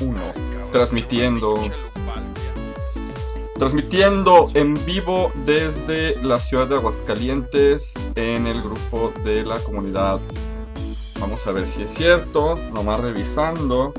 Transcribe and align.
1. 0.00 0.20
Transmitiendo. 0.72 1.54
Transmitiendo 3.56 4.50
en 4.54 4.74
vivo 4.84 5.32
desde 5.44 6.16
la 6.22 6.38
ciudad 6.38 6.68
de 6.68 6.76
Aguascalientes 6.76 7.94
en 8.14 8.46
el 8.46 8.62
grupo 8.62 9.12
de 9.24 9.44
la 9.44 9.58
comunidad. 9.58 10.20
Vamos 11.18 11.46
a 11.46 11.52
ver 11.52 11.66
si 11.66 11.82
es 11.82 11.92
cierto. 11.92 12.56
Nomás 12.72 13.00
revisando 13.00 13.92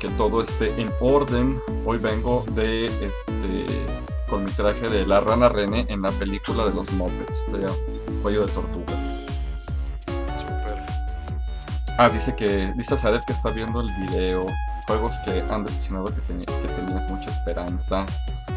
que 0.00 0.08
todo 0.10 0.42
esté 0.42 0.72
en 0.80 0.90
orden. 1.00 1.60
Hoy 1.84 1.98
vengo 1.98 2.44
de 2.54 2.86
este 2.86 3.66
con 4.28 4.44
mi 4.44 4.50
traje 4.52 4.88
de 4.88 5.04
la 5.04 5.20
rana 5.20 5.48
René 5.48 5.84
en 5.88 6.02
la 6.02 6.10
película 6.12 6.64
de 6.64 6.72
los 6.72 6.90
Muppets 6.92 7.50
de 7.52 7.68
Cuello 8.22 8.46
de 8.46 8.52
Tortuga. 8.52 8.92
Super. 10.38 10.86
Ah, 11.98 12.08
dice 12.08 12.34
que 12.36 12.72
dice 12.76 12.96
Zaret 12.96 13.24
que 13.24 13.32
está 13.32 13.50
viendo 13.50 13.80
el 13.80 13.90
video. 14.06 14.46
Juegos 14.90 15.12
que 15.24 15.44
han 15.54 15.62
decepcionado 15.62 16.06
que, 16.06 16.20
teni- 16.22 16.44
que 16.62 16.66
tenías 16.66 17.08
mucha 17.08 17.30
esperanza. 17.30 18.04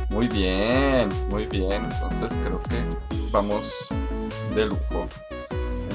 Muy 0.10 0.28
bien, 0.28 1.08
muy 1.30 1.46
bien. 1.46 1.86
Entonces 1.86 2.34
creo 2.44 2.60
que 2.64 2.84
vamos 3.32 3.62
de 4.56 4.66
lujo. 4.66 5.08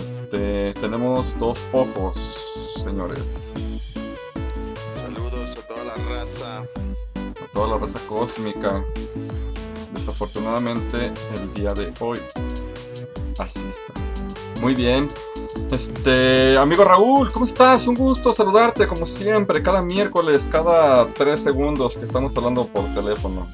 Este, 0.01 0.75
tenemos 0.75 1.37
dos 1.41 1.59
ojos, 1.73 2.17
señores. 2.85 3.53
Saludos 4.89 5.59
a 5.59 5.67
toda 5.67 5.83
la 5.83 5.95
raza. 6.09 6.59
a 6.61 7.53
toda 7.53 7.67
la 7.71 7.79
raza 7.79 7.99
cósmica. 8.09 8.81
Desafortunadamente, 9.93 11.13
el 11.35 11.53
día 11.53 11.75
de 11.75 11.93
hoy. 11.99 12.21
Así 13.39 13.59
está. 13.59 14.61
Muy 14.61 14.77
bien. 14.77 15.09
Este, 15.71 16.57
amigo 16.57 16.85
Raúl, 16.85 17.31
¿cómo 17.33 17.45
estás? 17.45 17.87
Un 17.87 17.95
gusto 17.95 18.33
saludarte 18.33 18.87
como 18.87 19.07
siempre, 19.07 19.63
cada 19.63 19.83
miércoles, 19.83 20.49
cada 20.51 21.13
tres 21.15 21.43
segundos 21.43 21.97
que 21.97 22.05
estamos 22.05 22.37
hablando 22.37 22.67
por 22.67 22.85
teléfono. 22.95 23.47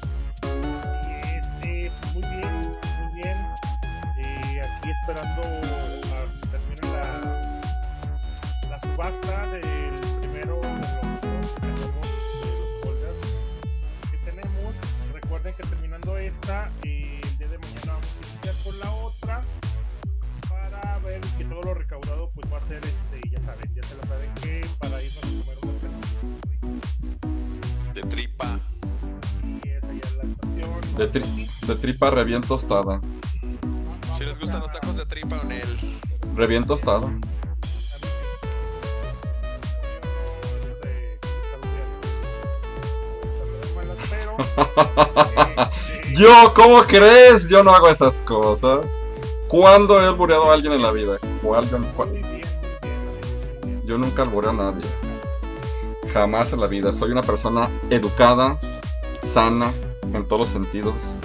Pues 22.35 22.51
va 22.53 22.57
a 22.57 22.61
ser 22.61 22.81
este, 22.85 23.29
ya 23.29 23.39
saben, 23.41 23.73
ya 23.73 23.81
se 23.83 23.95
la 23.95 24.03
saben 24.07 24.31
que 24.41 24.67
para 24.79 25.01
irnos 25.01 25.23
a 25.23 25.27
comer 25.27 25.57
unos 25.63 25.81
taquitos 26.41 27.93
De 27.93 28.01
tripa. 28.03 28.59
y 29.63 29.69
es 29.69 29.83
allá 29.83 29.91
en 29.91 29.99
la 30.17 30.23
estación. 30.23 30.95
De, 30.97 31.11
tri- 31.11 31.65
de 31.67 31.75
tripa 31.75 32.09
re 32.11 32.41
tostada. 32.41 32.99
Si 34.17 34.23
les 34.25 34.37
gustan 34.39 34.61
los 34.61 34.71
tacos 34.71 34.95
de 34.97 35.05
tripa, 35.05 35.39
Onel. 35.41 35.67
Re 36.35 36.47
bien 36.47 36.65
tostada. 36.65 37.07
Yo, 46.13 46.53
¿cómo 46.53 46.81
crees? 46.83 47.49
Yo 47.49 47.63
no 47.63 47.71
hago 47.71 47.89
esas 47.89 48.21
cosas. 48.21 48.85
¿Cuándo 49.47 50.01
he 50.01 50.05
albureado 50.05 50.49
a 50.49 50.53
alguien 50.53 50.73
en 50.73 50.81
la 50.81 50.91
vida? 50.91 51.17
¿O 51.43 51.55
alguien- 51.55 51.83
cu- 51.95 52.05
Yo 53.85 53.97
nunca 53.97 54.23
albureo 54.23 54.49
a 54.49 54.53
nadie. 54.53 54.85
Jamás 56.11 56.51
en 56.53 56.61
la 56.61 56.67
vida. 56.67 56.91
Soy 56.91 57.11
una 57.11 57.21
persona 57.21 57.69
educada, 57.89 58.59
sana, 59.19 59.73
en 60.13 60.27
todos 60.27 60.41
los 60.41 60.49
sentidos. 60.49 61.19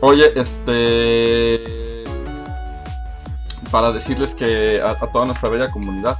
Oye, 0.00 0.32
este... 0.38 2.04
Para 3.70 3.92
decirles 3.92 4.34
que 4.34 4.80
a, 4.82 4.94
toda 5.12 5.26
nuestra 5.26 5.48
bella 5.50 5.70
comunidad, 5.70 6.16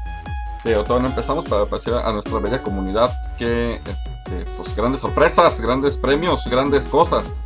eh, 0.64 0.76
o 0.76 0.84
todavía 0.84 1.04
no 1.04 1.08
empezamos 1.08 1.46
para 1.46 1.64
decir 1.64 1.94
a 1.94 2.12
nuestra 2.12 2.38
bella 2.40 2.62
comunidad 2.62 3.10
que, 3.38 3.76
este, 3.76 4.44
pues, 4.58 4.76
grandes 4.76 5.00
sorpresas, 5.00 5.58
grandes 5.60 5.96
premios, 5.96 6.46
grandes 6.48 6.86
cosas. 6.88 7.44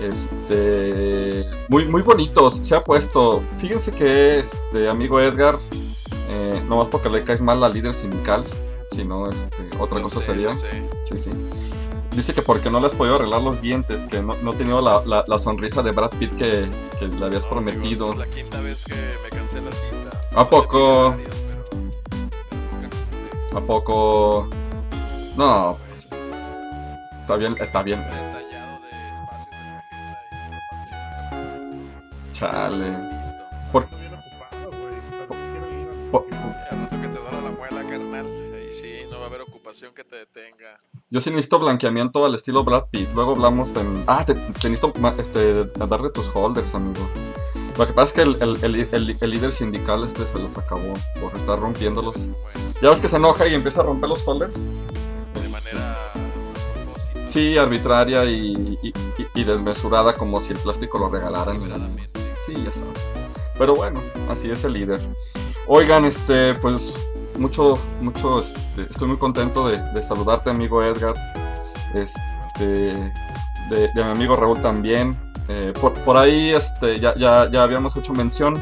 Este, 0.00 1.46
muy, 1.68 1.86
muy 1.86 2.02
bonitos, 2.02 2.54
se 2.62 2.74
ha 2.74 2.82
puesto. 2.84 3.40
Fíjense 3.56 3.92
que, 3.92 4.40
este, 4.40 4.88
amigo 4.88 5.20
Edgar, 5.20 5.58
eh, 6.28 6.62
no 6.68 6.76
más 6.78 6.88
porque 6.88 7.08
le 7.08 7.22
caes 7.24 7.40
mal 7.40 7.60
la 7.60 7.68
líder 7.68 7.94
sindical, 7.94 8.44
sino 8.90 9.28
este, 9.30 9.70
otra 9.78 10.00
cosa 10.02 10.20
sé, 10.20 10.26
sería. 10.26 10.52
sé. 10.52 10.82
Sí, 11.02 11.18
sí. 11.18 11.30
Dice 12.12 12.32
que 12.32 12.42
porque 12.42 12.70
no 12.70 12.78
le 12.80 12.86
has 12.86 12.92
podido 12.94 13.16
arreglar 13.16 13.42
los 13.42 13.60
dientes, 13.60 14.06
que 14.06 14.20
no, 14.22 14.34
no 14.42 14.52
ha 14.52 14.54
tenido 14.56 14.80
la, 14.80 15.02
la- 15.04 15.24
la 15.26 15.38
sonrisa 15.38 15.82
de 15.82 15.90
Brad 15.90 16.10
Pitt 16.18 16.34
que, 16.36 16.70
que 16.98 17.08
le 17.08 17.24
habías 17.26 17.44
No, 17.44 17.50
prometido. 17.50 18.10
amigos, 18.12 18.12
es 18.12 18.18
la 18.18 18.26
quinta 18.42 18.60
vez 18.60 18.84
que 18.84 18.94
me 18.94 19.28
cancela 19.30 19.70
cita. 19.72 20.20
¿A 20.34 20.48
poco? 20.48 21.10
Varias, 21.10 21.28
pero- 23.50 23.58
¿A 23.58 23.60
poco? 23.60 24.48
No, 25.36 25.76
pues, 25.88 26.08
está 27.20 27.36
bien, 27.36 27.56
está 27.60 27.82
bien. 27.82 28.04
Haber 39.26 39.40
ocupación 39.42 39.94
que 39.94 40.04
te 40.04 40.16
detenga. 40.18 40.76
Yo 41.10 41.20
sí 41.20 41.30
necesito 41.30 41.58
blanqueamiento 41.58 42.24
al 42.24 42.34
estilo 42.34 42.64
Brad 42.64 42.84
Pitt. 42.90 43.12
Luego 43.12 43.32
hablamos 43.32 43.74
en. 43.76 44.04
Ah, 44.06 44.24
te, 44.24 44.34
te 44.34 44.68
necesito 44.68 44.92
este, 45.18 45.64
darle 45.86 46.10
tus 46.10 46.28
holders, 46.34 46.74
amigo. 46.74 47.08
Lo 47.78 47.86
que 47.86 47.92
pasa 47.92 48.06
es 48.08 48.12
que 48.12 48.22
el, 48.22 48.42
el- 48.42 48.64
el- 48.64 48.88
el- 48.94 49.16
el 49.20 49.30
líder 49.30 49.50
sindical 49.50 50.04
este 50.04 50.26
se 50.26 50.38
los 50.38 50.56
acabó 50.56 50.92
por 51.20 51.36
estar 51.36 51.58
rompiéndolos. 51.58 52.28
Bueno, 52.28 52.60
¿Ya 52.82 52.90
ves 52.90 53.00
que 53.00 53.08
se 53.08 53.16
enoja 53.16 53.46
y 53.48 53.54
empieza 53.54 53.80
a 53.80 53.84
romper 53.84 54.08
los 54.10 54.26
holders? 54.26 54.68
de 54.68 55.48
manera. 55.48 56.12
Sí, 57.26 57.56
arbitraria 57.58 58.24
y, 58.26 58.78
y- 58.82 58.88
y- 59.18 59.40
y 59.40 59.44
desmesurada, 59.44 60.14
como 60.14 60.38
si 60.40 60.52
el 60.52 60.58
plástico 60.58 60.98
lo 60.98 61.08
regalaran. 61.08 61.58
Sí, 62.46 62.54
ya 62.64 62.72
sabes. 62.72 63.24
Pero 63.58 63.74
bueno, 63.74 64.00
así 64.28 64.50
es 64.50 64.64
el 64.64 64.74
líder. 64.74 65.00
Oigan, 65.66 66.04
este, 66.04 66.54
pues 66.56 66.92
mucho, 67.38 67.78
mucho, 68.00 68.40
este, 68.40 68.82
estoy 68.82 69.08
muy 69.08 69.16
contento 69.16 69.68
de, 69.68 70.02
saludarte, 70.02 70.50
amigo 70.50 70.82
Edgar. 70.82 71.14
Este, 71.94 73.12
de, 73.70 73.88
de 73.94 74.04
mi 74.04 74.10
amigo 74.10 74.36
Raúl 74.36 74.60
también. 74.60 75.16
Eh, 75.48 75.72
por, 75.80 75.92
por 75.92 76.16
ahí, 76.16 76.50
este, 76.50 77.00
ya, 77.00 77.14
ya, 77.16 77.50
ya 77.50 77.62
habíamos 77.62 77.96
hecho 77.96 78.12
mención, 78.14 78.54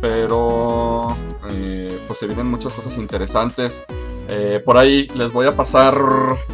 pero 0.00 1.16
eh, 1.50 1.98
pues 2.06 2.18
se 2.18 2.26
vienen 2.26 2.46
muchas 2.46 2.72
cosas 2.72 2.96
interesantes. 2.96 3.84
Eh, 4.28 4.62
por 4.64 4.76
ahí 4.76 5.08
les 5.14 5.32
voy 5.32 5.46
a 5.46 5.56
pasar 5.56 5.96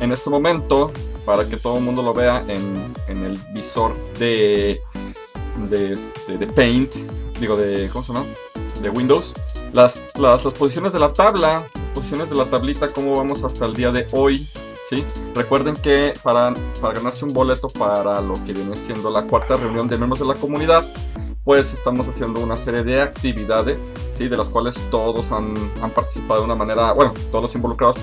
en 0.01 0.13
este 0.13 0.31
momento 0.31 0.93
para 1.27 1.47
que 1.49 1.57
todo 1.57 1.79
el 1.79 1.85
mundo 1.85 2.03
lo 2.03 2.15
vea 2.15 2.45
en, 2.49 2.95
en 3.09 3.25
el 3.25 3.37
visor 3.53 3.95
de, 4.19 4.81
de, 5.71 5.95
este, 5.95 6.39
de 6.39 6.47
Paint, 6.47 6.93
digo 7.41 7.57
de, 7.57 7.89
¿cómo 7.93 8.05
se 8.05 8.13
llama? 8.13 8.27
De 8.83 8.91
Windows. 8.91 9.35
Las, 9.73 10.01
las, 10.19 10.45
las 10.45 10.55
posiciones 10.55 10.93
de 10.93 11.01
la 11.01 11.13
tabla, 11.13 11.69
las 11.75 11.91
posiciones 11.93 12.31
de 12.31 12.37
la 12.37 12.49
tablita, 12.49 12.89
cómo 12.93 13.17
vamos 13.17 13.45
hasta 13.45 13.67
el 13.67 13.75
día 13.75 13.91
de 13.91 14.07
hoy. 14.13 14.47
¿sí? 14.89 15.05
Recuerden 15.35 15.75
que 15.77 16.15
para, 16.23 16.51
para 16.81 16.95
ganarse 16.95 17.25
un 17.25 17.33
boleto 17.33 17.69
para 17.69 18.21
lo 18.21 18.35
que 18.45 18.53
viene 18.53 18.77
siendo 18.77 19.11
la 19.11 19.27
cuarta 19.27 19.57
reunión 19.57 19.89
de 19.89 19.97
miembros 19.97 20.21
de 20.21 20.27
la 20.27 20.35
comunidad, 20.35 20.85
pues 21.45 21.75
estamos 21.75 22.09
haciendo 22.09 22.41
una 22.41 22.57
serie 22.57 22.83
de 22.83 23.03
actividades, 23.03 23.95
¿sí? 24.11 24.29
de 24.29 24.37
las 24.37 24.49
cuales 24.49 24.77
todos 24.91 25.31
han, 25.31 25.55
han 25.83 25.91
participado 25.91 26.41
de 26.41 26.47
una 26.47 26.55
manera, 26.55 26.93
bueno, 26.93 27.13
todos 27.31 27.43
los 27.43 27.55
involucrados, 27.55 27.99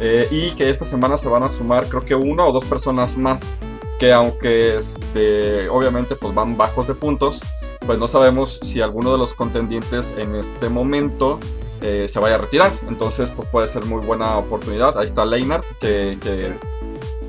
eh, 0.00 0.26
y 0.30 0.50
que 0.52 0.70
esta 0.70 0.84
semana 0.84 1.16
se 1.16 1.28
van 1.28 1.44
a 1.44 1.48
sumar 1.48 1.88
creo 1.88 2.04
que 2.04 2.14
una 2.14 2.44
o 2.44 2.52
dos 2.52 2.64
personas 2.64 3.16
más, 3.16 3.60
que 4.00 4.12
aunque 4.14 4.78
este, 4.78 5.68
obviamente 5.68 6.16
pues 6.16 6.34
van 6.34 6.56
bajos 6.56 6.88
de 6.88 6.94
puntos, 6.94 7.40
pues 7.86 7.98
no 7.98 8.08
sabemos 8.08 8.58
si 8.62 8.80
alguno 8.80 9.12
de 9.12 9.18
los 9.18 9.34
contendientes 9.34 10.14
en 10.16 10.34
este 10.34 10.70
momento 10.70 11.38
eh, 11.82 12.06
se 12.08 12.18
vaya 12.18 12.36
a 12.36 12.38
retirar. 12.38 12.72
Entonces, 12.88 13.30
pues 13.30 13.46
puede 13.50 13.68
ser 13.68 13.84
muy 13.84 14.04
buena 14.04 14.38
oportunidad. 14.38 14.98
Ahí 14.98 15.04
está 15.04 15.24
Leinart, 15.26 15.66
que, 15.78 16.18
que... 16.20 16.54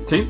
¿Sí? 0.06 0.26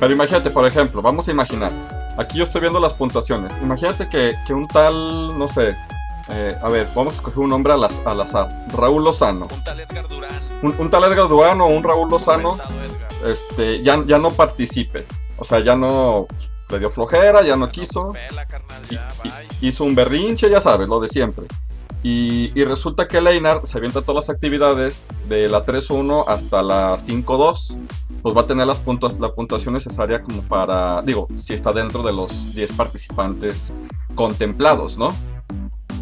Pero 0.00 0.12
imagínate, 0.12 0.50
por 0.50 0.66
ejemplo, 0.66 1.02
vamos 1.02 1.28
a 1.28 1.30
imaginar. 1.30 1.72
Aquí 2.16 2.38
yo 2.38 2.44
estoy 2.44 2.60
viendo 2.60 2.80
las 2.80 2.94
puntuaciones. 2.94 3.58
Imagínate 3.62 4.08
que, 4.08 4.34
que 4.46 4.54
un 4.54 4.66
tal, 4.66 5.38
no 5.38 5.48
sé, 5.48 5.76
eh, 6.30 6.56
a 6.62 6.68
ver, 6.68 6.86
vamos 6.94 7.14
a 7.14 7.16
escoger 7.16 7.38
un 7.38 7.50
nombre 7.50 7.72
al, 7.72 7.84
al 7.84 8.20
azar. 8.20 8.48
Raúl 8.72 9.04
Lozano. 9.04 9.46
Un 9.52 9.64
tal 9.64 9.80
Edgar 9.80 10.08
Durán. 10.08 10.42
Un, 10.62 10.74
un 10.78 10.90
tal 10.90 11.04
Edgar 11.04 11.28
Durán 11.28 11.60
o 11.60 11.66
un 11.68 11.82
Raúl 11.82 12.10
Lozano 12.10 12.58
este, 13.24 13.82
ya, 13.82 14.02
ya 14.06 14.18
no 14.18 14.32
participe. 14.32 15.06
O 15.38 15.44
sea, 15.44 15.60
ya 15.60 15.76
no 15.76 16.26
le 16.68 16.78
dio 16.78 16.90
flojera, 16.90 17.42
ya 17.42 17.56
no 17.56 17.70
quiso. 17.70 18.12
hizo 19.60 19.84
un 19.84 19.94
berrinche, 19.94 20.50
ya 20.50 20.60
sabes, 20.60 20.88
lo 20.88 21.00
de 21.00 21.08
siempre. 21.08 21.46
Y, 22.02 22.52
y 22.54 22.64
resulta 22.64 23.08
que 23.08 23.20
Leinar 23.20 23.62
se 23.64 23.78
avienta 23.78 24.02
todas 24.02 24.28
las 24.28 24.34
actividades 24.34 25.16
de 25.28 25.48
la 25.48 25.64
3-1 25.64 26.24
hasta 26.28 26.62
la 26.62 26.96
5-2. 26.96 27.76
Pues 28.22 28.36
va 28.36 28.42
a 28.42 28.46
tener 28.46 28.66
las 28.66 28.78
puntos, 28.78 29.18
la 29.20 29.32
puntuación 29.32 29.74
necesaria 29.74 30.22
como 30.22 30.42
para, 30.42 31.02
digo, 31.02 31.28
si 31.36 31.54
está 31.54 31.72
dentro 31.72 32.02
de 32.02 32.12
los 32.12 32.54
10 32.54 32.72
participantes 32.72 33.74
contemplados, 34.14 34.98
¿no? 34.98 35.14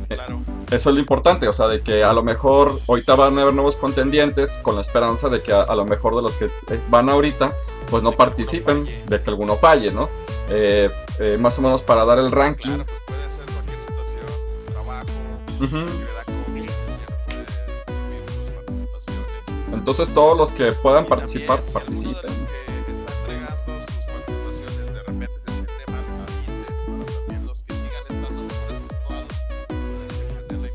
Claro. 0.08 0.40
Eso 0.70 0.90
es 0.90 0.94
lo 0.94 1.00
importante, 1.00 1.48
o 1.48 1.52
sea, 1.52 1.68
de 1.68 1.82
que 1.82 2.02
a 2.02 2.12
lo 2.12 2.22
mejor 2.22 2.72
ahorita 2.88 3.14
van 3.14 3.38
a 3.38 3.42
haber 3.42 3.54
nuevos 3.54 3.76
contendientes 3.76 4.58
con 4.62 4.74
la 4.76 4.80
esperanza 4.80 5.28
de 5.28 5.42
que 5.42 5.52
a, 5.52 5.62
a 5.62 5.74
lo 5.74 5.84
mejor 5.84 6.14
de 6.16 6.22
los 6.22 6.34
que 6.36 6.46
eh, 6.46 6.80
van 6.88 7.08
ahorita, 7.08 7.52
pues 7.90 8.02
no 8.02 8.12
De 8.12 8.16
participen, 8.16 8.88
de 9.06 9.22
que 9.22 9.30
alguno 9.30 9.56
falle, 9.56 9.92
¿no? 9.92 10.08
Eh, 10.48 10.90
eh, 11.18 11.38
más 11.40 11.58
o 11.58 11.62
menos 11.62 11.82
para 11.82 12.04
dar 12.04 12.18
el 12.18 12.30
ranking. 12.30 12.70
Claro, 12.70 12.84
pues 12.84 13.00
puede 13.06 13.30
ser 13.30 13.44
cualquier 13.46 13.80
situación, 13.80 14.26
trabajo, 14.66 15.06
actividad 15.42 16.15
Entonces 19.76 20.12
todos 20.12 20.36
los 20.36 20.50
que 20.52 20.72
puedan 20.72 21.04
Y 21.04 21.08
participar, 21.08 21.60
también, 21.60 21.96
si 21.96 22.06
participen. 22.12 22.32
los 22.46 22.84
que 22.86 22.92
está 22.92 23.12
entregando 23.20 23.72
sus 23.86 24.04
participaciones 24.12 24.76
de 24.94 25.02
repente 25.02 25.28
se 25.46 25.52
siente 25.52 25.72
mal, 25.92 26.04
avisen 26.26 26.64
para 26.98 27.12
también 27.20 27.46
los 27.46 27.62
que 27.62 27.72
sigan 27.74 28.02
estando 28.08 28.42
mejores 28.42 28.78
puntuados 28.80 29.32
pueden 29.86 30.06
extender 30.30 30.60
la 30.60 30.68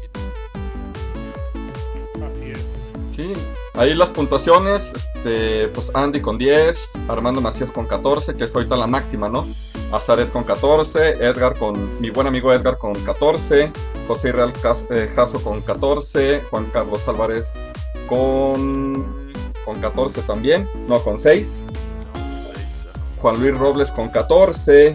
invitación. 1.60 2.24
Así 2.24 2.52
es. 2.52 3.14
Sí, 3.14 3.34
ahí 3.74 3.94
las 3.96 4.10
puntuaciones, 4.12 4.94
este, 4.96 5.68
pues 5.70 5.92
Andy 5.94 6.22
con 6.22 6.38
10, 6.38 6.94
Armando 7.10 7.42
Macías 7.42 7.72
con 7.72 7.86
14, 7.88 8.36
que 8.36 8.46
es 8.46 8.56
ahorita 8.56 8.76
la 8.78 8.88
máxima, 8.88 9.28
¿no? 9.30 9.46
Azaret 9.92 10.32
con 10.32 10.44
14, 10.46 11.16
Edgar 11.26 11.58
con, 11.58 12.00
mi 12.00 12.10
buen 12.12 12.26
amigo 12.28 12.54
Edgar 12.54 12.78
con 12.78 12.94
14, 13.04 13.74
José 14.08 14.32
Real 14.32 14.54
Cas- 14.54 14.86
eh, 14.90 15.10
Jasso 15.14 15.44
con 15.44 15.62
14, 15.62 16.44
Juan 16.50 16.66
Carlos 16.68 17.06
Álvarez 17.10 17.54
con, 18.12 19.32
con 19.64 19.80
14 19.80 20.22
también, 20.24 20.70
no, 20.86 21.02
con 21.02 21.18
6, 21.18 21.64
Seis, 21.64 21.66
ajá. 22.94 23.00
Juan 23.20 23.40
Luis 23.40 23.58
Robles 23.58 23.90
con 23.90 24.10
14, 24.10 24.92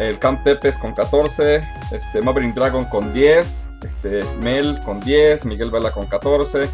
el 0.00 0.18
Camp 0.18 0.42
Tepes 0.42 0.76
con 0.78 0.92
14, 0.92 1.62
este, 1.92 2.20
Maverick 2.20 2.56
Dragon 2.56 2.84
con 2.86 3.12
10, 3.12 3.74
este, 3.84 4.24
Mel 4.42 4.80
con 4.84 4.98
10, 4.98 5.44
Miguel 5.44 5.70
Vela 5.70 5.92
con 5.92 6.06
14, 6.06 6.68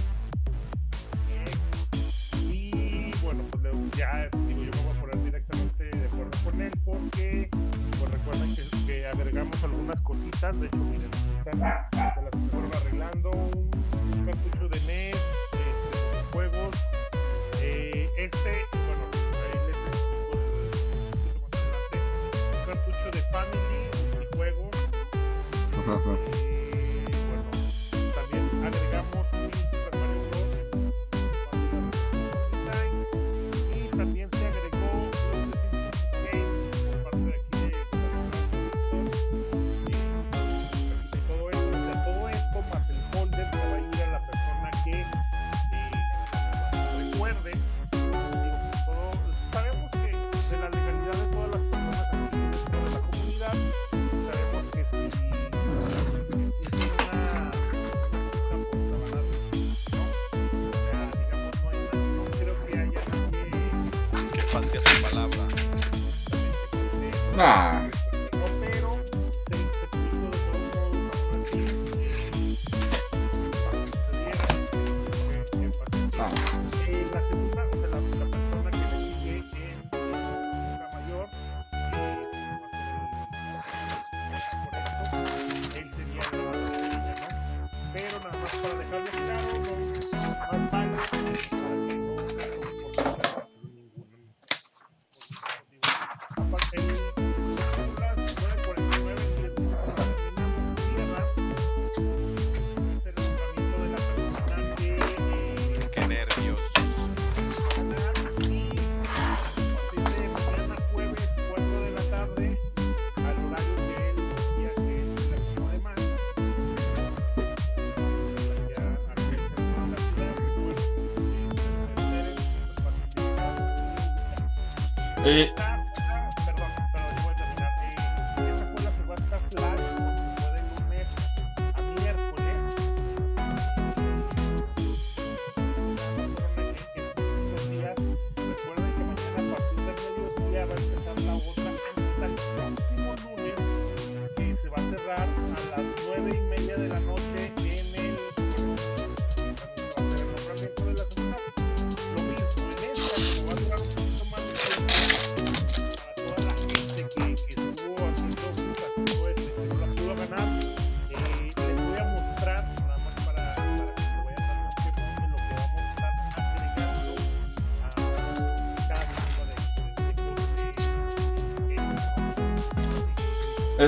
Eh, 125.32 125.54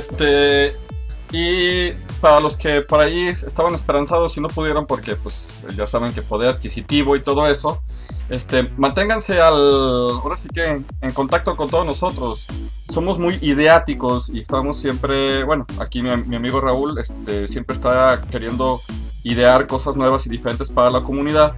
Este, 0.02 0.76
y 1.32 1.92
para 2.22 2.40
los 2.40 2.58
que 2.58 2.82
por 2.82 3.00
ahí 3.00 3.28
estaban 3.28 3.76
esperanzados 3.76 4.36
y 4.36 4.42
no 4.42 4.48
pudieron 4.48 4.88
porque 4.88 5.16
pues 5.16 5.54
ya 5.78 5.86
saben 5.86 6.12
que 6.12 6.24
poder 6.24 6.50
adquisitivo 6.50 7.16
y 7.16 7.22
todo 7.22 7.46
eso, 7.46 7.84
este, 8.28 8.64
manténganse 8.78 9.40
al, 9.40 9.54
ahora 9.54 10.36
sí 10.38 10.50
que 10.50 10.82
en 11.02 11.12
contacto 11.14 11.56
con 11.56 11.70
todos 11.70 11.86
nosotros. 11.86 12.48
Somos 12.90 13.20
muy 13.20 13.38
ideáticos 13.44 14.30
y 14.30 14.40
estamos 14.40 14.80
siempre, 14.80 15.44
bueno, 15.44 15.68
aquí 15.78 16.02
mi, 16.02 16.18
mi 16.18 16.36
amigo 16.36 16.60
Raúl 16.60 16.98
este, 16.98 17.48
siempre 17.48 17.76
está 17.76 18.22
queriendo 18.32 18.82
idear 19.22 19.68
cosas 19.68 19.96
nuevas 19.96 20.26
y 20.26 20.30
diferentes 20.30 20.72
para 20.72 20.90
la 20.90 21.04
comunidad. 21.04 21.54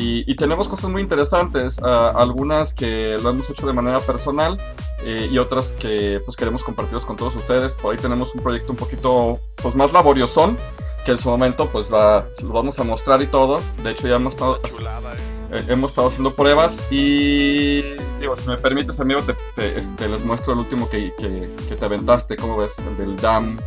Y, 0.00 0.24
y 0.30 0.34
tenemos 0.34 0.66
cosas 0.66 0.88
muy 0.88 1.02
interesantes, 1.02 1.78
ah, 1.82 2.12
algunas 2.16 2.72
que 2.72 3.18
lo 3.22 3.28
hemos 3.30 3.50
hecho 3.50 3.66
de 3.66 3.74
manera 3.74 4.00
personal 4.00 4.58
eh, 5.04 5.28
y 5.30 5.36
otras 5.36 5.72
que 5.78 6.20
pues 6.24 6.36
queremos 6.38 6.64
compartirlos 6.64 7.04
con 7.04 7.16
todos 7.16 7.36
ustedes. 7.36 7.74
Por 7.74 7.92
ahí 7.92 8.00
tenemos 8.00 8.34
un 8.34 8.40
proyecto 8.42 8.72
un 8.72 8.78
poquito 8.78 9.38
pues 9.62 9.74
más 9.74 9.92
laboriosón, 9.92 10.56
que 11.04 11.10
en 11.10 11.18
su 11.18 11.28
momento 11.28 11.68
pues 11.70 11.90
lo 11.90 12.24
vamos 12.52 12.78
a 12.78 12.84
mostrar 12.84 13.20
y 13.20 13.26
todo. 13.26 13.60
De 13.82 13.90
hecho 13.90 14.08
ya 14.08 14.16
hemos 14.16 14.32
estado, 14.34 14.58
Chulada, 14.64 15.12
eh. 15.14 15.18
eh, 15.52 15.64
hemos 15.68 15.90
estado 15.90 16.08
haciendo 16.08 16.34
pruebas 16.34 16.86
y 16.90 17.82
digo, 18.20 18.34
si 18.36 18.48
me 18.48 18.56
permites 18.56 18.98
amigo, 19.00 19.20
te, 19.22 19.34
te- 19.54 19.78
este, 19.80 20.08
les 20.08 20.24
muestro 20.24 20.54
el 20.54 20.60
último 20.60 20.88
que, 20.88 21.12
que, 21.18 21.54
que 21.68 21.76
te 21.76 21.84
aventaste, 21.84 22.36
como 22.36 22.56
ves, 22.56 22.78
el 22.78 22.96
del 22.96 23.16
DAM, 23.16 23.58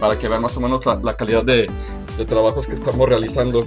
para 0.00 0.18
que 0.18 0.28
vean 0.28 0.42
más 0.42 0.56
o 0.56 0.60
menos 0.60 0.84
la, 0.84 0.96
la 0.96 1.14
calidad 1.16 1.44
de, 1.44 1.70
de 2.16 2.24
trabajos 2.24 2.66
que 2.66 2.74
estamos 2.74 3.08
realizando. 3.08 3.64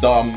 DOM. 0.00 0.32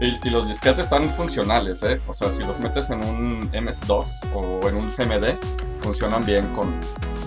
Y, 0.00 0.18
y 0.26 0.30
los 0.30 0.48
disquetes 0.48 0.84
están 0.84 1.08
funcionales, 1.10 1.82
¿eh? 1.84 2.00
O 2.08 2.14
sea, 2.14 2.30
si 2.30 2.42
los 2.42 2.58
metes 2.58 2.90
en 2.90 3.04
un 3.04 3.50
MS2 3.52 4.34
o 4.34 4.68
en 4.68 4.74
un 4.74 4.88
CMD, 4.88 5.38
funcionan 5.80 6.24
bien 6.24 6.46
con, 6.54 6.74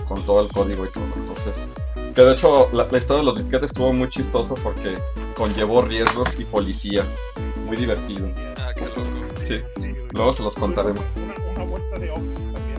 con 0.06 0.20
todo 0.26 0.42
el 0.42 0.48
código 0.48 0.84
y 0.84 0.90
todo. 0.90 1.04
Entonces, 1.16 1.70
que 2.14 2.22
de 2.22 2.32
hecho, 2.32 2.68
la, 2.72 2.86
la 2.90 2.98
historia 2.98 3.20
de 3.20 3.26
los 3.26 3.36
disquetes 3.36 3.70
estuvo 3.70 3.92
muy 3.92 4.08
chistoso 4.08 4.54
porque 4.56 4.98
conllevó 5.36 5.82
riesgos 5.82 6.38
y 6.38 6.44
policías. 6.44 7.34
Muy 7.64 7.76
divertido. 7.76 8.28
Ah, 8.58 8.72
qué 8.74 8.86
loco. 8.86 9.02
Sí, 9.44 9.60
sí, 9.76 9.94
luego 10.12 10.32
se 10.32 10.42
los 10.42 10.54
contaremos. 10.54 11.04
Una, 11.16 11.34
una 11.54 11.64
vuelta 11.64 11.98
de 11.98 12.08
también. 12.08 12.78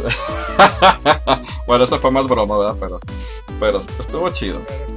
bueno, 1.66 1.84
eso 1.84 1.98
fue 1.98 2.10
más 2.10 2.26
broma, 2.26 2.58
¿verdad? 2.58 2.76
Pero, 2.80 3.00
pero 3.58 3.80
estuvo 3.80 4.28
chido. 4.30 4.60
Pero 4.66 4.90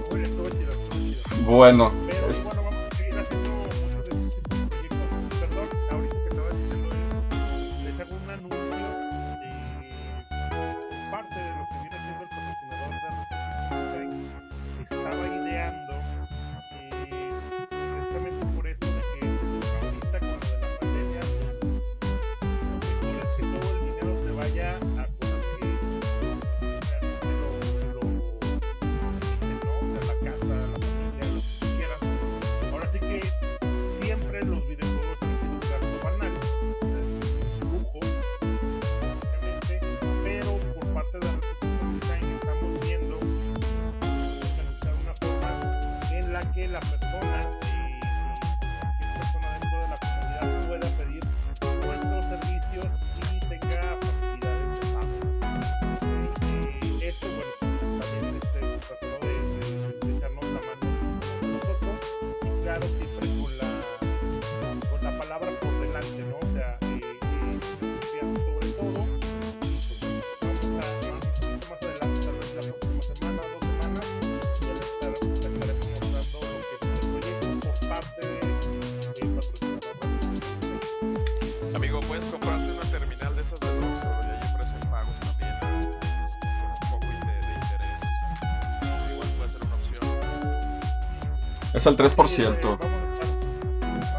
es 91.84 91.88
el 91.88 91.98
3%. 91.98 92.16
Vamos 92.16 92.40
a 92.40 93.14
estar, 93.14 93.28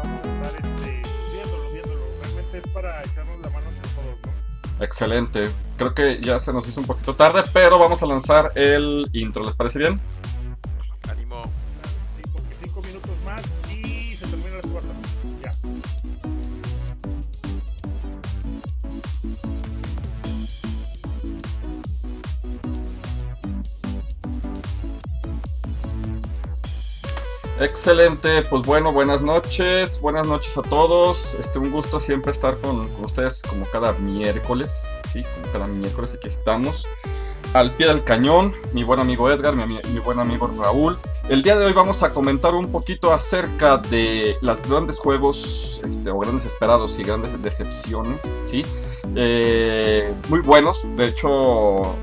vamos 0.03 0.23
a 0.23 0.29
estar 0.29 0.55
este, 0.55 1.01
viéndolo, 1.33 1.71
viéndolo. 1.71 2.01
Realmente 2.21 2.57
es 2.59 2.67
para 2.67 3.01
echarnos 3.01 3.39
la 3.41 3.49
mano 3.49 3.69
entre 3.69 3.89
todos, 3.89 4.17
¿no? 4.23 4.83
Excelente. 4.85 5.49
Creo 5.77 5.93
que 5.95 6.21
ya 6.21 6.39
se 6.39 6.53
nos 6.53 6.67
hizo 6.67 6.79
un 6.79 6.85
poquito 6.85 7.15
tarde, 7.15 7.41
pero 7.53 7.79
vamos 7.79 8.03
a 8.03 8.05
lanzar 8.05 8.51
el 8.53 9.09
intro. 9.13 9.43
¿Les 9.43 9.55
parece 9.55 9.79
bien? 9.79 9.99
Excelente, 27.87 28.41
pues 28.49 28.63
bueno, 28.63 28.91
buenas 28.91 29.21
noches, 29.21 30.01
buenas 30.01 30.25
noches 30.25 30.57
a 30.57 30.63
todos. 30.63 31.35
Este, 31.35 31.59
un 31.59 31.69
gusto 31.69 31.99
siempre 31.99 32.31
estar 32.31 32.57
con, 32.57 32.87
con 32.87 33.05
ustedes 33.05 33.43
como 33.43 33.63
cada 33.67 33.93
miércoles, 33.93 34.99
sí, 35.13 35.23
como 35.35 35.53
cada 35.53 35.67
miércoles 35.67 36.15
aquí 36.15 36.27
estamos. 36.27 36.87
Al 37.53 37.69
pie 37.75 37.85
del 37.85 38.03
cañón, 38.03 38.55
mi 38.73 38.83
buen 38.83 38.99
amigo 38.99 39.29
Edgar, 39.29 39.53
mi, 39.53 39.99
buen 39.99 40.17
amigo 40.17 40.47
Raúl. 40.57 40.97
El 41.29 41.43
día 41.43 41.55
de 41.57 41.63
hoy 41.63 41.73
vamos 41.73 42.01
a 42.01 42.11
comentar 42.11 42.55
un 42.55 42.71
poquito 42.71 43.13
acerca 43.13 43.77
de 43.77 44.35
los 44.41 44.67
grandes 44.67 44.97
juegos, 44.97 45.79
este, 45.85 46.09
o 46.09 46.17
grandes 46.17 46.45
esperados 46.45 46.97
y 46.97 47.03
grandes 47.03 47.39
decepciones, 47.39 48.39
sí. 48.41 48.65
Eh, 49.15 50.11
muy 50.29 50.39
buenos, 50.39 50.87
de 50.97 51.09
hecho, 51.09 51.95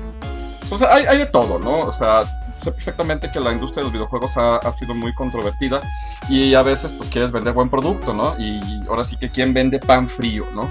pues 0.69 0.81
hay, 0.81 1.03
hay 1.07 1.17
de 1.17 1.25
todo, 1.25 1.59
¿no? 1.59 1.81
O 1.81 1.91
sea, 1.91 2.23
sé 2.63 2.71
perfectamente 2.71 3.29
que 3.31 3.39
la 3.39 3.51
industria 3.51 3.81
de 3.81 3.83
los 3.85 3.93
videojuegos 3.93 4.37
ha, 4.37 4.57
ha 4.57 4.71
sido 4.73 4.93
muy 4.95 5.13
controvertida 5.13 5.81
y 6.29 6.53
a 6.55 6.61
veces 6.63 6.93
pues 6.93 7.09
quieres 7.09 7.31
vender 7.31 7.53
buen 7.53 7.69
producto, 7.69 8.13
¿no? 8.13 8.35
Y 8.39 8.59
ahora 8.89 9.03
sí 9.03 9.17
que 9.17 9.29
quién 9.29 9.53
vende 9.53 9.79
pan 9.79 10.07
frío, 10.07 10.45
¿no? 10.55 10.67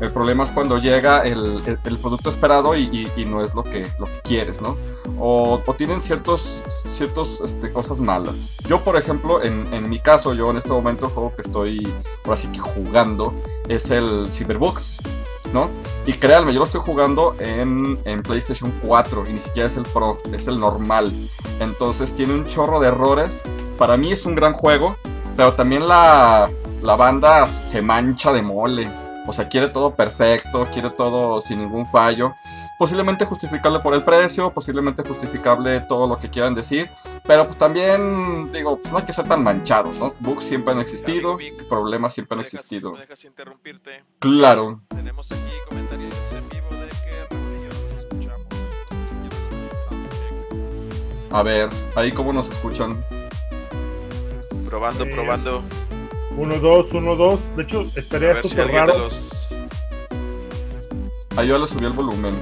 El 0.00 0.12
problema 0.12 0.44
es 0.44 0.50
cuando 0.50 0.76
llega 0.78 1.20
el, 1.22 1.62
el- 1.64 1.78
el 1.82 1.98
producto 1.98 2.28
esperado 2.28 2.76
y, 2.76 2.82
y- 2.92 3.10
y 3.22 3.24
no 3.24 3.42
es 3.42 3.54
lo 3.54 3.62
que, 3.64 3.90
lo 3.98 4.04
que 4.04 4.20
quieres, 4.24 4.60
¿no? 4.60 4.76
O, 5.18 5.58
o 5.64 5.74
tienen 5.74 6.02
ciertos, 6.02 6.64
ciertos 6.86 7.40
este, 7.40 7.72
cosas 7.72 7.98
malas. 8.00 8.56
Yo, 8.68 8.82
por 8.84 8.98
ejemplo, 8.98 9.42
en, 9.42 9.72
en 9.72 9.88
mi 9.88 9.98
caso, 9.98 10.34
yo 10.34 10.50
en 10.50 10.58
este 10.58 10.68
momento 10.68 11.06
el 11.06 11.12
juego 11.12 11.34
que 11.34 11.40
estoy 11.42 11.94
ahora 12.24 12.36
sí 12.36 12.48
que 12.48 12.58
jugando 12.58 13.32
es 13.68 13.90
el 13.90 14.26
Cyberbugs, 14.30 14.98
¿no? 15.54 15.70
Y 16.06 16.12
créanme, 16.12 16.52
yo 16.52 16.60
lo 16.60 16.66
estoy 16.66 16.80
jugando 16.80 17.34
en, 17.40 17.98
en 18.04 18.22
PlayStation 18.22 18.72
4 18.80 19.24
y 19.28 19.32
ni 19.32 19.40
siquiera 19.40 19.66
es 19.66 19.76
el 19.76 19.82
Pro, 19.82 20.18
es 20.32 20.46
el 20.46 20.60
normal. 20.60 21.12
Entonces 21.58 22.14
tiene 22.14 22.34
un 22.34 22.46
chorro 22.46 22.78
de 22.78 22.88
errores. 22.88 23.42
Para 23.76 23.96
mí 23.96 24.12
es 24.12 24.24
un 24.24 24.36
gran 24.36 24.52
juego, 24.52 24.96
pero 25.36 25.54
también 25.54 25.88
la, 25.88 26.48
la 26.80 26.94
banda 26.94 27.48
se 27.48 27.82
mancha 27.82 28.32
de 28.32 28.40
mole. 28.40 28.88
O 29.26 29.32
sea, 29.32 29.48
quiere 29.48 29.66
todo 29.68 29.96
perfecto, 29.96 30.68
quiere 30.72 30.90
todo 30.90 31.40
sin 31.40 31.58
ningún 31.58 31.88
fallo. 31.88 32.36
Posiblemente 32.78 33.24
justificable 33.24 33.80
por 33.80 33.94
el 33.94 34.04
precio, 34.04 34.52
posiblemente 34.52 35.02
justificable 35.02 35.80
todo 35.80 36.06
lo 36.06 36.18
que 36.18 36.28
quieran 36.28 36.54
decir. 36.54 36.90
Pero 37.26 37.46
pues 37.46 37.56
también, 37.56 38.52
digo, 38.52 38.78
pues 38.78 38.92
no 38.92 38.98
hay 38.98 39.04
que 39.04 39.14
ser 39.14 39.26
tan 39.26 39.42
manchados, 39.42 39.96
¿no? 39.96 40.12
Bugs 40.20 40.44
siempre 40.44 40.74
han 40.74 40.80
existido, 40.80 41.36
Vic, 41.38 41.66
problemas 41.68 42.12
siempre 42.12 42.34
han 42.34 42.38
¿Me 42.40 42.44
dejas- 42.44 42.54
existido. 42.54 42.92
¿Me 42.92 43.00
dejas 43.00 43.24
interrumpirte? 43.24 44.04
Claro. 44.18 44.82
Tenemos 44.88 45.32
aquí 45.32 45.40
comentarios 45.70 46.14
en 46.32 46.48
vivo 46.50 46.68
de 46.70 46.88
que 46.88 47.34
Raúl 47.34 47.56
y 47.56 47.62
yo 47.62 47.68
nos 47.72 48.02
escuchamos. 48.02 48.46
Si 49.08 49.14
quieres, 49.14 49.40
nos 49.40 49.62
escuchamos 49.72 50.90
bien. 50.90 51.32
A 51.32 51.42
ver, 51.42 51.68
ahí 51.94 52.12
cómo 52.12 52.32
nos 52.34 52.50
escuchan. 52.50 53.02
Probando, 54.68 55.04
Eh, 55.04 55.12
probando. 55.14 55.62
1, 56.36 56.58
2, 56.58 56.92
1, 56.92 57.16
2. 57.16 57.56
De 57.56 57.62
hecho, 57.62 57.80
estaría 57.96 58.34
si 58.42 58.48
súper 58.48 58.66
de 58.66 58.72
raro. 58.72 58.98
los. 58.98 59.54
Ahí 61.38 61.48
yo 61.48 61.58
le 61.58 61.66
subí 61.66 61.86
el 61.86 61.92
volumen. 61.92 62.36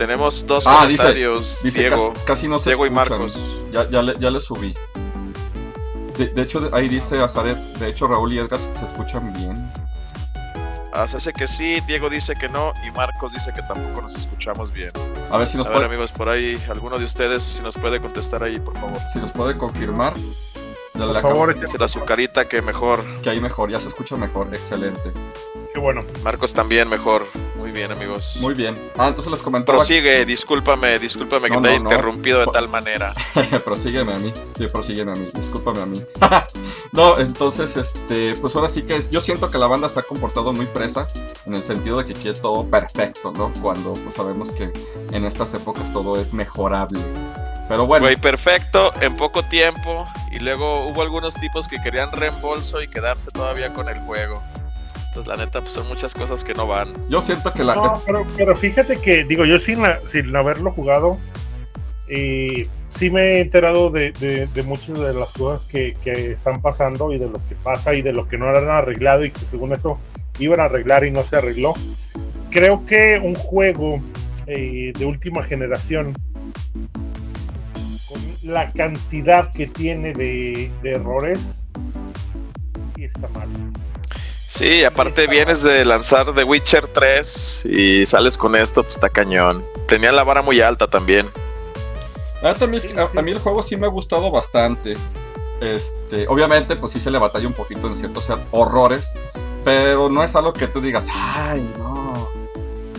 Tenemos 0.00 0.46
dos 0.46 0.64
Ah, 0.66 0.86
dice- 0.86 0.96
comentarios. 0.96 1.58
Dice 1.62 1.80
Diego, 1.80 2.14
casi, 2.14 2.24
casi 2.24 2.48
no 2.48 2.58
se 2.58 2.70
Diego 2.70 2.86
y. 2.86 2.90
Marcos. 2.90 3.36
Ya, 3.70 3.86
ya, 3.90 4.00
le, 4.00 4.18
ya 4.18 4.30
le 4.30 4.40
subí. 4.40 4.74
De, 6.16 6.28
de 6.28 6.40
hecho, 6.42 6.70
ahí 6.72 6.88
dice 6.88 7.22
Azaret, 7.22 7.58
de 7.78 7.88
hecho 7.88 8.06
Raúl 8.08 8.32
y 8.32 8.38
Edgar 8.38 8.58
se 8.72 8.82
escuchan 8.86 9.30
bien. 9.34 9.70
Hace 10.94 11.34
que 11.34 11.46
sí, 11.46 11.80
Diego 11.86 12.08
dice 12.08 12.32
que 12.34 12.48
no 12.48 12.72
y 12.86 12.90
Marcos 12.96 13.34
dice 13.34 13.52
que 13.54 13.60
tampoco 13.62 14.00
nos 14.00 14.14
escuchamos 14.14 14.72
bien. 14.72 14.90
A 15.30 15.36
ver 15.36 15.46
si 15.46 15.58
nos 15.58 15.66
A 15.66 15.68
ver 15.68 15.76
puede, 15.80 15.86
amigos, 15.88 16.12
por 16.12 16.30
ahí, 16.30 16.58
alguno 16.70 16.98
de 16.98 17.04
ustedes 17.04 17.42
si 17.42 17.62
nos 17.62 17.74
puede 17.74 18.00
contestar 18.00 18.42
ahí, 18.42 18.58
por 18.58 18.72
favor. 18.78 18.98
si 19.12 19.18
nos 19.18 19.32
puede 19.32 19.58
confirmar. 19.58 20.14
Por 20.94 21.20
favor, 21.22 21.58
Dice 21.60 21.76
la 21.78 21.84
azucarita 21.84 22.48
que 22.48 22.62
mejor. 22.62 23.04
que 23.22 23.28
ahí 23.28 23.40
mejor, 23.40 23.70
ya 23.70 23.78
se 23.80 23.88
escucha 23.88 24.16
mejor, 24.16 24.48
excelente. 24.54 25.12
qué 25.74 25.78
bueno. 25.78 26.00
Marcos 26.24 26.54
también 26.54 26.88
mejor. 26.88 27.26
Muy 27.70 27.78
bien 27.78 27.92
amigos. 27.92 28.36
Muy 28.40 28.54
bien. 28.54 28.76
Ah, 28.98 29.06
entonces 29.06 29.30
les 29.30 29.42
comentaba. 29.42 29.78
Prosigue, 29.78 30.24
discúlpame, 30.24 30.98
discúlpame 30.98 31.48
que 31.48 31.54
No, 31.54 31.62
te 31.62 31.68
haya 31.68 31.78
no, 31.78 31.84
no. 31.84 31.90
interrumpido 31.90 32.40
de 32.40 32.46
tal 32.52 32.68
manera. 32.68 33.12
prosígueme 33.64 34.12
a 34.12 34.16
mí, 34.18 34.32
sí, 34.58 34.66
prosígueme 34.66 35.12
a 35.12 35.14
mí, 35.14 35.28
discúlpame 35.32 35.80
a 35.80 35.86
mí. 35.86 36.02
no, 36.92 37.20
entonces, 37.20 37.76
este, 37.76 38.34
pues 38.40 38.56
ahora 38.56 38.68
sí 38.68 38.82
que 38.82 38.96
es, 38.96 39.08
yo 39.08 39.20
siento 39.20 39.52
que 39.52 39.58
la 39.58 39.68
banda 39.68 39.88
se 39.88 40.00
ha 40.00 40.02
comportado 40.02 40.52
muy 40.52 40.66
fresa, 40.66 41.06
en 41.46 41.54
el 41.54 41.62
sentido 41.62 41.98
de 41.98 42.06
que 42.06 42.14
quiere 42.14 42.40
todo 42.40 42.68
perfecto, 42.68 43.30
¿no? 43.30 43.52
Cuando 43.62 43.92
pues 43.92 44.16
sabemos 44.16 44.50
que 44.50 44.72
en 45.12 45.24
estas 45.24 45.54
épocas 45.54 45.92
todo 45.92 46.20
es 46.20 46.34
mejorable. 46.34 46.98
Pero 47.68 47.86
bueno, 47.86 48.06
Güey, 48.06 48.16
perfecto, 48.16 48.92
en 49.00 49.14
poco 49.14 49.44
tiempo. 49.44 50.08
Y 50.32 50.40
luego 50.40 50.88
hubo 50.88 51.02
algunos 51.02 51.34
tipos 51.34 51.68
que 51.68 51.80
querían 51.80 52.10
reembolso 52.10 52.82
y 52.82 52.88
quedarse 52.88 53.30
todavía 53.30 53.72
con 53.72 53.88
el 53.88 54.00
juego. 54.00 54.42
Entonces, 55.20 55.38
la 55.38 55.44
neta, 55.44 55.60
pues 55.60 55.72
son 55.72 55.86
muchas 55.88 56.14
cosas 56.14 56.44
que 56.44 56.54
no 56.54 56.66
van. 56.66 56.88
yo 57.10 57.20
siento 57.20 57.52
que 57.52 57.62
la... 57.62 57.74
No, 57.74 58.02
pero, 58.06 58.26
pero 58.36 58.56
fíjate 58.56 58.98
que, 59.00 59.24
digo, 59.24 59.44
yo 59.44 59.58
sin, 59.58 59.82
la- 59.82 60.00
sin 60.06 60.34
haberlo 60.34 60.70
jugado, 60.72 61.18
eh, 62.08 62.66
sí 62.90 63.10
me 63.10 63.20
he 63.36 63.40
enterado 63.42 63.90
de, 63.90 64.12
de- 64.12 64.46
de 64.46 64.62
muchas 64.62 64.98
de 64.98 65.12
las 65.12 65.32
cosas 65.32 65.66
que, 65.66 65.94
que 66.02 66.32
están 66.32 66.62
pasando 66.62 67.12
y 67.12 67.18
de 67.18 67.26
lo 67.26 67.34
que 67.48 67.54
pasa 67.62 67.92
y 67.94 68.00
de 68.00 68.12
lo 68.14 68.26
que 68.28 68.38
no 68.38 68.48
han 68.48 68.68
arreglado 68.70 69.24
y 69.24 69.30
que 69.30 69.40
según 69.44 69.72
esto 69.72 69.98
iban 70.38 70.58
a 70.60 70.64
arreglar 70.64 71.04
y 71.04 71.10
no 71.10 71.22
se 71.22 71.36
arregló. 71.36 71.74
Creo 72.50 72.86
que 72.86 73.20
un 73.22 73.34
juego 73.34 74.00
eh, 74.46 74.92
de 74.98 75.04
última 75.04 75.42
generación, 75.42 76.14
con 78.08 78.20
la 78.42 78.70
cantidad 78.72 79.52
que 79.52 79.66
tiene 79.66 80.14
de, 80.14 80.70
de 80.82 80.90
errores, 80.92 81.70
sí 82.96 83.04
está 83.04 83.28
mal. 83.28 83.48
Sí, 84.60 84.84
aparte 84.84 85.26
vienes 85.26 85.62
de 85.62 85.86
lanzar 85.86 86.34
The 86.34 86.44
Witcher 86.44 86.86
3 86.86 87.64
y 87.64 88.04
sales 88.04 88.36
con 88.36 88.54
esto, 88.54 88.82
pues 88.82 88.96
está 88.96 89.08
cañón. 89.08 89.64
Tenía 89.88 90.12
la 90.12 90.22
vara 90.22 90.42
muy 90.42 90.60
alta 90.60 90.86
también. 90.86 91.30
Ah, 92.42 92.52
también, 92.52 92.82
a, 92.98 93.22
mí 93.22 93.30
el 93.32 93.38
juego 93.38 93.62
sí 93.62 93.78
me 93.78 93.86
ha 93.86 93.88
gustado 93.88 94.30
bastante. 94.30 94.98
Este, 95.62 96.28
obviamente, 96.28 96.76
pues 96.76 96.92
sí 96.92 97.00
se 97.00 97.10
le 97.10 97.16
batalla 97.16 97.46
un 97.46 97.54
poquito 97.54 97.86
en 97.86 97.96
ciertos 97.96 98.28
er- 98.28 98.44
horrores, 98.50 99.14
pero 99.64 100.10
no 100.10 100.22
es 100.22 100.36
algo 100.36 100.52
que 100.52 100.66
tú 100.66 100.82
digas, 100.82 101.06
ay, 101.10 101.66
no, 101.78 102.30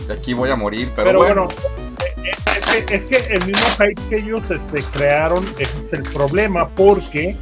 de 0.08 0.14
aquí 0.14 0.34
voy 0.34 0.50
a 0.50 0.56
morir, 0.56 0.90
pero, 0.96 1.10
Pero, 1.10 1.18
bueno. 1.20 1.46
bueno, 1.62 2.32
es 2.76 2.84
que, 2.86 2.94
es 2.96 3.04
que 3.04 3.16
el 3.34 3.46
mismo 3.46 3.66
hype 3.78 4.02
que 4.08 4.16
ellos 4.16 4.50
este, 4.50 4.82
crearon 4.82 5.44
ese 5.60 5.86
es 5.86 5.92
el 5.92 6.02
problema 6.02 6.68
porque 6.70 7.36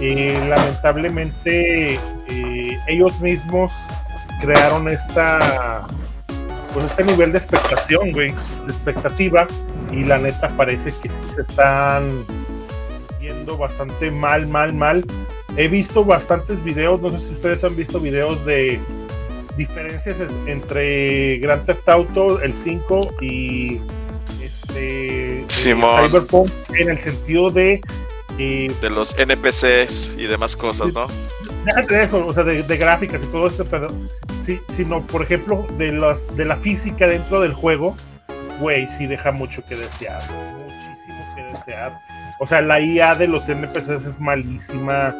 eh, 0.00 0.38
lamentablemente 0.48 1.94
eh, 1.94 2.78
ellos 2.88 3.20
mismos 3.20 3.86
crearon 4.40 4.88
esta 4.88 5.86
pues 6.72 6.86
este 6.86 7.04
nivel 7.04 7.30
de 7.30 7.38
expectación, 7.38 8.10
güey, 8.12 8.32
de 8.32 8.72
expectativa 8.72 9.46
y 9.92 10.04
la 10.04 10.18
neta 10.18 10.48
parece 10.56 10.92
que 11.00 11.08
sí 11.08 11.16
se 11.32 11.42
están 11.42 12.24
yendo 13.20 13.56
bastante 13.56 14.10
mal, 14.10 14.46
mal, 14.48 14.74
mal. 14.74 15.04
He 15.56 15.68
visto 15.68 16.04
bastantes 16.04 16.62
videos, 16.64 17.00
no 17.00 17.10
sé 17.10 17.20
si 17.20 17.34
ustedes 17.34 17.62
han 17.62 17.76
visto 17.76 18.00
videos 18.00 18.44
de 18.44 18.80
diferencias 19.56 20.20
entre 20.46 21.38
Grand 21.38 21.64
Theft 21.64 21.88
Auto, 21.88 22.40
el 22.40 22.54
5 22.54 23.14
y 23.20 23.76
este 24.42 25.44
Simón. 25.46 26.08
Cyberpunk 26.08 26.50
en 26.76 26.90
el 26.90 26.98
sentido 26.98 27.50
de 27.50 27.80
De 28.36 28.90
los 28.90 29.16
NPCs 29.18 30.16
y 30.18 30.26
demás 30.26 30.56
cosas, 30.56 30.92
¿no? 30.92 31.06
de 31.88 32.02
eso, 32.02 32.26
o 32.26 32.32
sea, 32.32 32.44
de, 32.44 32.62
de 32.62 32.76
gráficas 32.76 33.24
y 33.24 33.26
todo 33.28 33.46
este 33.46 33.64
pedo, 33.64 33.88
sí, 34.38 34.58
sino 34.70 35.06
por 35.06 35.22
ejemplo 35.22 35.66
de 35.78 35.92
las 35.92 36.34
de 36.36 36.44
la 36.44 36.56
física 36.56 37.06
dentro 37.06 37.40
del 37.40 37.52
juego, 37.52 37.96
güey, 38.60 38.86
sí 38.86 39.06
deja 39.06 39.32
mucho 39.32 39.64
que 39.66 39.76
desear, 39.76 40.20
muchísimo 40.30 41.34
que 41.36 41.42
desear. 41.44 41.92
O 42.40 42.46
sea, 42.46 42.60
la 42.60 42.80
IA 42.80 43.14
de 43.14 43.28
los 43.28 43.48
NPCs 43.48 44.04
es 44.04 44.20
malísima 44.20 45.14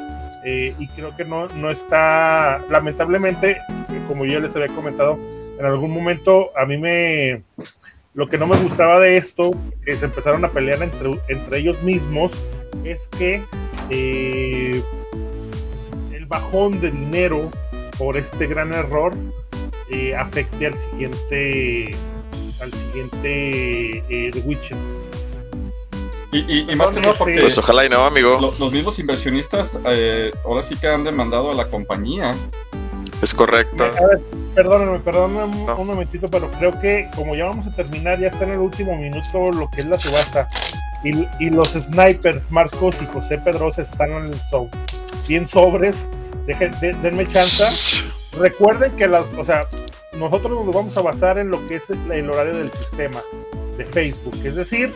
eh, 0.44 0.74
y 0.79 0.88
creo 0.88 1.16
que 1.16 1.24
no, 1.24 1.48
no 1.48 1.70
está, 1.70 2.61
lamentablemente, 2.68 3.59
como 4.09 4.24
yo 4.24 4.40
les 4.40 4.55
había 4.57 4.68
comentado, 4.68 5.18
en 5.59 5.64
algún 5.64 5.92
momento 5.92 6.50
a 6.59 6.66
mí 6.66 6.77
me, 6.77 7.42
lo 8.14 8.27
que 8.29 8.38
no 8.38 8.46
me 8.46 8.57
gustaba 8.59 9.00
de 9.00 9.16
esto, 9.16 9.50
que 9.85 9.96
se 9.96 10.05
empezaron 10.07 10.44
a 10.44 10.50
pelear 10.50 10.83
entre, 10.83 11.11
entre 11.29 11.59
ellos 11.59 11.83
mismos, 11.83 12.42
es 12.85 13.09
que 13.09 13.42
eh, 13.90 14.83
el 16.12 16.27
bajón 16.27 16.81
de 16.81 16.90
dinero 16.90 17.50
por 17.98 18.16
este 18.16 18.46
gran 18.46 18.72
error 18.72 19.12
eh, 19.90 20.14
afecte 20.14 20.66
al 20.66 20.74
siguiente 20.74 21.96
al 22.61 22.72
siguiente 22.72 23.98
eh, 24.09 24.31
The 24.33 24.40
Witcher. 24.40 24.77
Y, 26.33 26.38
y- 26.53 26.66
y 26.72 26.77
más 26.77 26.90
que 26.90 27.00
nada 27.00 27.14
porque 27.16 27.40
Pues 27.40 27.59
ojalá 27.59 27.85
y 27.85 27.88
no, 27.88 28.05
amigo. 28.07 28.38
lo- 28.40 28.55
los 28.59 28.72
mismos 28.72 28.98
inversionistas 28.98 29.79
eh, 29.87 30.33
ahora 30.44 30.62
sí 30.62 30.77
que 30.77 30.87
han 30.88 31.05
demandado 31.05 31.50
a 31.50 31.55
la 31.55 31.68
compañía. 31.68 32.35
Es 33.25 33.33
correcto. 33.33 33.85
A 33.85 33.89
ver, 34.07 34.21
perdóname, 34.55 34.99
perdóname 34.99 35.45
un, 35.45 35.67
No. 35.67 35.77
un 35.79 35.87
momentito, 35.87 36.29
pero 36.29 36.51
creo 36.51 36.79
que 36.79 37.09
como 37.17 37.35
ya 37.35 37.47
vamos 37.47 37.67
a 37.67 37.75
terminar, 37.75 38.21
ya 38.21 38.27
está 38.27 38.45
en 38.45 38.51
el 38.53 38.59
último 38.59 38.95
minuto 38.97 39.51
lo 39.51 39.69
que 39.71 39.81
es 39.81 39.87
la 39.87 39.97
subasta. 39.97 40.47
Y, 41.03 41.27
y 41.41 41.49
los 41.49 41.69
snipers, 41.73 42.51
Marcos 42.51 42.97
y 43.01 43.07
José 43.07 43.39
Pedrosa, 43.39 43.81
están 43.81 44.11
en 44.13 44.25
el 44.25 44.41
show. 44.43 44.69
Bien 45.27 45.47
sobres. 45.47 46.07
Dejen, 46.47 46.71
de- 46.81 46.93
denme 46.95 47.27
chance. 47.27 47.65
Recuerden 48.39 48.93
que 48.93 49.07
las, 49.09 49.25
o 49.39 49.45
sea, 49.45 49.63
nosotros 50.19 50.63
nos 50.67 50.75
vamos 50.75 50.97
a 50.99 51.03
basar 51.03 51.39
en 51.39 51.49
lo 51.49 51.67
que 51.67 51.77
es 51.77 51.89
el, 51.89 52.13
el 52.13 52.29
horario 52.31 52.59
del 52.59 52.71
sistema 52.71 53.23
de 53.79 53.87
Facebook. 53.87 54.35
Es 54.45 54.55
decir, 54.55 54.93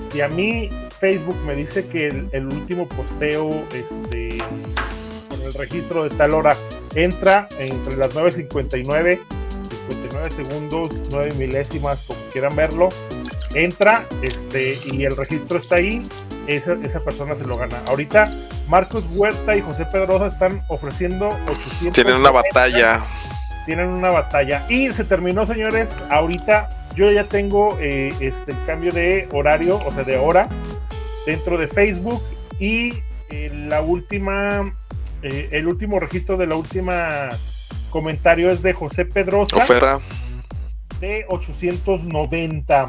si 0.00 0.20
a 0.20 0.28
mí 0.28 0.70
Facebook 1.00 1.36
me 1.44 1.56
dice 1.56 1.84
que 1.86 2.06
el, 2.06 2.28
el 2.32 2.46
último 2.46 2.86
posteo, 2.86 3.64
este, 3.74 4.38
con 5.28 5.42
el 5.42 5.52
registro 5.54 6.04
de 6.04 6.10
tal 6.10 6.34
hora, 6.34 6.56
entra 6.94 7.48
entre 7.58 7.96
las 7.96 8.14
9.59, 8.14 9.18
59 9.68 10.30
segundos, 10.30 11.02
9 11.10 11.34
milésimas, 11.34 12.04
como 12.06 12.20
quieran 12.32 12.54
verlo, 12.56 12.88
entra, 13.54 14.06
este, 14.22 14.78
y 14.84 15.04
el 15.04 15.16
registro 15.16 15.58
está 15.58 15.76
ahí, 15.76 16.00
esa, 16.46 16.74
esa 16.82 17.00
persona 17.04 17.34
se 17.34 17.44
lo 17.44 17.56
gana. 17.56 17.82
Ahorita 17.86 18.30
Marcos 18.68 19.08
Huerta 19.12 19.56
y 19.56 19.60
José 19.60 19.86
Pedrosa 19.86 20.26
están 20.26 20.62
ofreciendo 20.68 21.28
800. 21.48 21.92
Tienen 21.92 22.16
una 22.16 22.30
batalla. 22.30 23.02
Tienen 23.66 23.88
una 23.88 24.10
batalla. 24.10 24.64
Y 24.68 24.92
se 24.92 25.04
terminó, 25.04 25.46
señores. 25.46 26.02
Ahorita 26.10 26.68
yo 26.94 27.10
ya 27.10 27.24
tengo 27.24 27.78
eh, 27.80 28.14
este 28.20 28.52
el 28.52 28.64
cambio 28.66 28.92
de 28.92 29.28
horario, 29.32 29.78
o 29.86 29.92
sea, 29.92 30.04
de 30.04 30.16
hora, 30.16 30.48
dentro 31.26 31.58
de 31.58 31.68
Facebook. 31.68 32.22
Y 32.58 32.94
eh, 33.30 33.50
la 33.68 33.80
última, 33.80 34.72
eh, 35.22 35.48
el 35.52 35.66
último 35.68 35.98
registro 36.00 36.36
de 36.36 36.46
la 36.46 36.54
última 36.56 37.28
comentario 37.90 38.50
es 38.50 38.62
de 38.62 38.72
José 38.72 39.04
Pedrosa 39.04 39.56
Oferta. 39.58 40.00
de 41.00 41.24
890. 41.28 42.88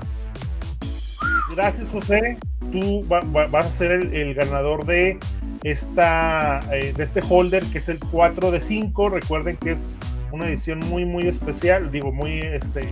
Gracias, 1.55 1.89
José. 1.89 2.37
Tú 2.71 3.05
va- 3.11 3.19
va- 3.21 3.47
vas 3.47 3.65
a 3.67 3.71
ser 3.71 3.91
el, 3.91 4.13
el 4.15 4.33
ganador 4.33 4.85
de 4.85 5.19
esta 5.63 6.59
eh, 6.71 6.93
de 6.95 7.03
este 7.03 7.21
holder 7.27 7.63
que 7.65 7.77
es 7.77 7.89
el 7.89 7.99
4 7.99 8.51
de 8.51 8.59
5. 8.61 9.09
Recuerden 9.09 9.57
que 9.57 9.71
es 9.71 9.87
una 10.31 10.47
edición 10.47 10.79
muy 10.79 11.05
muy 11.05 11.27
especial, 11.27 11.91
digo 11.91 12.11
muy 12.11 12.39
este 12.39 12.89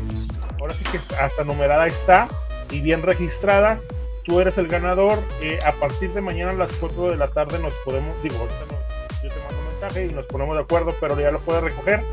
ahora 0.59 0.73
sí 0.73 0.83
que 0.91 0.97
hasta 1.15 1.43
numerada 1.43 1.87
está 1.87 2.27
y 2.69 2.81
bien 2.81 3.01
registrada. 3.01 3.79
Tú 4.25 4.39
eres 4.39 4.59
el 4.59 4.67
ganador. 4.67 5.17
Eh, 5.41 5.57
a 5.65 5.71
partir 5.71 6.11
de 6.11 6.21
mañana 6.21 6.51
a 6.51 6.55
las 6.55 6.71
4 6.73 7.09
de 7.09 7.17
la 7.17 7.27
tarde 7.27 7.57
nos 7.57 7.73
podemos, 7.83 8.13
digo, 8.21 8.35
ahorita 8.37 8.59
no- 8.69 8.90
mensaje 9.81 10.05
y 10.05 10.13
nos 10.13 10.27
ponemos 10.27 10.55
de 10.55 10.63
acuerdo, 10.63 10.95
pero 10.99 11.19
ya 11.19 11.31
lo 11.31 11.39
puedes 11.39 11.63
recoger. 11.63 12.03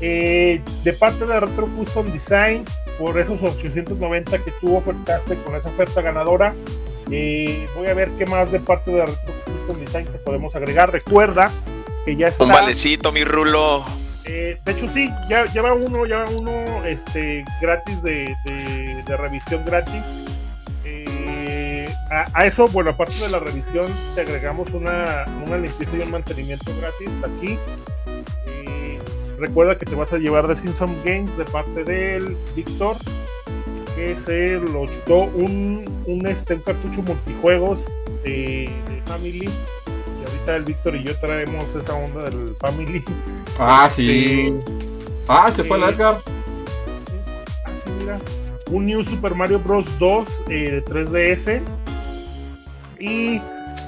Eh, 0.00 0.60
de 0.84 0.92
parte 0.92 1.26
de 1.26 1.40
Retro 1.40 1.66
Custom 1.76 2.06
Design, 2.06 2.64
por 2.98 3.18
esos 3.18 3.42
890 3.42 4.38
que 4.38 4.52
tú 4.60 4.76
ofertaste 4.76 5.36
con 5.42 5.56
esa 5.56 5.68
oferta 5.68 6.02
ganadora, 6.02 6.54
eh, 7.10 7.66
voy 7.74 7.88
a 7.88 7.94
ver 7.94 8.10
qué 8.18 8.26
más 8.26 8.52
de 8.52 8.60
parte 8.60 8.90
de 8.90 9.06
Retro 9.06 9.34
Custom 9.44 9.78
Design 9.84 10.06
te 10.06 10.18
podemos 10.18 10.54
agregar. 10.54 10.92
Recuerda 10.92 11.50
que 12.04 12.16
ya 12.16 12.28
está 12.28 12.44
Un 12.44 12.52
valecito, 12.52 13.12
mi 13.12 13.24
rulo. 13.24 13.84
Eh, 14.24 14.58
de 14.64 14.72
hecho, 14.72 14.88
sí, 14.88 15.08
ya, 15.28 15.46
ya 15.52 15.62
va 15.62 15.72
uno, 15.72 16.04
ya 16.06 16.18
va 16.18 16.26
uno 16.38 16.84
este, 16.84 17.44
gratis 17.62 18.02
de, 18.02 18.34
de, 18.44 19.02
de 19.04 19.16
revisión 19.16 19.64
gratis. 19.64 20.27
A, 22.10 22.26
a, 22.32 22.46
eso, 22.46 22.68
bueno, 22.68 22.90
aparte 22.90 23.14
de 23.14 23.28
la 23.28 23.38
revisión, 23.38 23.86
te 24.14 24.22
agregamos 24.22 24.72
una, 24.72 25.26
una 25.46 25.58
limpieza 25.58 25.96
y 25.96 26.00
un 26.00 26.10
mantenimiento 26.10 26.72
gratis 26.80 27.10
aquí. 27.22 27.58
Eh, 28.46 28.98
recuerda 29.38 29.76
que 29.76 29.84
te 29.84 29.94
vas 29.94 30.12
a 30.12 30.18
llevar 30.18 30.46
de 30.48 30.56
Simpson 30.56 30.96
Games 31.04 31.36
de 31.36 31.44
parte 31.44 31.84
del 31.84 32.36
Víctor, 32.56 32.96
que 33.94 34.16
se 34.16 34.58
lo 34.58 34.86
chutó 34.86 35.24
un, 35.24 35.84
un, 36.06 36.26
este, 36.26 36.54
un 36.54 36.62
cartucho 36.62 37.02
multijuegos 37.02 37.84
de, 38.22 38.70
de 38.88 39.02
Family 39.06 39.50
el 40.56 40.64
Víctor 40.64 40.96
y 40.96 41.04
yo 41.04 41.16
traemos 41.18 41.74
esa 41.74 41.94
onda 41.94 42.24
del 42.24 42.54
Family. 42.56 43.02
Ah, 43.58 43.86
este, 43.88 44.02
sí. 44.02 44.58
Ah, 45.28 45.50
se 45.50 45.64
fue 45.64 45.76
el 45.76 45.84
Edgar. 45.84 46.20
Ah, 47.64 47.70
sí, 47.84 47.90
mira. 48.00 48.18
Un 48.70 48.86
New 48.86 49.02
Super 49.02 49.34
Mario 49.34 49.58
Bros. 49.58 49.86
2 49.98 50.44
eh, 50.48 50.52
de 50.70 50.84
3DS. 50.84 51.62
Y 53.00 53.40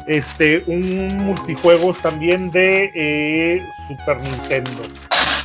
este, 0.07 0.63
un 0.67 1.17
multijuegos 1.19 2.01
también 2.01 2.51
de 2.51 2.91
eh, 2.95 3.63
Super 3.89 4.21
Nintendo. 4.21 4.83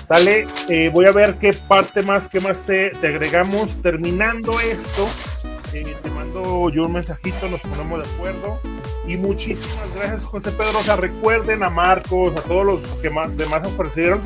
Sale, 0.08 0.46
eh, 0.70 0.90
voy 0.94 1.06
a 1.06 1.12
ver 1.12 1.36
qué 1.36 1.52
parte 1.68 2.04
más, 2.04 2.28
qué 2.28 2.40
más 2.40 2.64
te, 2.66 2.92
te 2.92 3.08
agregamos. 3.08 3.82
Terminando 3.82 4.60
esto, 4.60 5.08
eh, 5.74 5.96
te 6.02 6.10
mando 6.12 6.70
yo 6.70 6.86
un 6.86 6.94
mensajito, 6.94 7.48
nos 7.50 7.60
ponemos 7.62 8.04
de 8.04 8.10
acuerdo. 8.14 8.60
Y 9.08 9.18
muchísimas 9.18 9.96
gracias, 9.96 10.24
José 10.24 10.52
Pedro. 10.52 10.80
O 10.80 10.84
sea, 10.84 10.96
recuerden 10.96 11.64
a 11.64 11.70
Marcos, 11.70 12.36
a 12.36 12.42
todos 12.42 12.66
los 12.66 12.82
que 13.02 13.10
más, 13.10 13.36
demás 13.36 13.66
ofrecieron. 13.66 14.22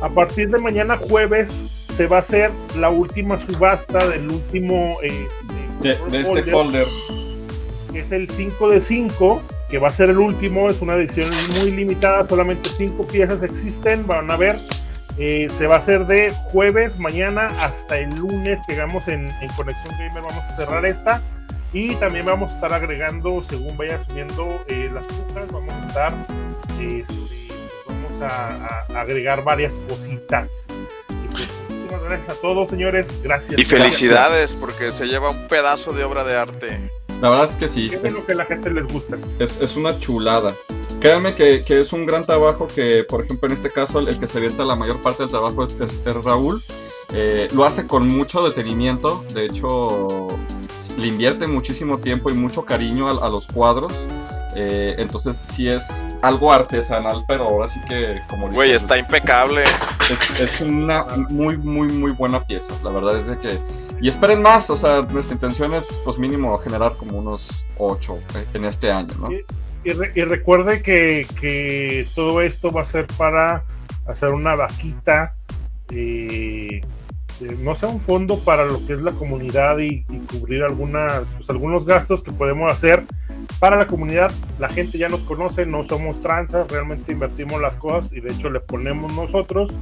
A 0.00 0.08
partir 0.08 0.48
de 0.50 0.58
mañana 0.58 0.96
jueves 0.96 1.50
se 1.50 2.06
va 2.06 2.16
a 2.16 2.20
hacer 2.20 2.50
la 2.76 2.88
última 2.88 3.38
subasta 3.38 4.06
del 4.08 4.30
último 4.30 4.96
de, 5.02 5.98
de, 6.10 6.20
este 6.20 6.54
holder. 6.54 6.86
Que 6.86 7.19
es 7.98 8.12
el 8.12 8.30
5 8.30 8.68
de 8.68 8.80
5, 8.80 9.42
que 9.68 9.78
va 9.78 9.88
a 9.88 9.92
ser 9.92 10.10
el 10.10 10.18
último. 10.18 10.70
Es 10.70 10.80
una 10.80 10.94
edición 10.94 11.28
muy 11.60 11.72
limitada, 11.72 12.26
solamente 12.28 12.68
5 12.68 13.06
piezas 13.06 13.42
existen. 13.42 14.06
Van 14.06 14.30
a 14.30 14.36
ver. 14.36 14.56
Eh, 15.18 15.48
se 15.52 15.66
va 15.66 15.74
a 15.74 15.78
hacer 15.78 16.06
de 16.06 16.32
jueves, 16.50 16.98
mañana 16.98 17.46
hasta 17.46 17.98
el 17.98 18.08
lunes 18.16 18.60
que 18.66 18.74
hagamos 18.74 19.08
en, 19.08 19.26
en 19.26 19.48
Conexión 19.56 19.94
Gamer. 19.98 20.22
Vamos 20.22 20.44
a 20.44 20.56
cerrar 20.56 20.86
esta. 20.86 21.22
Y 21.72 21.94
también 21.96 22.24
vamos 22.24 22.52
a 22.52 22.54
estar 22.56 22.72
agregando, 22.72 23.42
según 23.42 23.76
vaya 23.76 24.02
subiendo 24.02 24.64
eh, 24.66 24.90
las 24.92 25.06
pujas, 25.06 25.52
vamos 25.52 25.72
a 25.72 25.86
estar, 25.86 26.14
este, 26.80 27.54
vamos 27.86 28.20
a, 28.22 28.66
a, 28.92 29.00
agregar 29.00 29.44
varias 29.44 29.74
cositas. 29.88 30.66
Pues, 31.30 31.48
muchísimas 31.68 32.02
gracias 32.02 32.28
a 32.36 32.40
todos, 32.40 32.70
señores. 32.70 33.22
Gracias. 33.22 33.56
Y 33.56 33.64
felicidades, 33.64 34.50
gracias. 34.50 34.60
porque 34.60 34.90
se 34.90 35.06
lleva 35.06 35.30
un 35.30 35.46
pedazo 35.46 35.92
de 35.92 36.02
obra 36.02 36.24
de 36.24 36.36
arte. 36.36 36.90
La 37.20 37.30
verdad 37.30 37.50
es 37.50 37.56
que 37.56 37.68
sí. 37.68 37.90
Qué 37.90 37.98
bueno 37.98 38.18
es, 38.18 38.24
que 38.24 38.32
a 38.32 38.36
la 38.36 38.46
gente 38.46 38.70
les 38.70 38.86
gusta. 38.86 39.16
Es, 39.38 39.58
es 39.60 39.76
una 39.76 39.98
chulada. 39.98 40.54
Créanme 41.00 41.34
que, 41.34 41.62
que, 41.62 41.80
es 41.80 41.92
un 41.92 42.06
gran 42.06 42.24
trabajo 42.24 42.66
que, 42.66 43.04
por 43.04 43.24
ejemplo, 43.24 43.46
en 43.46 43.52
este 43.52 43.70
caso, 43.70 43.98
el, 43.98 44.08
el 44.08 44.18
que 44.18 44.26
se 44.26 44.38
avienta 44.38 44.64
la 44.64 44.76
mayor 44.76 45.00
parte 45.00 45.22
del 45.22 45.30
trabajo 45.30 45.64
es, 45.64 45.74
es, 45.80 45.92
es 46.04 46.24
Raúl. 46.24 46.62
Eh, 47.12 47.48
lo 47.52 47.64
hace 47.64 47.86
con 47.86 48.08
mucho 48.08 48.42
detenimiento. 48.42 49.24
De 49.34 49.46
hecho, 49.46 50.28
le 50.96 51.06
invierte 51.06 51.46
muchísimo 51.46 51.98
tiempo 51.98 52.30
y 52.30 52.34
mucho 52.34 52.64
cariño 52.64 53.08
a, 53.08 53.26
a 53.26 53.28
los 53.28 53.46
cuadros. 53.46 53.92
Eh, 54.56 54.96
entonces 54.98 55.40
sí 55.42 55.68
es 55.68 56.04
algo 56.22 56.52
artesanal, 56.52 57.24
pero 57.28 57.44
ahora 57.44 57.68
sí 57.68 57.80
que 57.88 58.20
como 58.28 58.50
Güey, 58.50 58.72
está 58.72 58.98
impecable. 58.98 59.62
Es, 60.10 60.40
es, 60.40 60.60
una 60.60 61.04
muy, 61.28 61.56
muy, 61.56 61.88
muy 61.88 62.12
buena 62.12 62.44
pieza. 62.44 62.74
La 62.82 62.90
verdad 62.90 63.16
es 63.16 63.26
de 63.26 63.38
que... 63.38 63.58
Y 64.00 64.08
esperen 64.08 64.40
más, 64.40 64.70
o 64.70 64.76
sea, 64.76 65.02
nuestra 65.02 65.34
intención 65.34 65.74
es 65.74 66.00
pues 66.04 66.18
mínimo 66.18 66.56
generar 66.58 66.96
como 66.96 67.18
unos 67.18 67.66
8 67.76 68.18
en 68.54 68.64
este 68.64 68.90
año, 68.90 69.14
¿no? 69.18 69.30
Y, 69.30 69.44
y, 69.84 69.92
re, 69.92 70.12
y 70.14 70.22
recuerde 70.22 70.82
que, 70.82 71.26
que, 71.38 72.06
todo 72.14 72.40
esto 72.40 72.72
va 72.72 72.82
a 72.82 72.86
ser 72.86 73.06
para 73.18 73.64
hacer 74.06 74.32
una 74.32 74.54
vaquita. 74.54 75.34
Eh, 75.90 76.82
no 77.58 77.74
sea 77.74 77.88
un 77.88 78.00
fondo 78.00 78.38
para 78.38 78.64
lo 78.64 78.84
que 78.86 78.92
es 78.92 79.02
la 79.02 79.12
comunidad 79.12 79.78
y, 79.78 80.04
y 80.08 80.18
cubrir 80.30 80.62
alguna, 80.62 81.22
pues, 81.36 81.48
algunos 81.50 81.86
gastos 81.86 82.22
que 82.22 82.32
podemos 82.32 82.70
hacer 82.70 83.04
para 83.58 83.76
la 83.76 83.86
comunidad. 83.86 84.30
La 84.58 84.68
gente 84.68 84.98
ya 84.98 85.08
nos 85.08 85.20
conoce, 85.20 85.66
no 85.66 85.84
somos 85.84 86.20
tranzas, 86.20 86.70
realmente 86.70 87.12
invertimos 87.12 87.60
las 87.60 87.76
cosas 87.76 88.12
y 88.12 88.20
de 88.20 88.32
hecho 88.32 88.50
le 88.50 88.60
ponemos 88.60 89.12
nosotros. 89.12 89.78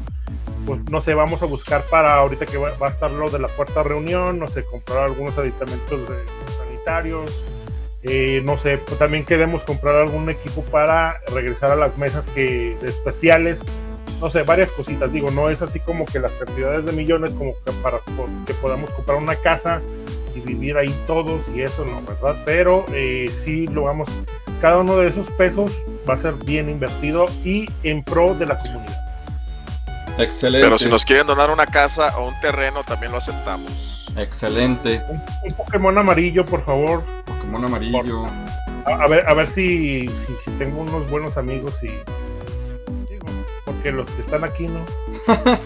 Pues 0.66 0.80
no 0.90 1.00
sé, 1.00 1.14
vamos 1.14 1.42
a 1.42 1.46
buscar 1.46 1.82
para 1.90 2.16
ahorita 2.16 2.44
que 2.44 2.58
va, 2.58 2.76
va 2.76 2.88
a 2.88 2.90
estar 2.90 3.10
lo 3.10 3.30
de 3.30 3.38
la 3.38 3.48
cuarta 3.48 3.82
reunión, 3.82 4.38
no 4.38 4.48
sé, 4.48 4.64
comprar 4.64 5.04
algunos 5.04 5.38
aditamentos 5.38 6.08
de, 6.08 6.16
sanitarios. 6.58 7.44
Eh, 8.02 8.42
no 8.44 8.58
sé, 8.58 8.78
pues 8.78 8.98
también 8.98 9.24
queremos 9.24 9.64
comprar 9.64 9.96
algún 9.96 10.28
equipo 10.30 10.62
para 10.62 11.20
regresar 11.32 11.72
a 11.72 11.76
las 11.76 11.98
mesas 11.98 12.28
que, 12.28 12.76
especiales 12.82 13.64
no 14.20 14.30
sé, 14.30 14.42
varias 14.42 14.72
cositas. 14.72 15.12
Digo, 15.12 15.30
no 15.30 15.48
es 15.48 15.62
así 15.62 15.80
como 15.80 16.04
que 16.04 16.18
las 16.18 16.34
cantidades 16.34 16.84
de 16.86 16.92
millones 16.92 17.34
como 17.34 17.52
que 17.64 17.72
para 17.82 18.00
que 18.46 18.54
podamos 18.54 18.90
comprar 18.90 19.18
una 19.18 19.36
casa 19.36 19.80
y 20.34 20.40
vivir 20.40 20.76
ahí 20.76 20.94
todos 21.06 21.48
y 21.48 21.62
eso, 21.62 21.84
no, 21.84 22.02
¿verdad? 22.02 22.42
Pero 22.44 22.84
eh, 22.92 23.30
sí 23.32 23.66
lo 23.66 23.84
vamos, 23.84 24.08
cada 24.60 24.78
uno 24.78 24.96
de 24.96 25.08
esos 25.08 25.30
pesos 25.30 25.72
va 26.08 26.14
a 26.14 26.18
ser 26.18 26.34
bien 26.34 26.68
invertido 26.68 27.28
y 27.44 27.68
en 27.82 28.02
pro 28.02 28.34
de 28.34 28.46
la 28.46 28.58
comunidad. 28.58 28.98
Excelente. 30.18 30.66
Pero 30.66 30.78
si 30.78 30.88
nos 30.88 31.04
quieren 31.04 31.26
donar 31.26 31.50
una 31.50 31.66
casa 31.66 32.16
o 32.18 32.28
un 32.28 32.40
terreno, 32.40 32.82
también 32.82 33.12
lo 33.12 33.18
aceptamos. 33.18 34.12
Excelente. 34.16 35.00
Un, 35.08 35.22
un 35.44 35.52
Pokémon 35.54 35.96
amarillo, 35.96 36.44
por 36.44 36.64
favor. 36.64 37.04
Pokémon 37.24 37.64
amarillo. 37.64 38.02
Por, 38.02 38.92
a, 38.92 39.04
a, 39.04 39.06
ver, 39.06 39.28
a 39.28 39.34
ver 39.34 39.46
si, 39.46 40.08
si, 40.08 40.34
si 40.44 40.50
tengo 40.58 40.80
unos 40.80 41.08
buenos 41.08 41.36
amigos 41.36 41.84
y 41.84 41.90
porque 43.78 43.92
los 43.92 44.10
que 44.10 44.20
están 44.20 44.44
aquí 44.44 44.66
no. 44.66 44.84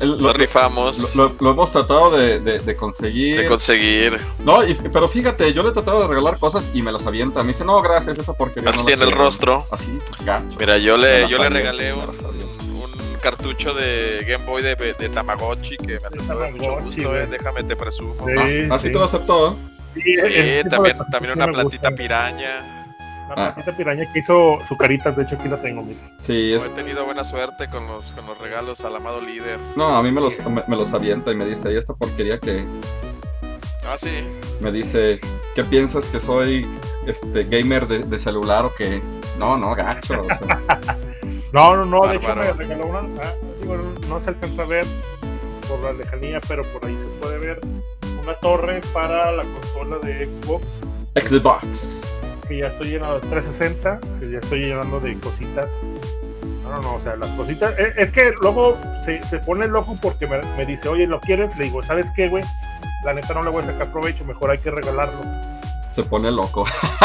El, 0.00 0.10
lo, 0.10 0.16
lo, 0.16 0.32
rifamos. 0.32 1.14
Lo, 1.14 1.34
lo, 1.40 1.50
hemos 1.50 1.70
tratado 1.72 2.10
de, 2.10 2.40
de, 2.40 2.58
de, 2.58 2.76
conseguir. 2.76 3.40
De 3.40 3.48
conseguir. 3.48 4.18
No, 4.44 4.66
y, 4.66 4.74
pero 4.74 5.08
fíjate, 5.08 5.52
yo 5.52 5.62
le 5.62 5.70
he 5.70 5.72
tratado 5.72 6.02
de 6.02 6.08
regalar 6.08 6.38
cosas 6.38 6.70
y 6.74 6.82
me 6.82 6.92
las 6.92 7.06
avienta. 7.06 7.42
Me 7.42 7.48
dice, 7.48 7.64
no, 7.64 7.80
gracias, 7.80 8.18
esa 8.18 8.34
porquería. 8.34 8.70
Así 8.70 8.82
no 8.82 8.90
en 8.90 9.02
el 9.02 9.12
rostro. 9.12 9.66
Así, 9.70 9.98
gacho. 10.24 10.58
Mira, 10.58 10.76
yo 10.78 10.96
le, 10.96 11.28
yo 11.28 11.38
le 11.38 11.48
regalé 11.48 11.94
un, 11.94 12.02
un, 12.02 13.18
cartucho 13.22 13.74
de 13.74 14.24
Game 14.26 14.44
Boy 14.44 14.62
de, 14.62 14.74
de 14.74 15.08
Tamagotchi 15.08 15.76
que 15.76 15.98
me 15.98 16.06
aceptó 16.06 16.38
de 16.38 16.52
mucho 16.52 16.80
gusto. 16.80 17.16
Eh. 17.16 17.26
Déjame 17.30 17.64
te 17.64 17.76
presumo. 17.76 18.14
Sí, 18.26 18.66
ah, 18.70 18.74
así 18.74 18.86
sí. 18.86 18.92
te 18.92 18.98
lo 18.98 19.04
aceptó, 19.04 19.50
¿eh? 19.50 19.54
Sí, 19.94 20.02
sí 20.02 20.68
también, 20.68 20.98
también 21.10 21.34
una 21.34 21.48
platita 21.48 21.90
piraña. 21.90 22.79
La 23.36 23.54
ah. 23.56 23.76
piraña 23.76 24.12
que 24.12 24.18
hizo 24.18 24.58
su 24.66 24.76
carita, 24.76 25.12
de 25.12 25.22
hecho 25.22 25.36
aquí 25.36 25.48
la 25.48 25.60
tengo, 25.60 25.82
mira. 25.82 26.00
Sí, 26.18 26.52
es... 26.52 26.64
He 26.64 26.70
tenido 26.70 27.04
buena 27.04 27.22
suerte 27.22 27.68
con 27.70 27.86
los, 27.86 28.10
con 28.12 28.26
los 28.26 28.36
regalos 28.38 28.80
al 28.80 28.96
amado 28.96 29.20
líder. 29.20 29.58
No, 29.76 29.94
a 29.94 30.02
mí 30.02 30.10
me 30.10 30.20
los, 30.20 30.44
me, 30.46 30.64
me 30.66 30.76
los 30.76 30.92
avienta 30.92 31.30
y 31.30 31.36
me 31.36 31.46
dice, 31.46 31.72
¿y 31.72 31.76
esta 31.76 31.94
porquería 31.94 32.40
que...? 32.40 32.66
Ah, 33.86 33.96
sí. 33.96 34.10
Me 34.60 34.72
dice, 34.72 35.20
¿qué 35.54 35.62
piensas 35.62 36.06
que 36.08 36.18
soy 36.18 36.66
este 37.06 37.44
gamer 37.44 37.86
de, 37.86 38.00
de 38.00 38.18
celular 38.18 38.64
o 38.64 38.74
que...? 38.74 39.00
No, 39.38 39.56
no, 39.56 39.76
gacho. 39.76 40.22
O 40.22 40.24
sea. 40.24 40.60
no, 41.52 41.76
no, 41.76 41.84
no, 41.84 42.06
de 42.08 42.16
hecho 42.16 42.34
me 42.34 42.52
regaló 42.52 42.86
una... 42.86 42.98
Ah, 43.22 43.32
digo, 43.60 43.76
no, 43.76 44.08
no 44.08 44.18
se 44.18 44.30
alcanza 44.30 44.64
a 44.64 44.66
ver 44.66 44.86
por 45.68 45.78
la 45.78 45.92
lejanía, 45.92 46.40
pero 46.48 46.64
por 46.64 46.84
ahí 46.84 46.96
se 46.98 47.06
puede 47.20 47.38
ver 47.38 47.60
una 48.22 48.34
torre 48.34 48.80
para 48.92 49.30
la 49.30 49.44
consola 49.44 49.98
de 49.98 50.26
Xbox. 50.26 50.64
Xbox 51.14 52.19
que 52.50 52.58
ya 52.58 52.66
estoy 52.66 52.88
llenando 52.90 53.20
de 53.20 53.28
360, 53.28 54.00
que 54.18 54.30
ya 54.32 54.38
estoy 54.38 54.58
llenando 54.58 54.98
de 54.98 55.16
cositas. 55.20 55.84
No, 56.64 56.70
no, 56.70 56.82
no, 56.82 56.94
o 56.96 57.00
sea, 57.00 57.14
las 57.14 57.28
cositas. 57.30 57.78
Es, 57.78 57.96
es 57.96 58.10
que 58.10 58.34
luego 58.42 58.76
se, 59.04 59.22
se, 59.22 59.38
pone 59.38 59.68
loco 59.68 59.94
porque 60.02 60.26
me, 60.26 60.42
me, 60.56 60.66
dice, 60.66 60.88
oye, 60.88 61.06
¿lo 61.06 61.20
quieres? 61.20 61.56
Le 61.56 61.66
digo, 61.66 61.80
¿sabes 61.84 62.10
qué, 62.10 62.28
güey? 62.28 62.42
La 63.04 63.14
neta 63.14 63.34
no 63.34 63.44
le 63.44 63.50
voy 63.50 63.62
a 63.62 63.66
sacar 63.66 63.92
provecho, 63.92 64.24
mejor 64.24 64.50
hay 64.50 64.58
que 64.58 64.72
regalarlo. 64.72 65.20
Se 65.90 66.02
pone 66.02 66.32
loco. 66.32 66.66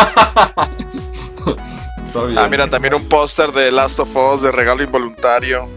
ah, 0.55 2.47
mira, 2.49 2.67
también 2.67 2.95
un 2.95 3.07
póster 3.07 3.51
de 3.51 3.71
Last 3.71 3.99
of 3.99 4.15
Us 4.15 4.41
de 4.41 4.51
regalo 4.51 4.81
involuntario. 4.81 5.69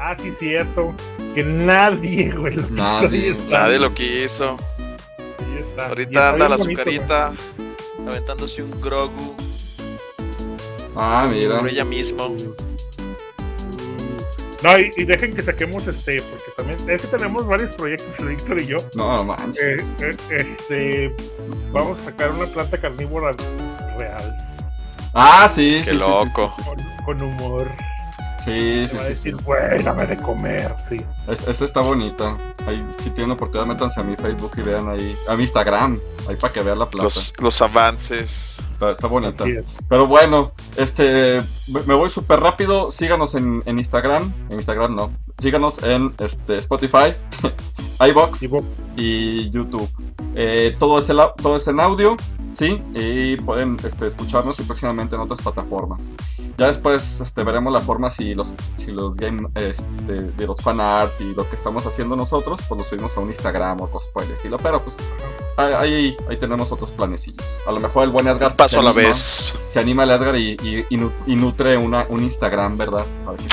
Ah, 0.00 0.16
sí, 0.16 0.32
cierto. 0.32 0.92
Que 1.36 1.44
nadie, 1.44 2.32
güey. 2.32 2.56
Lo 2.56 2.68
nadie, 2.70 3.08
quiso, 3.08 3.42
nadie 3.50 3.78
lo 3.78 3.94
quiso. 3.94 4.56
Ahí 5.38 5.58
está. 5.60 5.86
Ahorita 5.86 6.30
anda 6.30 6.48
la 6.48 6.56
azucarita. 6.56 7.32
Güey 7.56 7.65
aventándose 8.06 8.62
un 8.62 8.80
Grogu. 8.80 9.34
Ah, 10.96 11.28
mira. 11.30 11.58
Por 11.58 11.68
ella 11.68 11.84
mismo. 11.84 12.34
No, 14.62 14.78
y, 14.78 14.90
y, 14.96 15.04
dejen 15.04 15.34
que 15.34 15.42
saquemos 15.42 15.86
este, 15.86 16.22
porque 16.22 16.50
también 16.56 16.90
es 16.90 17.02
que 17.02 17.08
tenemos 17.08 17.46
varios 17.46 17.72
proyectos, 17.72 18.18
el 18.20 18.28
Víctor 18.28 18.60
y 18.60 18.66
yo. 18.66 18.78
No, 18.94 19.22
manches. 19.24 19.80
Eh, 20.00 20.16
eh, 20.30 20.56
este, 20.56 21.16
vamos 21.72 22.00
a 22.00 22.04
sacar 22.04 22.30
una 22.30 22.46
planta 22.46 22.78
carnívora 22.78 23.32
real. 23.98 24.36
Ah, 25.14 25.48
sí, 25.52 25.82
Qué 25.84 25.90
sí, 25.90 25.96
loco. 25.96 26.52
Sí, 26.56 26.62
sí, 26.62 26.82
con, 27.04 27.18
con, 27.18 27.22
humor. 27.22 27.68
Sí, 28.46 28.86
sí, 28.88 28.96
va 28.96 29.02
a 29.02 29.04
sí. 29.04 29.10
decir, 29.10 29.36
sí. 29.36 29.44
güey, 29.44 29.82
dame 29.82 30.06
de 30.06 30.16
comer, 30.16 30.74
sí. 30.88 30.96
Es- 31.28 31.46
esa 31.46 31.64
está 31.64 31.80
bonita. 31.82 32.38
Ahí, 32.66 32.82
si 32.98 33.10
tienen 33.10 33.32
oportunidad, 33.32 33.66
métanse 33.66 34.00
a 34.00 34.02
mi 34.04 34.16
Facebook 34.16 34.52
y 34.56 34.62
vean 34.62 34.88
ahí. 34.88 35.14
A 35.28 35.36
mi 35.36 35.42
Instagram. 35.42 36.00
Ahí 36.28 36.36
para 36.36 36.52
que 36.52 36.62
vean 36.62 36.78
la 36.78 36.88
plata. 36.88 37.04
Los, 37.04 37.32
los 37.40 37.60
avances. 37.62 38.60
Está, 38.72 38.92
está 38.92 39.06
bonita. 39.08 39.44
Es. 39.46 39.66
Pero 39.88 40.06
bueno, 40.06 40.52
este 40.76 41.40
me 41.86 41.94
voy 41.94 42.08
súper 42.10 42.40
rápido. 42.40 42.90
Síganos 42.90 43.34
en, 43.34 43.62
en 43.66 43.78
Instagram. 43.78 44.32
En 44.48 44.54
Instagram 44.56 44.94
no. 44.96 45.12
Síganos 45.38 45.82
en 45.82 46.14
este, 46.18 46.58
Spotify, 46.58 47.14
iBox 48.08 48.40
Y 48.96 49.50
YouTube. 49.50 49.88
Eh, 50.34 50.74
todo, 50.78 50.98
es 50.98 51.08
el 51.08 51.18
todo 51.42 51.56
es 51.56 51.66
en 51.66 51.80
audio, 51.80 52.16
¿sí? 52.56 52.82
Y 52.94 53.36
pueden 53.36 53.76
este, 53.84 54.06
escucharnos 54.06 54.58
y 54.60 54.62
próximamente 54.62 55.14
en 55.14 55.20
otras 55.22 55.42
plataformas. 55.42 56.10
Ya 56.56 56.68
después 56.68 57.20
este, 57.20 57.44
veremos 57.44 57.70
la 57.72 57.80
forma 57.80 58.10
si 58.10 58.34
los, 58.34 58.54
si 58.76 58.92
los 58.92 59.16
game, 59.16 59.46
este, 59.54 60.12
de 60.22 60.46
los 60.46 60.60
fanarts 60.62 61.20
y 61.20 61.34
lo 61.34 61.46
que 61.48 61.54
estamos 61.54 61.84
haciendo 61.84 62.16
nosotros, 62.16 62.60
pues 62.66 62.78
lo 62.80 62.84
subimos 62.86 63.14
a 63.16 63.20
un 63.20 63.28
Instagram 63.28 63.82
o 63.82 63.90
cosas 63.90 64.08
por 64.08 64.22
el 64.24 64.30
estilo. 64.30 64.56
Pero 64.56 64.82
pues 64.82 64.96
ahí, 65.58 66.16
ahí, 66.30 66.36
tenemos 66.38 66.72
otros 66.72 66.92
planecillos. 66.92 67.44
A 67.66 67.72
lo 67.72 67.80
mejor 67.80 68.04
el 68.04 68.10
buen 68.10 68.26
Edgar 68.26 68.56
paso 68.56 68.76
se 68.76 68.78
a 68.78 68.82
la 68.82 68.90
anima- 68.90 69.08
vez. 69.08 69.58
se 69.66 69.78
anima 69.80 70.04
el 70.04 70.10
Edgar 70.10 70.36
y, 70.36 70.56
y- 70.62 70.86
y 70.88 70.96
nu- 70.96 71.12
y 71.26 71.36
nutre 71.36 71.76
una, 71.76 72.06
un 72.08 72.22
Instagram, 72.22 72.78
¿verdad? 72.78 73.04
Para 73.26 73.36
que. 73.36 73.44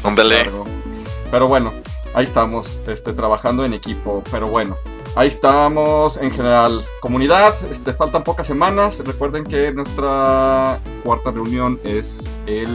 Pero 1.30 1.48
bueno, 1.48 1.74
ahí 2.14 2.24
estamos, 2.24 2.80
este, 2.88 3.12
trabajando 3.14 3.66
en 3.66 3.74
equipo. 3.74 4.24
Pero 4.32 4.48
bueno, 4.48 4.78
ahí 5.16 5.28
estamos 5.28 6.18
en 6.18 6.32
general. 6.32 6.84
Comunidad, 7.02 7.56
este, 7.72 7.94
faltan 7.94 8.24
pocas 8.24 8.48
semanas. 8.48 9.02
Recuerden 9.06 9.44
que 9.44 9.72
nuestra 9.72 10.80
cuarta 11.04 11.32
reunión 11.32 11.80
es 11.84 12.34
el 12.46 12.68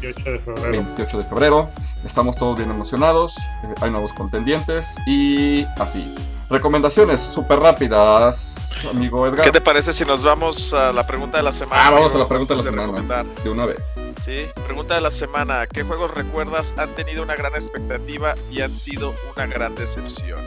28 0.00 0.30
de 0.32 0.38
febrero. 0.38 0.70
28 0.70 1.18
de 1.18 1.24
febrero. 1.24 1.68
Estamos 2.04 2.36
todos 2.36 2.56
bien 2.58 2.70
emocionados. 2.70 3.36
eh, 3.64 3.74
Hay 3.80 3.90
nuevos 3.90 4.12
contendientes 4.12 4.94
y 5.06 5.64
así. 5.78 6.14
Recomendaciones 6.50 7.20
súper 7.20 7.58
rápidas, 7.60 8.84
amigo 8.90 9.26
Edgar. 9.26 9.44
¿Qué 9.46 9.50
te 9.50 9.62
parece 9.62 9.94
si 9.94 10.04
nos 10.04 10.22
vamos 10.22 10.74
a 10.74 10.92
la 10.92 11.06
pregunta 11.06 11.38
de 11.38 11.42
la 11.42 11.52
semana? 11.52 11.86
Ah, 11.86 11.90
vamos 11.90 12.10
amigo? 12.10 12.18
a 12.18 12.22
la 12.24 12.28
pregunta 12.28 12.52
de 12.54 12.58
la 12.58 12.64
semana. 12.64 12.82
recomendar. 12.88 13.26
De 13.42 13.48
una 13.50 13.64
vez. 13.64 14.14
Sí, 14.22 14.44
pregunta 14.66 14.94
de 14.94 15.00
la 15.00 15.10
semana. 15.10 15.66
¿Qué 15.66 15.82
juegos 15.84 16.10
recuerdas 16.12 16.74
han 16.76 16.94
tenido 16.94 17.22
una 17.22 17.34
gran 17.34 17.54
expectativa 17.54 18.34
y 18.50 18.60
han 18.60 18.70
sido 18.70 19.14
una 19.34 19.46
gran 19.46 19.74
decepción? 19.74 20.38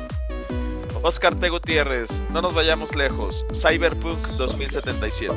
Oscar 1.03 1.35
T. 1.35 1.49
Gutiérrez, 1.49 2.09
no 2.31 2.41
nos 2.41 2.53
vayamos 2.53 2.95
lejos. 2.95 3.45
Cyberpunk 3.53 4.17
2077. 4.37 5.33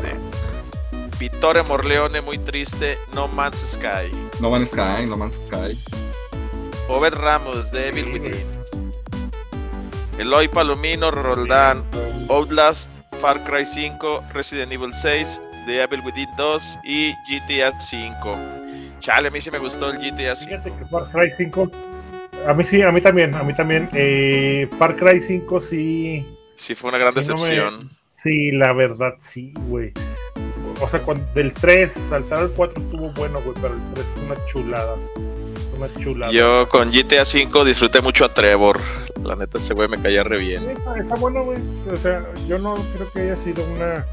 Vittore 1.18 1.62
Morleone, 1.62 2.20
muy 2.20 2.38
triste. 2.38 2.98
No 3.14 3.28
Man's 3.28 3.58
Sky. 3.72 4.10
No 4.40 4.50
Man's 4.50 4.70
Sky, 4.70 5.06
No 5.06 5.16
Man's 5.16 5.46
Sky. 5.46 5.78
Obed 6.88 7.14
Ramos, 7.14 7.70
de 7.70 7.88
Evil 7.88 8.12
Within. 8.12 8.46
Eloy 10.18 10.48
Palomino, 10.48 11.10
Roldán. 11.10 11.84
Outlast, 12.30 12.88
Far 13.20 13.42
Cry 13.44 13.66
5, 13.66 14.22
Resident 14.32 14.72
Evil 14.72 14.92
6, 14.94 15.40
The 15.66 15.82
Evil 15.82 16.00
Within 16.04 16.28
2 16.36 16.78
y 16.84 17.12
GTA 17.28 17.78
5. 17.78 18.36
Chale, 19.00 19.28
a 19.28 19.30
mí 19.30 19.40
sí 19.40 19.50
me 19.50 19.58
gustó 19.58 19.90
el 19.90 19.98
GTA 19.98 20.36
5. 20.36 20.50
Fíjate 20.50 20.78
que 20.78 20.84
Far 20.86 21.10
Cry 21.10 21.30
5. 21.36 21.70
A 22.46 22.55
mí 22.55 22.64
sí, 22.64 22.83
a 22.83 22.90
mí 22.90 23.00
también, 23.00 23.35
a 23.35 23.42
mí 23.42 23.55
también. 23.55 23.88
Eh, 23.92 24.68
Far 24.79 24.96
Cry 24.96 25.20
5 25.20 25.61
sí. 25.61 26.24
Sí, 26.57 26.74
fue 26.74 26.90
una 26.90 26.98
gran 26.98 27.12
Sí, 27.12 27.20
no 27.29 27.37
me- 27.37 27.40
decepción. 27.42 27.90
Sí, 28.09 28.50
la 28.53 28.72
verdad 28.72 29.14
sí, 29.18 29.53
güey. 29.68 29.92
O 30.81 30.88
sea, 30.88 31.00
cuando, 31.00 31.24
del 31.35 31.53
3 31.53 31.90
saltar 31.92 32.38
al 32.38 32.50
4 32.50 32.83
estuvo 32.83 33.11
bueno, 33.12 33.40
güey, 33.42 33.55
pero 33.61 33.74
el 33.74 33.81
3 33.94 34.07
es 34.16 34.22
una 34.22 34.46
chulada. 34.46 34.96
Es 35.57 35.76
una 35.79 35.92
chulada. 35.94 36.33
Yo 36.33 36.68
con 36.68 36.90
GTA 36.90 37.24
5 37.24 37.64
disfruté 37.64 38.00
mucho 38.00 38.24
a 38.24 38.33
Trevor. 38.35 38.79
La 39.22 39.37
neta, 39.37 39.59
ese 39.59 39.74
güey 39.74 39.88
me 39.88 40.00
caía 40.00 40.22
re 40.24 40.38
bien. 40.38 40.68
Está, 40.70 40.98
está 40.98 41.14
bueno, 41.16 41.44
güey. 41.44 41.59
O 41.92 41.96
sea, 41.96 42.24
yo 42.48 42.59
no 42.59 42.76
creo 42.96 43.11
que 43.12 43.20
haya 43.20 43.37
sido 43.37 43.62
una 43.64 44.07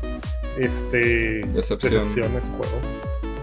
este 0.57 1.45
Decepción. 1.47 2.07
decepción 2.07 2.35
ese 2.35 2.49
juego. 2.51 2.79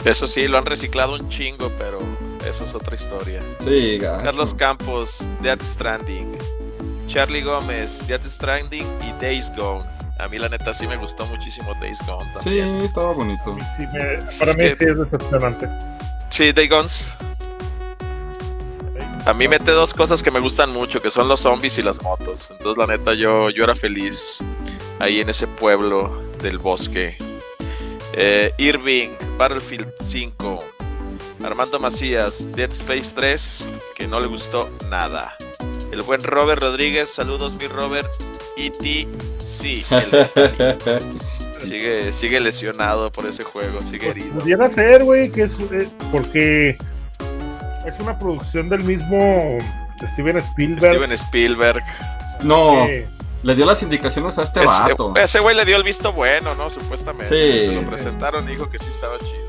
Eso 0.05 0.27
sí, 0.27 0.47
lo 0.49 0.59
han 0.59 0.67
reciclado 0.67 1.15
un 1.15 1.29
chingo, 1.31 1.71
pero 1.79 1.99
eso 2.49 2.65
es 2.65 2.75
otra 2.75 2.95
historia. 2.95 3.41
Sí, 3.63 3.99
gacho. 3.99 4.23
Carlos 4.25 4.55
Campos, 4.55 5.19
Death 5.43 5.63
Stranding. 5.63 6.37
Charlie 7.07 7.43
Gómez, 7.43 8.07
Death 8.07 8.25
Stranding 8.25 8.87
y 9.03 9.13
Days 9.23 9.51
Gone. 9.57 9.85
A 10.19 10.29
mí 10.29 10.39
la 10.39 10.49
neta 10.49 10.73
sí 10.73 10.87
me 10.87 10.97
gustó 10.97 11.27
muchísimo 11.27 11.75
Days 11.81 11.99
Gone 12.07 12.25
Sí, 12.39 12.45
también. 12.45 12.77
estaba 12.77 13.13
bonito. 13.13 13.55
Sí 13.77 13.87
me- 13.93 14.17
para 14.39 14.51
Es 14.53 14.57
mí 14.57 14.65
que- 14.65 14.77
sí 14.77 14.85
es 14.87 14.99
decepcionante. 14.99 15.69
Sí, 16.31 16.53
Days 16.53 16.71
Guns. 16.71 17.15
A 19.27 19.33
mí 19.33 19.49
mete 19.49 19.71
dos 19.73 19.95
cosas 19.95 20.23
que 20.23 20.31
me 20.31 20.39
gustan 20.41 20.71
mucho, 20.73 21.01
que 21.01 21.09
son 21.11 21.29
los 21.29 21.41
zombies 21.41 21.79
y 21.79 21.83
las 21.83 22.03
motos. 22.03 22.51
Entonces, 22.51 22.77
la 22.77 22.87
neta, 22.97 23.15
yo, 23.15 23.49
yo 23.51 23.65
era 23.65 23.75
feliz 23.75 24.43
ahí 24.99 25.21
en 25.21 25.31
ese 25.31 25.47
pueblo 25.47 26.23
del 26.43 26.59
bosque. 26.59 27.17
Eh, 28.13 28.53
Irving, 28.59 29.11
Battlefield 29.39 29.89
5. 30.05 30.63
Armando 31.45 31.79
Macías, 31.79 32.45
Dead 32.53 32.71
Space 32.73 33.13
3, 33.15 33.69
que 33.95 34.07
no 34.07 34.19
le 34.21 34.27
gustó 34.27 34.71
nada. 34.91 35.37
El 35.93 36.03
buen 36.03 36.23
Robert 36.23 36.61
Rodríguez, 36.63 37.11
saludos 37.11 37.55
mi 37.57 37.67
Robert. 37.69 38.09
E.T. 38.57 39.09
Sí, 39.45 39.85
el- 39.91 41.13
sigue, 41.59 42.13
sigue 42.13 42.41
lesionado 42.41 43.11
por 43.13 43.27
ese 43.27 43.45
juego, 43.45 43.81
sigue 43.81 44.07
Pues 44.07 44.17
herido. 44.17 44.39
pudiera 44.39 44.69
ser, 44.69 45.05
güey, 45.05 45.31
que 45.31 45.43
es 45.43 45.61
eh, 45.73 45.89
porque 46.13 46.77
es 47.87 48.01
una 48.01 48.19
producción 48.19 48.69
del 48.69 48.83
mismo 48.85 49.59
Steven 50.07 50.39
Spielberg. 50.39 50.93
Steven 50.97 51.13
Spielberg. 51.13 51.83
No, 52.43 52.87
le 53.43 53.55
dio 53.55 53.67
las 53.67 53.83
indicaciones 53.83 54.39
a 54.39 54.45
este 54.45 54.61
Ese- 54.61 54.67
vato. 54.69 55.13
Ese 55.17 55.41
güey 55.41 55.55
le 55.57 55.65
dio 55.65 55.77
el 55.77 55.83
visto 55.83 56.13
bueno, 56.13 56.55
¿no? 56.55 56.71
Supuestamente. 56.71 57.29
Sí. 57.29 57.67
Se 57.69 57.73
lo 57.75 57.83
presentaron 57.89 58.45
y 58.49 58.53
dijo 58.53 58.71
que 58.71 58.79
sí 58.79 58.87
estaba 58.89 59.19
chido. 59.19 59.44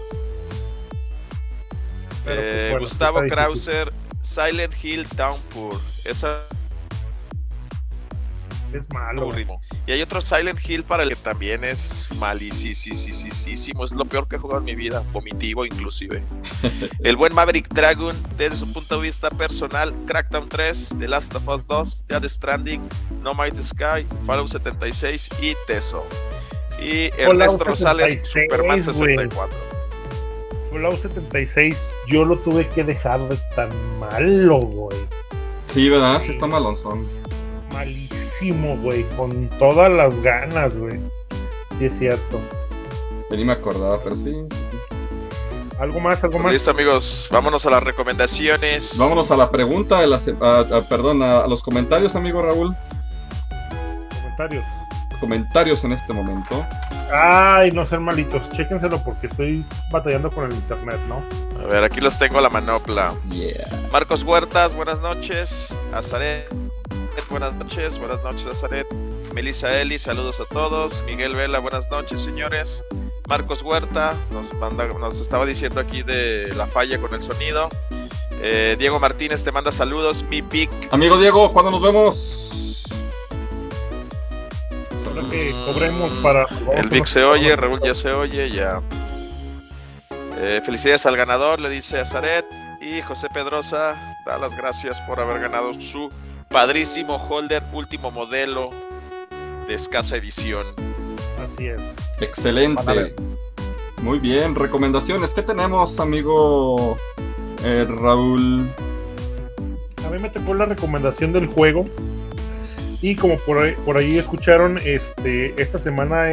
Pero, 2.25 2.41
pues, 2.41 2.53
Eh, 2.53 2.67
bueno, 2.71 2.87
Gustavo. 2.87 3.21
Krauser, 3.29 3.93
Silent 4.21 4.73
Hill 4.83 5.07
Downpour. 5.15 5.73
Esa 6.05 6.39
es 8.73 8.91
malo. 8.91 9.29
Y 9.87 9.91
hay 9.91 10.01
otro 10.01 10.19
Silent 10.21 10.59
Hill 10.67 10.83
para 10.83 11.03
el 11.03 11.09
que 11.09 11.15
también 11.15 11.63
es 11.63 12.09
malísimo. 12.19 13.85
Es 13.85 13.91
lo 13.91 14.03
peor 14.05 14.27
que 14.27 14.35
he 14.35 14.39
jugado 14.39 14.59
en 14.59 14.65
mi 14.65 14.75
vida. 14.75 15.01
Vomitivo, 15.13 15.65
inclusive. 15.65 16.21
el 17.03 17.15
buen 17.15 17.33
Maverick 17.33 17.69
Dragon, 17.69 18.13
desde 18.37 18.57
su 18.57 18.73
punto 18.73 18.97
de 18.97 19.03
vista 19.03 19.29
personal, 19.29 19.93
Crackdown 20.07 20.49
3, 20.49 20.95
The 20.99 21.07
Last 21.07 21.33
of 21.35 21.47
Us 21.47 21.67
2, 21.67 22.05
Dead 22.07 22.23
Stranding, 22.27 22.81
No 23.21 23.33
Might 23.33 23.57
Sky, 23.61 24.05
Fallout 24.25 24.49
76 24.49 25.29
y 25.41 25.53
Teso. 25.67 26.03
Y 26.81 27.11
Ernesto 27.17 27.63
Rosales, 27.63 28.23
76, 28.29 28.45
Superman 28.49 28.81
güey. 28.81 29.15
64. 29.27 29.74
Fallout 30.75 30.97
76, 30.97 31.95
yo 32.07 32.25
lo 32.25 32.37
tuve 32.37 32.67
que 32.67 32.83
dejar 32.83 33.21
de 33.29 33.37
tan 33.55 33.69
malo, 33.97 34.57
güey. 34.57 34.97
Sí, 35.63 35.87
¿verdad? 35.89 36.19
Sí 36.21 36.31
está 36.31 36.47
malonzón. 36.47 37.07
Malísimo, 37.71 38.75
güey. 38.79 39.03
Con 39.15 39.47
todas 39.57 39.89
las 39.89 40.19
ganas, 40.19 40.77
güey. 40.77 40.99
Sí, 41.77 41.85
es 41.85 41.97
cierto. 41.97 42.41
Ya 43.31 43.37
ni 43.37 43.45
me 43.45 43.53
acordaba, 43.53 44.01
pero 44.03 44.17
sí, 44.17 44.33
sí, 44.51 44.57
sí. 44.71 44.77
¿Algo 45.79 46.01
más? 46.01 46.21
¿Algo 46.25 46.39
más? 46.39 46.51
Listo, 46.51 46.71
amigos. 46.71 47.29
Vámonos 47.31 47.65
a 47.65 47.69
las 47.69 47.81
recomendaciones. 47.81 48.97
Vámonos 48.97 49.31
a 49.31 49.37
la 49.37 49.49
pregunta 49.51 50.01
de 50.01 50.07
la 50.07 50.19
se- 50.19 50.35
a- 50.41 50.59
a- 50.59 50.81
perdón, 50.89 51.23
a, 51.23 51.39
a 51.39 51.47
los 51.47 51.63
comentarios, 51.63 52.17
amigo 52.17 52.41
Raúl. 52.41 52.75
Comentarios. 54.13 54.65
Comentarios 55.21 55.83
en 55.85 55.93
este 55.93 56.11
momento. 56.11 56.65
Ay, 57.13 57.71
no 57.71 57.85
sean 57.85 58.03
malitos. 58.03 58.49
Chéquenselo 58.51 59.03
porque 59.03 59.27
estoy 59.27 59.65
batallando 59.91 60.31
con 60.31 60.45
el 60.45 60.53
internet, 60.53 60.99
¿no? 61.07 61.23
A 61.63 61.67
ver, 61.67 61.83
aquí 61.83 62.01
los 62.01 62.17
tengo 62.17 62.39
a 62.39 62.41
la 62.41 62.49
manopla. 62.49 63.13
Yeah. 63.29 63.65
Marcos 63.91 64.23
Huertas, 64.23 64.73
buenas 64.73 64.99
noches. 65.01 65.75
Azaret, 65.93 66.49
buenas 67.29 67.53
noches. 67.55 67.97
Buenas 67.97 68.21
noches, 68.23 68.45
Azaret. 68.47 68.87
Melissa 69.33 69.81
Eli, 69.81 69.99
saludos 69.99 70.39
a 70.39 70.45
todos. 70.45 71.03
Miguel 71.03 71.35
Vela, 71.35 71.59
buenas 71.59 71.89
noches, 71.89 72.21
señores. 72.21 72.83
Marcos 73.27 73.61
Huerta 73.61 74.13
nos, 74.31 74.53
manda, 74.55 74.85
nos 74.87 75.19
estaba 75.19 75.45
diciendo 75.45 75.79
aquí 75.79 76.03
de 76.03 76.53
la 76.55 76.67
falla 76.67 76.99
con 76.99 77.13
el 77.13 77.21
sonido. 77.21 77.69
Eh, 78.41 78.75
Diego 78.77 78.99
Martínez 78.99 79.43
te 79.43 79.51
manda 79.51 79.71
saludos. 79.71 80.23
Mi 80.29 80.41
pick. 80.41 80.69
Amigo 80.91 81.17
Diego, 81.17 81.51
¿cuándo 81.51 81.71
nos 81.71 81.81
vemos? 81.81 82.44
Ahora 85.15 85.29
que 85.29 85.53
Mm, 85.53 85.65
cobremos 85.65 86.13
para. 86.15 86.45
El 86.75 86.89
Vic 86.89 87.05
se 87.05 87.23
oye, 87.23 87.55
Raúl 87.55 87.79
ya 87.81 87.95
se 87.95 88.11
oye, 88.11 88.49
ya. 88.49 88.81
Eh, 90.37 90.61
felicidades 90.65 91.05
al 91.05 91.15
ganador, 91.15 91.59
le 91.59 91.69
dice 91.69 91.99
a 91.99 92.05
Zaret. 92.05 92.45
Y 92.81 93.01
José 93.01 93.29
Pedrosa 93.33 93.95
da 94.25 94.37
las 94.37 94.55
gracias 94.55 94.99
por 95.01 95.19
haber 95.19 95.39
ganado 95.39 95.73
su 95.73 96.11
padrísimo 96.49 97.15
holder 97.15 97.63
último 97.73 98.11
modelo 98.11 98.69
de 99.67 99.73
escasa 99.73 100.17
edición. 100.17 100.65
Así 101.43 101.67
es. 101.67 101.95
Excelente. 102.19 103.15
Muy 104.01 104.19
bien, 104.19 104.53
recomendaciones. 104.53 105.33
¿Qué 105.33 105.41
tenemos, 105.41 105.99
amigo 105.99 106.97
eh, 107.63 107.87
Raúl. 107.89 108.69
A 110.05 110.09
mí 110.09 110.19
me 110.19 110.29
tocó 110.29 110.53
la 110.53 110.65
recomendación 110.65 111.33
del 111.33 111.47
juego. 111.47 111.85
Y 113.01 113.15
como 113.15 113.37
por 113.39 113.59
ahí, 113.59 113.75
por 113.85 113.97
ahí 113.97 114.17
escucharon, 114.17 114.79
este, 114.83 115.53
esta 115.61 115.77
semana 115.77 116.25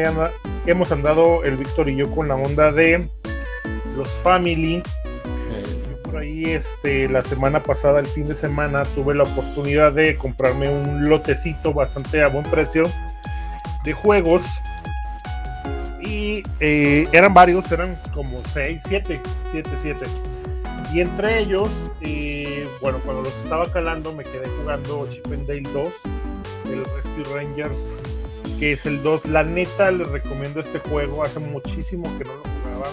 hemos 0.66 0.90
andado 0.92 1.44
el 1.44 1.56
Víctor 1.56 1.88
y 1.88 1.96
yo 1.96 2.10
con 2.10 2.28
la 2.28 2.36
onda 2.36 2.72
de 2.72 3.08
los 3.96 4.08
Family. 4.22 4.76
eh, 4.76 5.96
Por 6.04 6.16
ahí, 6.16 6.44
este, 6.46 7.08
la 7.08 7.22
semana 7.22 7.62
pasada, 7.62 8.00
el 8.00 8.06
fin 8.06 8.26
de 8.26 8.34
semana, 8.34 8.84
tuve 8.94 9.14
la 9.14 9.24
oportunidad 9.24 9.92
de 9.92 10.16
comprarme 10.16 10.68
un 10.68 11.08
lotecito 11.08 11.72
bastante 11.74 12.22
a 12.22 12.28
buen 12.28 12.44
precio 12.44 12.84
de 13.84 13.92
juegos. 13.92 14.60
Y 16.00 16.42
eh, 16.60 17.06
eran 17.12 17.34
varios, 17.34 17.70
eran 17.70 17.98
como 18.14 18.40
6, 18.52 18.82
7, 18.88 19.20
7, 19.50 19.70
7. 19.80 20.04
Y 20.92 21.00
entre 21.00 21.38
ellos, 21.38 21.90
eh, 22.02 22.66
bueno, 22.82 22.98
cuando 23.04 23.22
los 23.22 23.34
estaba 23.36 23.70
calando, 23.72 24.12
me 24.12 24.24
quedé 24.24 24.46
jugando 24.60 25.06
Chip 25.08 25.26
and 25.26 25.46
Dale 25.46 25.62
2, 25.72 25.94
el 26.66 26.84
Rescue 26.84 27.34
Rangers, 27.34 28.00
que 28.58 28.72
es 28.72 28.86
el 28.86 29.02
2. 29.02 29.26
La 29.26 29.42
neta, 29.42 29.90
les 29.90 30.08
recomiendo 30.08 30.60
este 30.60 30.78
juego. 30.78 31.22
Hace 31.22 31.40
muchísimo 31.40 32.04
que 32.18 32.24
no 32.24 32.34
lo 32.34 32.42
jugaba. 32.42 32.90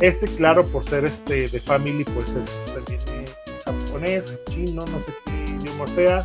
Este, 0.00 0.26
claro, 0.26 0.66
por 0.66 0.84
ser 0.84 1.04
este 1.04 1.48
de 1.48 1.60
Family, 1.60 2.04
pues 2.04 2.30
es 2.34 2.64
también 2.66 3.00
eh, 3.08 3.24
japonés, 3.64 4.42
chino, 4.50 4.84
no 4.86 5.00
sé 5.00 5.12
qué 5.24 5.52
idioma 5.52 5.86
sea. 5.86 6.24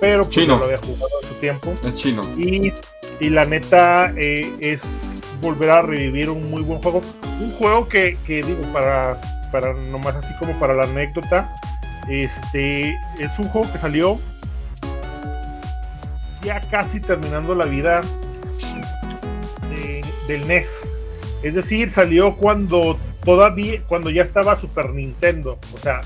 Pero 0.00 0.24
pues, 0.24 0.34
Chino. 0.34 0.54
yo 0.54 0.58
lo 0.58 0.64
había 0.64 0.78
jugado 0.78 1.10
en 1.22 1.28
su 1.28 1.34
tiempo. 1.34 1.74
es 1.84 1.94
chino. 1.94 2.22
Y, 2.38 2.72
y 3.20 3.30
la 3.30 3.44
neta 3.44 4.12
eh, 4.16 4.52
es 4.60 5.20
volver 5.40 5.70
a 5.70 5.82
revivir 5.82 6.30
un 6.30 6.50
muy 6.50 6.62
buen 6.62 6.80
juego. 6.80 7.02
Un 7.40 7.52
juego 7.52 7.88
que, 7.88 8.16
que 8.26 8.42
digo, 8.42 8.62
para, 8.72 9.20
para 9.50 9.72
nomás 9.74 10.16
así 10.16 10.32
como 10.38 10.58
para 10.58 10.74
la 10.74 10.84
anécdota, 10.84 11.54
este 12.08 12.98
es 13.18 13.38
un 13.38 13.48
juego 13.48 13.70
que 13.72 13.78
salió 13.78 14.18
ya 16.42 16.60
casi 16.70 17.00
terminando 17.00 17.54
la 17.54 17.66
vida 17.66 18.00
de- 19.70 20.00
del 20.28 20.46
NES. 20.46 20.90
Es 21.42 21.54
decir, 21.54 21.90
salió 21.90 22.36
cuando 22.36 22.98
todavía, 23.24 23.82
cuando 23.86 24.10
ya 24.10 24.22
estaba 24.22 24.56
Super 24.56 24.90
Nintendo. 24.90 25.58
O 25.74 25.78
sea, 25.78 26.00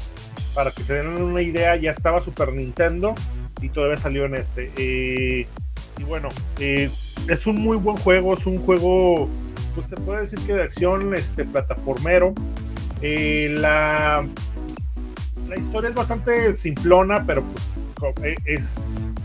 para 0.55 0.71
que 0.71 0.83
se 0.85 0.95
den 0.95 1.09
una 1.23 1.43
idea, 1.43 1.77
ya 1.77 1.91
estaba 1.91 2.21
Super 2.21 2.53
Nintendo 2.53 3.15
y 3.61 3.69
todavía 3.69 3.97
salió 3.97 4.25
en 4.27 4.37
este. 4.37 4.71
Eh, 4.77 5.47
y 5.99 6.03
bueno, 6.05 6.29
eh, 6.59 6.89
es 7.29 7.47
un 7.47 7.61
muy 7.61 7.77
buen 7.77 7.97
juego, 7.97 8.35
es 8.35 8.47
un 8.47 8.59
juego, 8.59 9.29
pues 9.75 9.89
se 9.89 9.97
puede 9.97 10.23
decir 10.23 10.39
que 10.41 10.55
de 10.55 10.63
acción, 10.63 11.15
este, 11.15 11.45
plataformero. 11.45 12.33
Eh, 13.03 13.57
la, 13.59 14.25
la 15.49 15.57
historia 15.59 15.91
es 15.91 15.95
bastante 15.97 16.55
simplona, 16.55 17.25
pero 17.27 17.43
pues 17.43 17.91
eh, 18.23 18.35
es, 18.45 18.77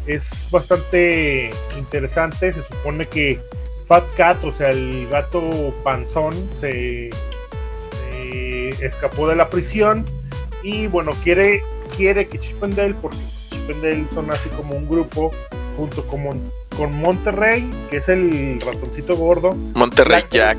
es 0.10 0.50
bastante 0.52 1.50
interesante. 1.78 2.52
Se 2.52 2.62
supone 2.64 3.06
que 3.06 3.40
Fat 3.88 4.04
Cat, 4.16 4.44
o 4.44 4.52
sea, 4.52 4.70
el 4.70 5.08
gato 5.10 5.74
panzón, 5.84 6.50
se, 6.54 7.10
se 8.12 8.70
escapó 8.86 9.28
de 9.28 9.36
la 9.36 9.50
prisión 9.50 10.06
y 10.64 10.88
bueno, 10.88 11.12
quiere, 11.24 11.64
quiere 11.96 12.28
que 12.28 12.40
Chip 12.40 12.64
and 12.64 12.76
Dale, 12.76 12.96
porque 13.02 13.18
Chip 13.50 13.70
and 13.70 13.82
Dale 13.84 14.08
son 14.10 14.32
así 14.32 14.50
como 14.50 14.76
un 14.76 14.88
grupo, 14.88 15.32
junto 15.78 16.06
con, 16.06 16.24
Mon- 16.24 16.52
con 16.76 16.94
Monterrey, 17.00 17.70
que 17.90 17.98
es 17.98 18.10
el 18.10 18.60
ratoncito 18.62 19.16
gordo. 19.16 19.52
Monterrey 19.74 20.24
La- 20.24 20.30
Jack, 20.30 20.58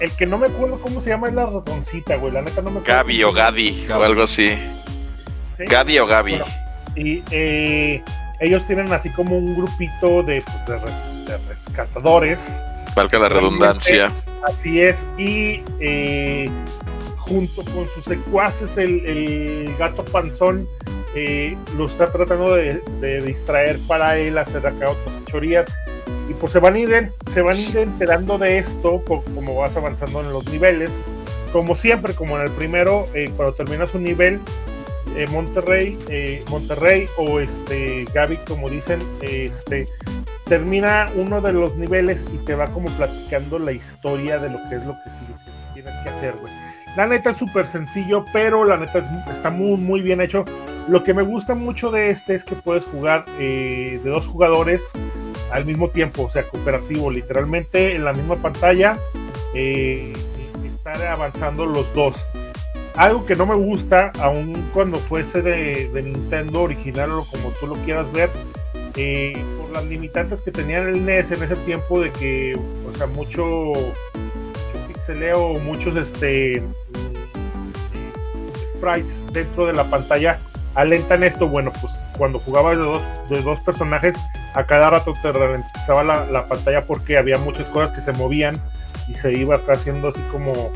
el 0.00 0.10
que 0.12 0.26
no 0.26 0.38
me 0.38 0.46
acuerdo 0.48 0.80
cómo 0.80 1.00
se 1.00 1.10
llama 1.10 1.28
es 1.28 1.34
la 1.34 1.46
ratoncita, 1.46 2.16
güey. 2.16 2.32
La 2.32 2.42
neta 2.42 2.62
no 2.62 2.70
me 2.70 2.80
acuerdo. 2.80 2.98
Gaby 3.02 3.24
o. 3.24 3.32
Gadi 3.32 3.86
o 3.90 4.02
algo 4.02 4.22
así. 4.22 4.50
¿Sí? 5.56 5.64
Gadi 5.64 5.98
o 5.98 6.06
Gaby. 6.06 6.32
Bueno, 6.38 6.46
Y 6.96 7.22
eh, 7.30 8.02
ellos 8.40 8.66
tienen 8.66 8.92
así 8.92 9.10
como 9.10 9.36
un 9.38 9.54
grupito 9.56 10.22
de, 10.22 10.42
pues, 10.42 10.66
de, 10.66 10.78
res- 10.78 11.26
de 11.26 11.38
rescatadores. 11.48 12.66
Valga 12.94 13.18
la 13.18 13.28
redundancia. 13.28 14.12
Así 14.42 14.80
es. 14.80 15.06
Y 15.18 15.62
eh, 15.80 16.48
junto 17.16 17.64
con 17.72 17.88
sus 17.88 18.04
secuaces, 18.04 18.76
el, 18.78 19.04
el 19.06 19.74
gato 19.78 20.04
panzón 20.04 20.68
eh, 21.14 21.56
lo 21.76 21.86
está 21.86 22.10
tratando 22.10 22.54
de, 22.54 22.82
de 23.00 23.22
distraer 23.22 23.78
para 23.88 24.16
él 24.18 24.36
hacer 24.38 24.66
acá 24.66 24.90
otras 24.90 25.24
chorías. 25.26 25.76
Y 26.28 26.34
pues 26.34 26.52
se 26.52 26.58
van 26.58 26.74
a 26.74 26.78
ir, 26.78 27.12
se 27.30 27.42
van 27.42 27.56
a 27.56 27.60
ir 27.60 27.76
enterando 27.76 28.38
de 28.38 28.58
esto 28.58 29.02
como 29.06 29.56
vas 29.56 29.76
avanzando 29.76 30.20
en 30.20 30.32
los 30.32 30.46
niveles. 30.46 31.02
Como 31.52 31.74
siempre, 31.74 32.14
como 32.14 32.36
en 32.36 32.42
el 32.44 32.50
primero, 32.50 33.06
eh, 33.14 33.30
cuando 33.36 33.54
terminas 33.54 33.94
un 33.94 34.04
nivel, 34.04 34.40
eh, 35.16 35.26
Monterrey, 35.30 35.98
eh, 36.08 36.42
Monterrey 36.50 37.06
o 37.18 37.40
este 37.40 38.04
Gaby, 38.14 38.38
como 38.48 38.68
dicen, 38.68 39.00
este 39.20 39.86
termina 40.46 41.10
uno 41.16 41.40
de 41.40 41.52
los 41.54 41.76
niveles 41.76 42.26
y 42.32 42.36
te 42.44 42.54
va 42.54 42.66
como 42.66 42.88
platicando 42.96 43.58
la 43.58 43.72
historia 43.72 44.38
de 44.38 44.50
lo 44.50 44.58
que 44.68 44.76
es 44.76 44.84
lo 44.84 44.92
que 45.04 45.10
sí 45.10 45.24
que 45.26 45.72
tienes 45.74 45.94
que 46.02 46.08
hacer, 46.10 46.34
güey. 46.40 46.52
La 46.96 47.06
neta 47.06 47.30
es 47.30 47.36
súper 47.38 47.66
sencillo, 47.66 48.24
pero 48.32 48.64
la 48.64 48.76
neta 48.76 48.98
es- 48.98 49.28
está 49.36 49.50
muy, 49.50 49.76
muy 49.78 50.00
bien 50.02 50.20
hecho. 50.20 50.44
Lo 50.86 51.02
que 51.02 51.14
me 51.14 51.22
gusta 51.22 51.54
mucho 51.54 51.90
de 51.90 52.10
este 52.10 52.34
es 52.34 52.44
que 52.44 52.54
puedes 52.56 52.84
jugar 52.86 53.24
eh, 53.38 53.98
de 54.04 54.10
dos 54.10 54.26
jugadores 54.26 54.92
al 55.50 55.64
mismo 55.64 55.88
tiempo, 55.88 56.22
o 56.24 56.30
sea, 56.30 56.46
cooperativo, 56.48 57.10
literalmente 57.10 57.94
en 57.96 58.04
la 58.04 58.12
misma 58.12 58.36
pantalla, 58.36 58.98
estar 60.66 61.02
avanzando 61.06 61.66
los 61.66 61.92
dos. 61.94 62.26
Algo 62.96 63.26
que 63.26 63.34
no 63.34 63.44
me 63.44 63.56
gusta, 63.56 64.12
aun 64.20 64.70
cuando 64.72 64.98
fuese 64.98 65.42
de, 65.42 65.90
Nintendo 66.02 66.62
original 66.62 67.10
o 67.10 67.24
como 67.24 67.50
tú 67.58 67.66
lo 67.66 67.74
quieras 67.84 68.12
ver, 68.12 68.30
eh, 68.94 69.42
por 69.58 69.70
las 69.70 69.84
limitantes 69.86 70.42
que 70.42 70.52
tenía 70.52 70.78
el 70.78 71.04
NES 71.04 71.32
en 71.32 71.42
ese 71.42 71.56
tiempo 71.56 72.00
de 72.00 72.12
que, 72.12 72.56
o 72.88 72.94
sea, 72.94 73.08
mucho, 73.08 73.72
pixeleo, 74.86 75.54
muchos 75.58 75.96
este 75.96 76.62
sprites 78.76 79.22
dentro 79.32 79.66
de 79.66 79.72
la 79.72 79.84
pantalla 79.84 80.38
alentan 80.76 81.24
esto. 81.24 81.48
Bueno, 81.48 81.72
pues 81.80 82.00
cuando 82.16 82.38
jugabas 82.38 82.78
de 82.78 83.42
dos, 83.42 83.60
personajes, 83.60 84.14
a 84.54 84.64
cada 84.64 84.90
rato 84.90 85.14
te 85.20 85.32
ralentizaba 85.32 86.04
la, 86.04 86.26
la 86.26 86.46
pantalla 86.46 86.86
porque 86.86 87.18
había 87.18 87.38
muchas 87.38 87.66
cosas 87.66 87.90
que 87.90 88.00
se 88.00 88.12
movían 88.12 88.56
y 89.08 89.16
se 89.16 89.32
iba 89.32 89.60
haciendo 89.68 90.08
así 90.08 90.20
como 90.30 90.70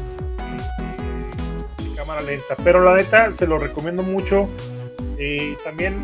cámara 2.19 2.23
lenta. 2.23 2.57
Pero 2.63 2.83
la 2.83 2.97
neta, 2.97 3.33
se 3.33 3.47
lo 3.47 3.59
recomiendo 3.59 4.03
mucho. 4.03 4.49
Eh, 5.19 5.57
también, 5.65 5.97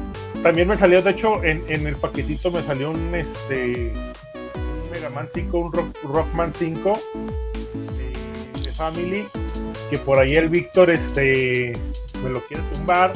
también 0.43 0.69
me 0.69 0.77
salió, 0.77 1.03
de 1.03 1.11
hecho, 1.11 1.43
en, 1.45 1.65
en 1.69 1.87
el 1.87 1.97
paquetito 1.97 2.51
me 2.51 2.63
salió 2.63 2.91
un 2.91 3.15
este 3.15 3.93
un 4.55 4.91
Mega 4.91 5.11
Man 5.11 5.29
5, 5.29 5.59
un 5.59 5.73
Rock, 5.73 5.97
Rockman 6.03 6.53
5 6.53 7.01
eh, 7.99 8.13
de 8.63 8.73
Family. 8.73 9.29
Que 9.91 9.99
por 9.99 10.19
ahí 10.19 10.37
el 10.37 10.49
Víctor 10.49 10.91
este 10.91 11.79
me 12.23 12.31
lo 12.31 12.41
quiere 12.47 12.63
tumbar. 12.73 13.13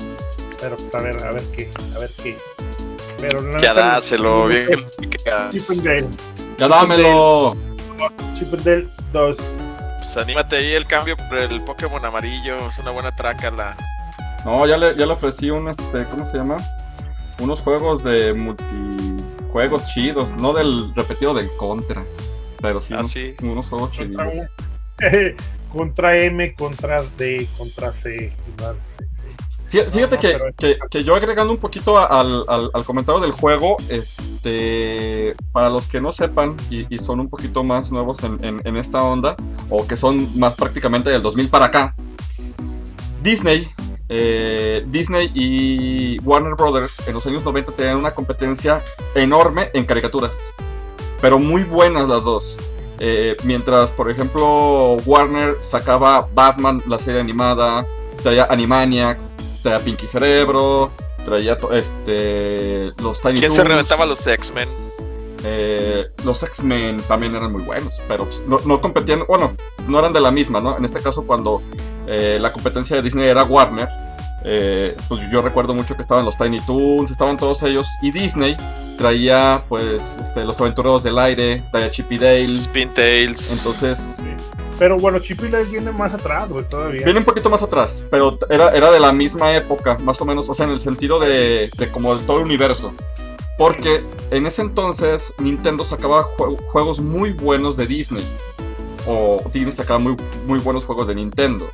Pero 0.60 0.76
pues 0.76 0.94
a 0.94 1.02
ver, 1.02 1.22
a 1.24 1.32
ver 1.32 1.44
qué, 1.54 1.70
a 1.94 1.98
ver 1.98 2.10
qué. 2.22 2.36
Pero 3.20 3.40
la 3.42 3.60
Ya 3.60 3.74
neta, 3.74 3.86
dáselo, 3.94 4.46
bien 4.46 4.66
que 4.66 4.76
lo 4.76 4.90
picas. 4.90 5.50
Chip 5.52 5.70
and 5.70 5.82
Dale. 5.82 6.08
¡Ya 6.58 6.68
dámelo! 6.68 7.56
Chip 8.36 8.52
and 8.54 8.64
Dale 8.64 8.86
2. 9.12 9.36
Pues 10.08 10.24
anímate 10.24 10.56
ahí 10.56 10.72
el 10.72 10.86
cambio 10.86 11.18
por 11.18 11.36
el 11.36 11.62
Pokémon 11.62 12.02
amarillo. 12.02 12.68
Es 12.68 12.78
una 12.78 12.92
buena 12.92 13.14
trácala. 13.14 13.76
No, 14.42 14.66
ya 14.66 14.78
le, 14.78 14.94
ya 14.96 15.04
le 15.04 15.12
ofrecí 15.12 15.50
un, 15.50 15.68
este, 15.68 16.04
¿cómo 16.06 16.24
se 16.24 16.38
llama? 16.38 16.56
Unos 17.40 17.60
juegos 17.60 18.02
de 18.02 18.32
multijuegos 18.32 19.84
chidos, 19.84 20.34
no 20.36 20.54
del 20.54 20.94
repetido 20.94 21.34
del 21.34 21.48
Contra, 21.58 22.04
pero 22.62 22.80
sí, 22.80 22.94
Ah, 22.94 23.00
unos, 23.00 23.12
sí. 23.12 23.34
unos 23.42 23.68
juegos 23.68 23.90
chidos. 23.90 24.16
Contra, 24.16 24.50
contra 25.70 26.16
M, 26.16 26.54
contra 26.54 27.02
D, 27.18 27.46
contra 27.58 27.92
C. 27.92 28.30
igual, 28.56 28.76
sí, 28.82 29.04
No, 29.70 29.92
Fíjate 29.92 30.14
no, 30.16 30.20
que, 30.22 30.28
pero- 30.30 30.54
que- 30.56 30.78
que 30.90 31.04
yo 31.04 31.14
agregando 31.14 31.52
un 31.52 31.58
poquito 31.58 31.98
al, 31.98 32.44
al- 32.48 32.70
al 32.72 32.84
comentario 32.84 33.20
del 33.20 33.32
juego, 33.32 33.76
este, 33.90 35.36
para 35.52 35.68
los 35.68 35.86
que 35.86 36.00
no 36.00 36.10
sepan 36.12 36.56
y, 36.70 36.86
y 36.94 36.98
son 36.98 37.20
un 37.20 37.28
poquito 37.28 37.62
más 37.64 37.92
nuevos 37.92 38.22
en, 38.22 38.42
en- 38.44 38.60
en 38.64 38.76
esta 38.78 39.02
onda, 39.02 39.36
o 39.68 39.86
que 39.86 39.96
son 39.96 40.26
más 40.38 40.54
prácticamente 40.54 41.10
del 41.10 41.20
2000 41.22 41.48
para 41.50 41.66
acá, 41.66 41.94
Disney, 43.22 43.68
eh, 44.08 44.84
Disney 44.86 45.30
y 45.34 46.18
Warner 46.20 46.54
Brothers 46.54 47.02
en 47.06 47.14
los 47.14 47.26
años 47.26 47.44
90 47.44 47.72
tenían 47.72 47.96
una 47.96 48.12
competencia 48.12 48.82
enorme 49.14 49.68
en 49.74 49.84
caricaturas, 49.84 50.54
pero 51.20 51.38
muy 51.38 51.64
buenas 51.64 52.08
las 52.08 52.24
dos. 52.24 52.56
Eh, 53.00 53.36
mientras, 53.44 53.92
por 53.92 54.10
ejemplo, 54.10 54.94
Warner 55.04 55.58
sacaba 55.60 56.26
Batman, 56.34 56.82
la 56.88 56.98
serie 56.98 57.20
animada, 57.20 57.86
traía 58.22 58.46
Animaniacs, 58.50 59.36
traía 59.62 59.80
Pinky 59.80 60.06
Cerebro, 60.06 60.90
traía 61.24 61.58
este 61.72 62.92
los 63.02 63.20
Tiny 63.20 63.38
¿Quién 63.40 63.50
se 63.50 63.64
reventaba 63.64 64.06
los 64.06 64.26
X-Men? 64.26 64.68
eh, 65.44 66.10
los 66.24 66.42
X-Men 66.42 67.00
también 67.08 67.34
eran 67.36 67.52
muy 67.52 67.62
buenos, 67.62 68.00
pero 68.08 68.24
pues, 68.24 68.42
no, 68.46 68.58
no 68.64 68.80
competían, 68.80 69.24
bueno, 69.28 69.54
no 69.86 69.98
eran 69.98 70.12
de 70.12 70.20
la 70.20 70.30
misma, 70.30 70.60
¿no? 70.60 70.76
En 70.76 70.84
este 70.84 71.00
caso, 71.00 71.24
cuando 71.26 71.62
eh, 72.06 72.38
la 72.40 72.52
competencia 72.52 72.96
de 72.96 73.02
Disney 73.02 73.28
era 73.28 73.44
Warner, 73.44 73.88
eh, 74.44 74.96
pues 75.08 75.20
yo 75.30 75.40
recuerdo 75.42 75.74
mucho 75.74 75.94
que 75.96 76.02
estaban 76.02 76.24
los 76.24 76.36
Tiny 76.36 76.60
Toons, 76.60 77.10
estaban 77.10 77.36
todos 77.36 77.62
ellos. 77.62 77.88
Y 78.02 78.10
Disney 78.10 78.56
traía, 78.96 79.62
pues, 79.68 80.16
este, 80.20 80.44
los 80.44 80.60
aventureros 80.60 81.02
del 81.02 81.18
aire, 81.18 81.62
traía 81.70 81.90
Chip 81.90 82.10
y 82.12 82.18
Dale. 82.18 82.54
Spin 82.54 82.88
Tales. 82.94 83.50
Entonces, 83.58 84.16
Sí. 84.18 84.24
Pero 84.78 84.96
bueno, 84.98 85.18
Chip 85.18 85.42
y 85.44 85.48
Dale 85.48 85.64
viene 85.64 85.90
más 85.92 86.14
atrás, 86.14 86.48
güey, 86.48 86.64
todavía. 86.68 87.04
viene 87.04 87.18
un 87.18 87.24
poquito 87.24 87.50
más 87.50 87.62
atrás, 87.62 88.04
pero 88.10 88.38
era, 88.48 88.68
era 88.70 88.90
de 88.92 89.00
la 89.00 89.10
misma 89.12 89.52
época, 89.54 89.98
más 89.98 90.20
o 90.20 90.24
menos, 90.24 90.48
o 90.48 90.54
sea, 90.54 90.66
en 90.66 90.72
el 90.72 90.78
sentido 90.80 91.18
de, 91.18 91.68
de 91.76 91.88
como 91.90 92.14
de 92.16 92.22
todo 92.24 92.38
el 92.38 92.44
universo. 92.44 92.92
Porque 93.56 94.04
en 94.30 94.46
ese 94.46 94.62
entonces 94.62 95.34
Nintendo 95.38 95.82
sacaba 95.82 96.22
jue- 96.22 96.56
juegos 96.66 97.00
muy 97.00 97.32
buenos 97.32 97.76
de 97.76 97.86
Disney. 97.88 98.24
O 99.06 99.42
Disney 99.52 99.72
sacaba 99.72 99.98
muy, 99.98 100.16
muy 100.46 100.60
buenos 100.60 100.84
juegos 100.84 101.08
de 101.08 101.16
Nintendo. 101.16 101.68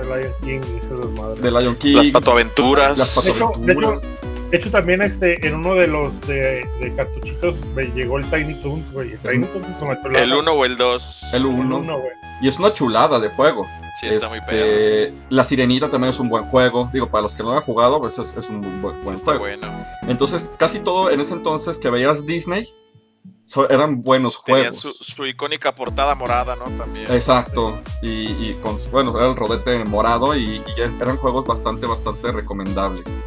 De 0.00 0.04
Lion 0.04 0.32
King 0.42 0.60
y 0.74 0.78
esas 0.84 0.98
desmadres. 0.98 1.40
De 1.42 1.50
Lion 1.52 1.76
King, 1.76 1.96
Las 1.96 2.08
patoaventuras. 2.08 2.98
las 2.98 3.14
De 3.24 3.30
hecho- 3.30 3.52
de 3.58 3.72
hecho, 3.72 3.80
patoaventuras. 3.80 4.20
De 4.52 4.58
hecho, 4.58 4.70
también 4.70 5.00
este, 5.02 5.44
en 5.46 5.54
uno 5.56 5.74
de 5.74 5.86
los 5.88 6.20
de, 6.22 6.64
de 6.80 6.94
cartuchitos 6.94 7.64
me 7.74 7.84
llegó 7.84 8.18
el 8.18 8.24
Tiny 8.30 8.54
Toons, 8.62 8.92
güey. 8.92 9.12
El 9.12 9.18
Tiny 9.18 9.46
Toons 9.46 9.66
es 9.76 9.82
una 9.82 10.00
chulada. 10.02 10.24
El 10.24 10.32
1 10.34 10.52
o 10.52 10.64
el 10.66 10.76
2. 10.76 11.22
El 11.32 11.36
El 11.40 11.46
1. 11.46 11.76
uno, 11.78 11.98
güey. 11.98 12.12
Y 12.42 12.48
es 12.48 12.58
una 12.58 12.72
chulada 12.74 13.18
de 13.18 13.28
juego. 13.30 13.66
Sí, 14.00 14.08
está 14.08 14.28
muy 14.28 14.38
Este, 14.40 14.50
perro. 15.06 15.16
La 15.30 15.42
Sirenita 15.44 15.88
también 15.88 16.10
es 16.10 16.20
un 16.20 16.28
buen 16.28 16.44
juego. 16.44 16.90
Digo, 16.92 17.08
para 17.08 17.22
los 17.22 17.34
que 17.34 17.42
no 17.42 17.50
lo 17.52 17.56
han 17.56 17.62
jugado, 17.62 17.98
pues 18.00 18.18
es, 18.18 18.34
es 18.36 18.48
un 18.50 18.56
muy 18.60 18.80
buen, 18.80 18.96
Sí, 18.96 19.00
buen 19.04 19.14
está 19.14 19.36
juego. 19.38 19.40
bueno. 19.40 19.68
Entonces, 20.06 20.50
casi 20.58 20.80
todo 20.80 21.10
en 21.10 21.20
ese 21.20 21.32
entonces 21.34 21.78
que 21.78 21.88
veías 21.88 22.26
Disney 22.26 22.68
so- 23.46 23.70
eran 23.70 24.02
buenos 24.02 24.36
juegos. 24.36 24.76
su, 24.80 24.92
su 24.92 25.24
icónica 25.24 25.74
portada 25.74 26.14
morada, 26.14 26.56
¿no? 26.56 26.64
También. 26.76 27.10
Exacto. 27.10 27.80
Y, 28.02 28.26
y 28.32 28.58
con, 28.62 28.76
bueno, 28.90 29.16
era 29.16 29.28
el 29.30 29.36
rodete 29.36 29.82
morado 29.86 30.36
y, 30.36 30.62
eran 31.00 31.16
juegos 31.16 31.46
bastante, 31.46 31.86
bastante 31.86 32.32
recomendables. 32.32 33.22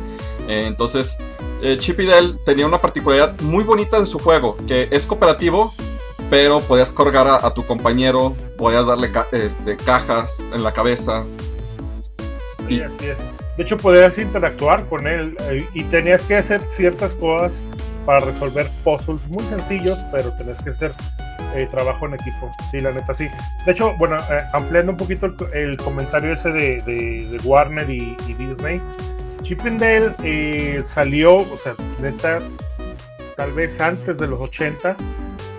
Eh, 0.48 0.66
entonces, 0.68 1.18
eh, 1.62 1.78
Chip 1.80 2.00
y 2.00 2.06
Dale 2.06 2.36
tenía 2.46 2.66
una 2.68 2.80
particularidad 2.80 3.40
muy 3.42 3.64
bonita 3.64 4.00
de 4.00 4.06
su 4.06 4.20
juego, 4.20 4.58
que 4.68 4.88
es 4.92 5.06
cooperativo, 5.06 5.74
pero 6.30 6.60
podías 6.62 6.92
colgar 6.92 7.28
a, 7.28 7.46
a 7.46 7.54
tu 7.54 7.66
compañero, 7.66 8.36
podías 8.58 8.86
darle 8.88 9.12
ca- 9.12 9.28
este, 9.32 9.76
cajas 9.78 10.44
en 10.54 10.64
la 10.64 10.72
cabeza. 10.74 11.24
Sí, 12.68 12.76
Y- 12.76 12.82
así 12.82 13.06
es. 13.08 13.20
De 13.58 13.64
hecho, 13.64 13.78
podías 13.78 14.18
interactuar 14.18 14.86
con 14.88 15.08
él 15.08 15.38
eh, 15.50 15.66
y 15.74 15.84
tenías 15.86 16.22
que 16.24 16.36
hacer 16.36 16.60
ciertas 16.72 17.14
cosas 17.14 17.62
para 18.06 18.20
resolver 18.20 18.70
puzzles 18.84 19.28
muy 19.30 19.46
sencillos, 19.46 19.98
pero 20.12 20.32
tenías 20.38 20.62
que 20.62 20.72
hacer 20.72 20.92
eh, 21.56 21.66
trabajo 21.72 22.06
en 22.06 22.16
equipo. 22.16 22.52
Sí, 22.70 22.82
la 22.82 22.92
neta, 22.92 23.14
sí. 23.14 23.28
De 23.66 23.72
hecho, 23.72 23.94
bueno, 23.98 24.18
ampliando 24.52 24.92
un 24.92 24.98
poquito 24.98 25.28
el, 25.28 25.36
el 25.54 25.78
comentario 25.78 26.34
ese 26.34 26.50
de, 26.52 26.82
de- 26.82 27.30
de 27.32 27.40
Warner 27.46 27.90
y, 27.90 28.18
y 28.28 28.34
Disney, 28.34 28.82
Chip 29.46 29.62
and 29.66 29.80
Dale 29.80 30.12
eh, 30.24 30.82
salió, 30.86 31.36
o 31.38 31.58
sea, 31.62 31.76
neta, 32.02 32.40
tal 33.38 33.54
vez 33.54 33.80
antes 33.80 34.18
de 34.18 34.28
los 34.28 34.42
80, 34.42 34.96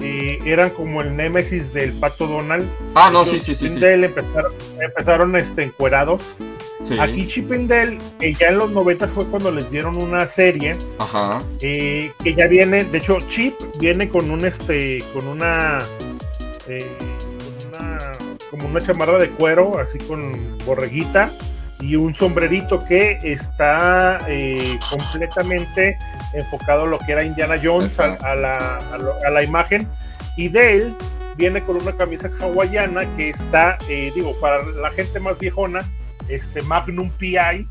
eh, 0.01 0.39
eran 0.45 0.71
como 0.71 1.01
el 1.03 1.17
némesis 1.17 1.73
del 1.73 1.93
Pato 1.93 2.27
Donald. 2.27 2.69
Ah, 2.97 3.11
no, 3.13 3.25
De 3.25 3.31
sí, 3.33 3.41
sí, 3.41 3.55
sí. 3.55 3.65
Chip 3.69 3.69
and 3.69 3.75
sí. 3.75 3.81
Dale 3.81 4.07
empezaron, 4.07 4.53
empezaron 4.81 5.37
este, 5.37 5.63
encuerados. 5.63 6.23
Sí, 6.83 6.99
Aquí 6.99 7.27
Chip 7.27 7.51
and 7.53 7.69
Dale, 7.71 7.99
eh, 8.21 8.35
ya 8.39 8.49
en 8.49 8.59
los 8.59 8.71
90 8.73 9.07
fue 9.09 9.25
cuando 9.27 9.51
les 9.51 9.71
dieron 9.71 9.97
una 9.97 10.27
serie 10.27 10.77
Ajá. 10.99 11.41
eh, 11.61 12.11
que 12.23 12.35
ya 12.35 12.47
viene, 12.49 12.85
de 12.85 12.99
hecho 12.99 13.19
Chip 13.29 13.55
viene 13.79 14.09
con 14.09 14.31
un 14.31 14.45
este, 14.45 15.03
con 15.15 15.27
una, 15.27 15.79
eh, 16.69 16.87
con 16.99 17.69
una- 17.81 18.13
como 18.51 18.69
una 18.69 18.83
chamarra 18.83 19.19
de 19.19 19.31
cuero, 19.31 19.79
así 19.79 19.99
con 20.01 20.59
borreguita 20.67 21.31
y 21.81 21.97
un 21.97 22.15
sombrerito 22.15 22.85
que 22.85 23.19
está 23.23 24.19
eh, 24.29 24.79
completamente 24.91 25.99
enfocado 26.33 26.85
a 26.85 26.87
lo 26.87 26.99
que 26.99 27.13
era 27.13 27.23
Indiana 27.25 27.57
Jones, 27.63 27.99
a, 28.01 28.15
a 28.15 28.35
la, 28.35 28.79
a 28.93 28.99
lo- 28.99 29.17
a 29.25 29.31
la 29.31 29.43
imagen 29.43 29.87
y 30.37 30.49
Dale 30.49 30.93
viene 31.37 31.61
con 31.63 31.81
una 31.81 31.93
camisa 31.93 32.31
hawaiana 32.41 33.05
que 33.17 33.29
está, 33.31 33.77
eh, 33.91 34.11
digo, 34.15 34.35
para 34.41 34.63
la 34.65 34.91
gente 34.91 35.21
más 35.21 35.39
viejona, 35.39 35.81
este 36.29 36.63
Magnum 36.63 37.11
PI, 37.11 37.37
Eh, 37.39 37.69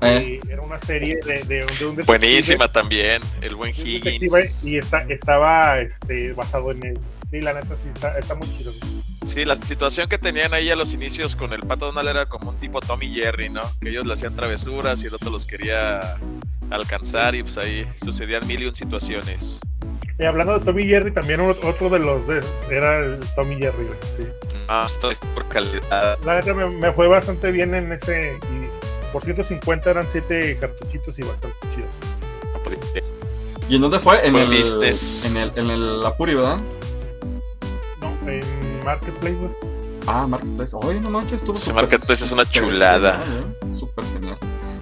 eh, 0.00 0.40
era 0.48 0.62
una 0.62 0.78
serie 0.78 1.18
de, 1.26 1.42
de- 1.42 1.66
de 1.66 1.86
un 1.86 1.96
Buenísima 2.06 2.68
también. 2.68 3.20
El 3.40 3.56
buen 3.56 3.72
Higgins. 3.74 4.64
y 4.64 4.78
está, 4.78 5.02
estaba 5.08 5.80
este, 5.80 6.32
basado 6.34 6.70
en 6.70 6.86
él. 6.86 6.98
Sí, 7.28 7.40
la 7.40 7.52
neta 7.54 7.76
sí 7.76 7.88
está, 7.92 8.16
está 8.16 8.36
muy 8.36 8.46
chido. 8.46 8.70
Sí, 9.28 9.44
la 9.44 9.56
situación 9.56 10.08
que 10.08 10.18
tenían 10.18 10.54
ahí 10.54 10.70
a 10.70 10.76
los 10.76 10.94
inicios 10.94 11.36
con 11.36 11.52
el 11.52 11.60
Pato 11.60 11.86
Donald 11.86 12.08
era 12.08 12.26
como 12.26 12.50
un 12.50 12.56
tipo 12.56 12.80
Tommy 12.80 13.12
Jerry, 13.14 13.50
¿no? 13.50 13.60
Que 13.80 13.90
ellos 13.90 14.06
le 14.06 14.14
hacían 14.14 14.34
travesuras 14.34 15.02
y 15.04 15.06
el 15.06 15.14
otro 15.14 15.30
los 15.30 15.46
quería 15.46 16.16
alcanzar 16.70 17.34
y 17.34 17.42
pues 17.42 17.58
ahí 17.58 17.86
sucedían 18.02 18.46
mil 18.46 18.62
y 18.62 18.66
un 18.66 18.74
situaciones. 18.74 19.60
Y 20.18 20.24
hablando 20.24 20.58
de 20.58 20.64
Tommy 20.64 20.84
Jerry, 20.86 21.12
también 21.12 21.40
ot- 21.40 21.62
otro 21.62 21.88
de 21.90 21.98
los 22.00 22.26
de, 22.26 22.42
era 22.70 23.00
el 23.00 23.20
Tommy 23.36 23.56
Jerry, 23.56 23.86
sí. 24.10 24.24
Ah, 24.66 24.84
estoy 24.86 25.14
por 25.34 25.46
calidad. 25.48 26.18
La 26.24 26.36
neta 26.36 26.54
me, 26.54 26.68
me 26.68 26.92
fue 26.92 27.06
bastante 27.06 27.50
bien 27.52 27.74
en 27.74 27.92
ese. 27.92 28.38
Y 28.52 29.12
por 29.12 29.22
150 29.22 29.90
eran 29.90 30.06
7 30.08 30.56
cartuchitos 30.60 31.18
y 31.18 31.22
bastante 31.22 31.56
chidos. 31.74 31.90
¿Y 33.68 33.76
en 33.76 33.82
dónde 33.82 33.98
fue? 34.00 34.26
En 34.26 34.34
el, 34.36 34.52
en 34.52 35.36
el, 35.36 35.52
en 35.56 35.70
el 35.70 36.04
Apuri, 36.04 36.34
¿verdad? 36.34 36.58
No, 38.00 38.30
en 38.30 38.42
Marketplace, 38.88 39.36
güey. 39.36 39.50
Ah, 40.06 40.26
Marketplace. 40.26 40.74
Oye, 40.76 41.00
no 41.00 41.10
manches, 41.10 41.34
estuvo 41.42 41.56
Ese 41.56 41.66
súper- 41.66 41.82
Marketplace 41.82 42.24
es 42.24 42.32
una 42.32 42.44
súper 42.44 42.62
chulada. 42.62 43.20
genial, 43.22 43.44
¿eh? 43.62 43.74
Súper 43.78 44.04
genial. 44.06 44.38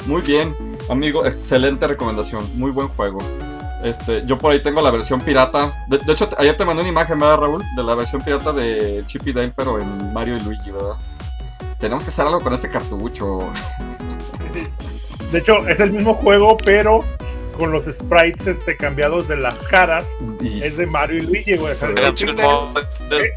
Muy 0.07 0.23
bien, 0.23 0.57
amigo, 0.89 1.27
excelente 1.27 1.87
recomendación. 1.89 2.45
Muy 2.57 2.71
buen 2.71 2.87
juego. 2.89 3.19
Este, 3.83 4.25
yo 4.27 4.39
por 4.39 4.53
ahí 4.53 4.63
tengo 4.63 4.81
la 4.81 4.91
versión 4.93 5.21
pirata. 5.21 5.85
De, 5.89 5.99
de 5.99 6.13
hecho, 6.13 6.29
ayer 6.39 6.57
te 6.57 6.65
mandé 6.65 6.83
una 6.83 6.91
imagen, 6.91 7.19
¿verdad, 7.19 7.39
Raúl? 7.39 7.63
De 7.77 7.83
la 7.83 7.95
versión 7.97 8.23
pirata 8.23 8.53
de 8.53 9.03
Chip 9.07 9.27
y 9.27 9.33
Dale, 9.33 9.53
pero 9.57 9.81
en 9.81 10.13
Mario 10.13 10.37
y 10.37 10.41
Luigi, 10.41 10.71
¿verdad? 10.71 10.95
Tenemos 11.81 12.05
que 12.05 12.11
hacer 12.11 12.27
algo 12.27 12.41
con 12.41 12.55
ese 12.55 12.71
cartucho. 12.71 13.51
De 15.33 15.39
hecho, 15.39 15.67
es 15.69 15.81
el 15.81 15.91
mismo 15.93 16.15
juego, 16.15 16.57
pero 16.57 17.05
con 17.57 17.73
los 17.73 17.87
sprites 17.87 18.47
este, 18.47 18.77
cambiados 18.77 19.29
de 19.29 19.37
las 19.37 19.67
caras. 19.69 20.09
Y- 20.41 20.63
Es 20.63 20.77
de 20.77 20.87
Mario 20.87 21.19
y 21.19 21.27
Luigi, 21.27 21.57
güey. 21.57 21.73
O 21.73 21.75
sea, 21.75 21.89
eh, 21.91 22.15
eh, 23.11 23.33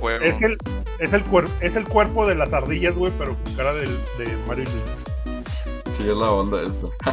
juego. 0.00 0.24
Es 0.24 0.42
el, 0.42 0.56
es, 0.98 1.12
el 1.12 1.24
cuer- 1.24 1.48
es 1.60 1.76
el 1.76 1.84
cuerpo 1.86 2.26
de 2.26 2.34
las 2.34 2.52
ardillas, 2.52 2.94
güey, 2.96 3.12
pero 3.18 3.36
con 3.42 3.54
cara 3.54 3.72
de, 3.74 3.86
Mario 4.46 4.64
y 4.64 4.66
Luigi. 4.66 5.42
Sí, 5.90 6.02
es 6.08 6.16
la 6.16 6.30
onda 6.30 6.62
eso. 6.62 6.90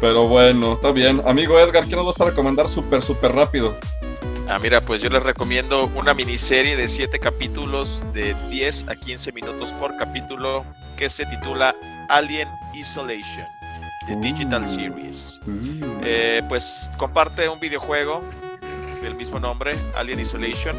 Pero 0.00 0.28
bueno, 0.28 0.74
está 0.74 0.92
bien. 0.92 1.20
Amigo 1.26 1.58
Edgar, 1.58 1.84
¿qué 1.84 1.96
nos 1.96 2.06
vas 2.06 2.20
a 2.20 2.26
recomendar 2.26 2.68
súper, 2.68 3.02
súper 3.02 3.32
rápido? 3.32 3.76
Ah, 4.48 4.60
mira, 4.60 4.80
pues 4.80 5.02
yo 5.02 5.08
les 5.10 5.24
recomiendo 5.24 5.86
una 5.96 6.14
miniserie 6.14 6.76
de 6.76 6.86
7 6.86 7.18
capítulos 7.18 8.04
de 8.12 8.32
10 8.48 8.88
a 8.88 8.94
15 8.94 9.32
minutos 9.32 9.72
por 9.72 9.96
capítulo 9.96 10.64
que 10.96 11.10
se 11.10 11.26
titula 11.26 11.74
Alien 12.08 12.48
Isolation. 12.74 13.44
Digital 14.16 14.66
Series. 14.68 15.40
Eh, 16.02 16.42
pues 16.48 16.88
comparte 16.96 17.48
un 17.48 17.60
videojuego 17.60 18.22
del 19.02 19.14
mismo 19.14 19.38
nombre, 19.38 19.74
Alien 19.96 20.20
Isolation. 20.20 20.76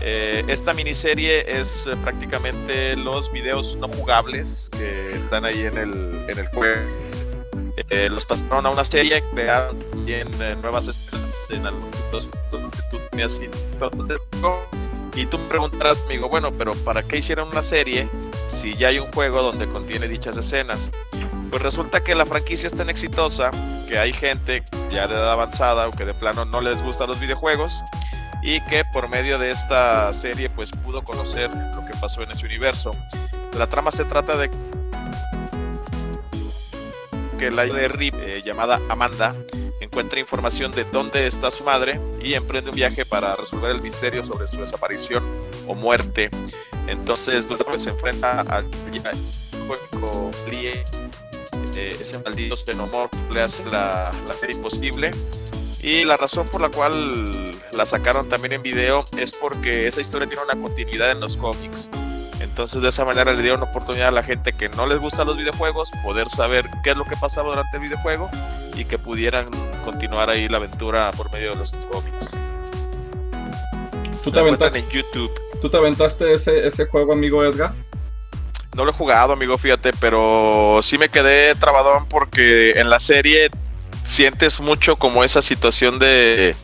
Eh, 0.00 0.44
esta 0.46 0.72
miniserie 0.72 1.60
es 1.60 1.86
eh, 1.86 1.96
prácticamente 2.04 2.94
los 2.96 3.32
videos 3.32 3.76
no 3.76 3.88
jugables 3.88 4.70
que 4.78 5.16
están 5.16 5.44
ahí 5.44 5.62
en 5.62 5.76
el, 5.76 6.24
en 6.28 6.38
el 6.38 6.46
juego. 6.48 6.80
Eh, 7.90 8.08
los 8.08 8.24
pasaron 8.26 8.66
a 8.66 8.70
una 8.70 8.84
serie, 8.84 9.22
crearon 9.34 9.76
eh, 10.06 10.24
nuevas 10.60 10.88
escenas 10.88 11.34
en 11.50 11.66
algunos 11.66 11.96
sitios 11.96 12.28
donde 12.50 12.78
tú 12.90 12.98
tenías 13.10 13.40
y 15.14 15.26
tú 15.26 15.38
me 15.38 15.48
preguntarás, 15.48 15.98
amigo, 16.04 16.28
bueno, 16.28 16.50
pero 16.56 16.74
¿para 16.84 17.02
qué 17.02 17.18
hicieron 17.18 17.48
una 17.48 17.62
serie 17.62 18.08
si 18.46 18.74
ya 18.74 18.88
hay 18.88 19.00
un 19.00 19.10
juego 19.12 19.42
donde 19.42 19.66
contiene 19.68 20.06
dichas 20.06 20.36
escenas? 20.36 20.92
Pues 21.50 21.62
resulta 21.62 22.02
que 22.02 22.14
la 22.14 22.26
franquicia 22.26 22.66
es 22.66 22.76
tan 22.76 22.90
exitosa 22.90 23.50
que 23.88 23.98
hay 23.98 24.12
gente 24.12 24.62
ya 24.90 25.06
de 25.06 25.14
edad 25.14 25.32
avanzada 25.32 25.88
o 25.88 25.92
que 25.92 26.04
de 26.04 26.14
plano 26.14 26.44
no 26.44 26.60
les 26.60 26.82
gustan 26.82 27.08
los 27.08 27.18
videojuegos 27.18 27.72
y 28.42 28.60
que 28.62 28.84
por 28.92 29.08
medio 29.08 29.38
de 29.38 29.50
esta 29.50 30.12
serie 30.12 30.50
pues 30.50 30.70
pudo 30.70 31.02
conocer 31.02 31.50
lo 31.74 31.84
que 31.84 31.96
pasó 32.00 32.22
en 32.22 32.30
ese 32.30 32.44
universo. 32.46 32.92
La 33.56 33.66
trama 33.66 33.90
se 33.90 34.04
trata 34.04 34.36
de 34.36 34.50
que 37.38 37.50
la 37.50 37.64
de 37.64 37.88
Rip, 37.88 38.14
eh, 38.18 38.42
llamada 38.44 38.80
Amanda, 38.88 39.34
encuentra 39.80 40.18
información 40.18 40.72
de 40.72 40.84
dónde 40.84 41.26
está 41.26 41.50
su 41.50 41.64
madre 41.64 42.00
y 42.22 42.34
emprende 42.34 42.70
un 42.70 42.76
viaje 42.76 43.04
para 43.04 43.36
resolver 43.36 43.70
el 43.70 43.80
misterio 43.80 44.24
sobre 44.24 44.46
su 44.48 44.58
desaparición 44.58 45.24
o 45.66 45.74
muerte. 45.74 46.30
Entonces, 46.88 47.46
pues, 47.46 47.82
se 47.82 47.90
enfrenta 47.90 48.40
al 48.40 48.66
juego 50.00 50.30
Lie, 50.50 50.84
eh, 51.78 51.96
ese 52.00 52.18
maldito 52.18 52.56
xenomorfo 52.56 53.16
le 53.32 53.42
hace 53.42 53.64
la, 53.66 54.10
la 54.26 54.34
vida 54.34 54.52
imposible. 54.52 55.10
Y 55.80 56.04
la 56.04 56.16
razón 56.16 56.48
por 56.48 56.60
la 56.60 56.70
cual 56.70 57.54
la 57.72 57.86
sacaron 57.86 58.28
también 58.28 58.54
en 58.54 58.62
video 58.62 59.04
es 59.16 59.32
porque 59.32 59.86
esa 59.86 60.00
historia 60.00 60.26
tiene 60.26 60.42
una 60.42 60.60
continuidad 60.60 61.12
en 61.12 61.20
los 61.20 61.36
cómics. 61.36 61.88
Entonces 62.40 62.82
de 62.82 62.88
esa 62.88 63.04
manera 63.04 63.32
le 63.32 63.42
dieron 63.42 63.62
oportunidad 63.62 64.08
a 64.08 64.12
la 64.12 64.22
gente 64.22 64.52
que 64.52 64.68
no 64.70 64.86
les 64.86 64.98
gustan 64.98 65.26
los 65.26 65.36
videojuegos 65.36 65.90
poder 66.02 66.28
saber 66.28 66.68
qué 66.82 66.90
es 66.90 66.96
lo 66.96 67.04
que 67.04 67.16
pasaba 67.16 67.50
durante 67.50 67.76
el 67.76 67.84
videojuego 67.84 68.28
y 68.74 68.84
que 68.84 68.98
pudieran 68.98 69.46
continuar 69.84 70.30
ahí 70.30 70.48
la 70.48 70.56
aventura 70.56 71.10
por 71.12 71.30
medio 71.32 71.50
de 71.50 71.56
los 71.56 71.70
cómics. 71.90 72.36
¿Tú 74.24 74.32
te, 74.32 74.40
aventaste, 74.40 74.80
en 74.80 74.88
YouTube. 74.90 75.30
¿Tú 75.62 75.70
te 75.70 75.76
aventaste 75.76 76.34
ese, 76.34 76.66
ese 76.66 76.86
juego, 76.86 77.12
amigo 77.12 77.44
Edgar? 77.44 77.72
No 78.78 78.84
lo 78.84 78.92
he 78.92 78.94
jugado, 78.94 79.32
amigo, 79.32 79.58
fíjate, 79.58 79.90
pero 79.98 80.78
sí 80.82 80.98
me 80.98 81.08
quedé 81.08 81.56
trabadón 81.56 82.06
porque 82.06 82.78
en 82.78 82.88
la 82.88 83.00
serie 83.00 83.50
sientes 84.04 84.60
mucho 84.60 84.94
como 84.94 85.24
esa 85.24 85.42
situación 85.42 85.98
de... 85.98 86.54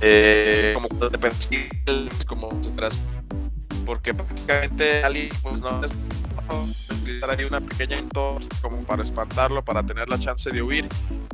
Eh, 0.00 0.72
como 0.74 0.88
de 0.88 2.08
como 2.26 2.48
porque 3.84 4.14
prácticamente 4.14 5.04
alguien 5.04 5.28
pues 5.42 5.60
no 5.60 5.84
es 5.84 5.92
utilizar 6.90 7.30
ahí 7.30 7.44
una 7.44 7.60
pequeña 7.60 7.98
como 8.62 8.82
para 8.86 9.02
espantarlo, 9.02 9.62
para 9.62 9.82
tener 9.82 10.08
la 10.08 10.18
chance 10.18 10.48
de 10.50 10.62
huir, 10.62 10.88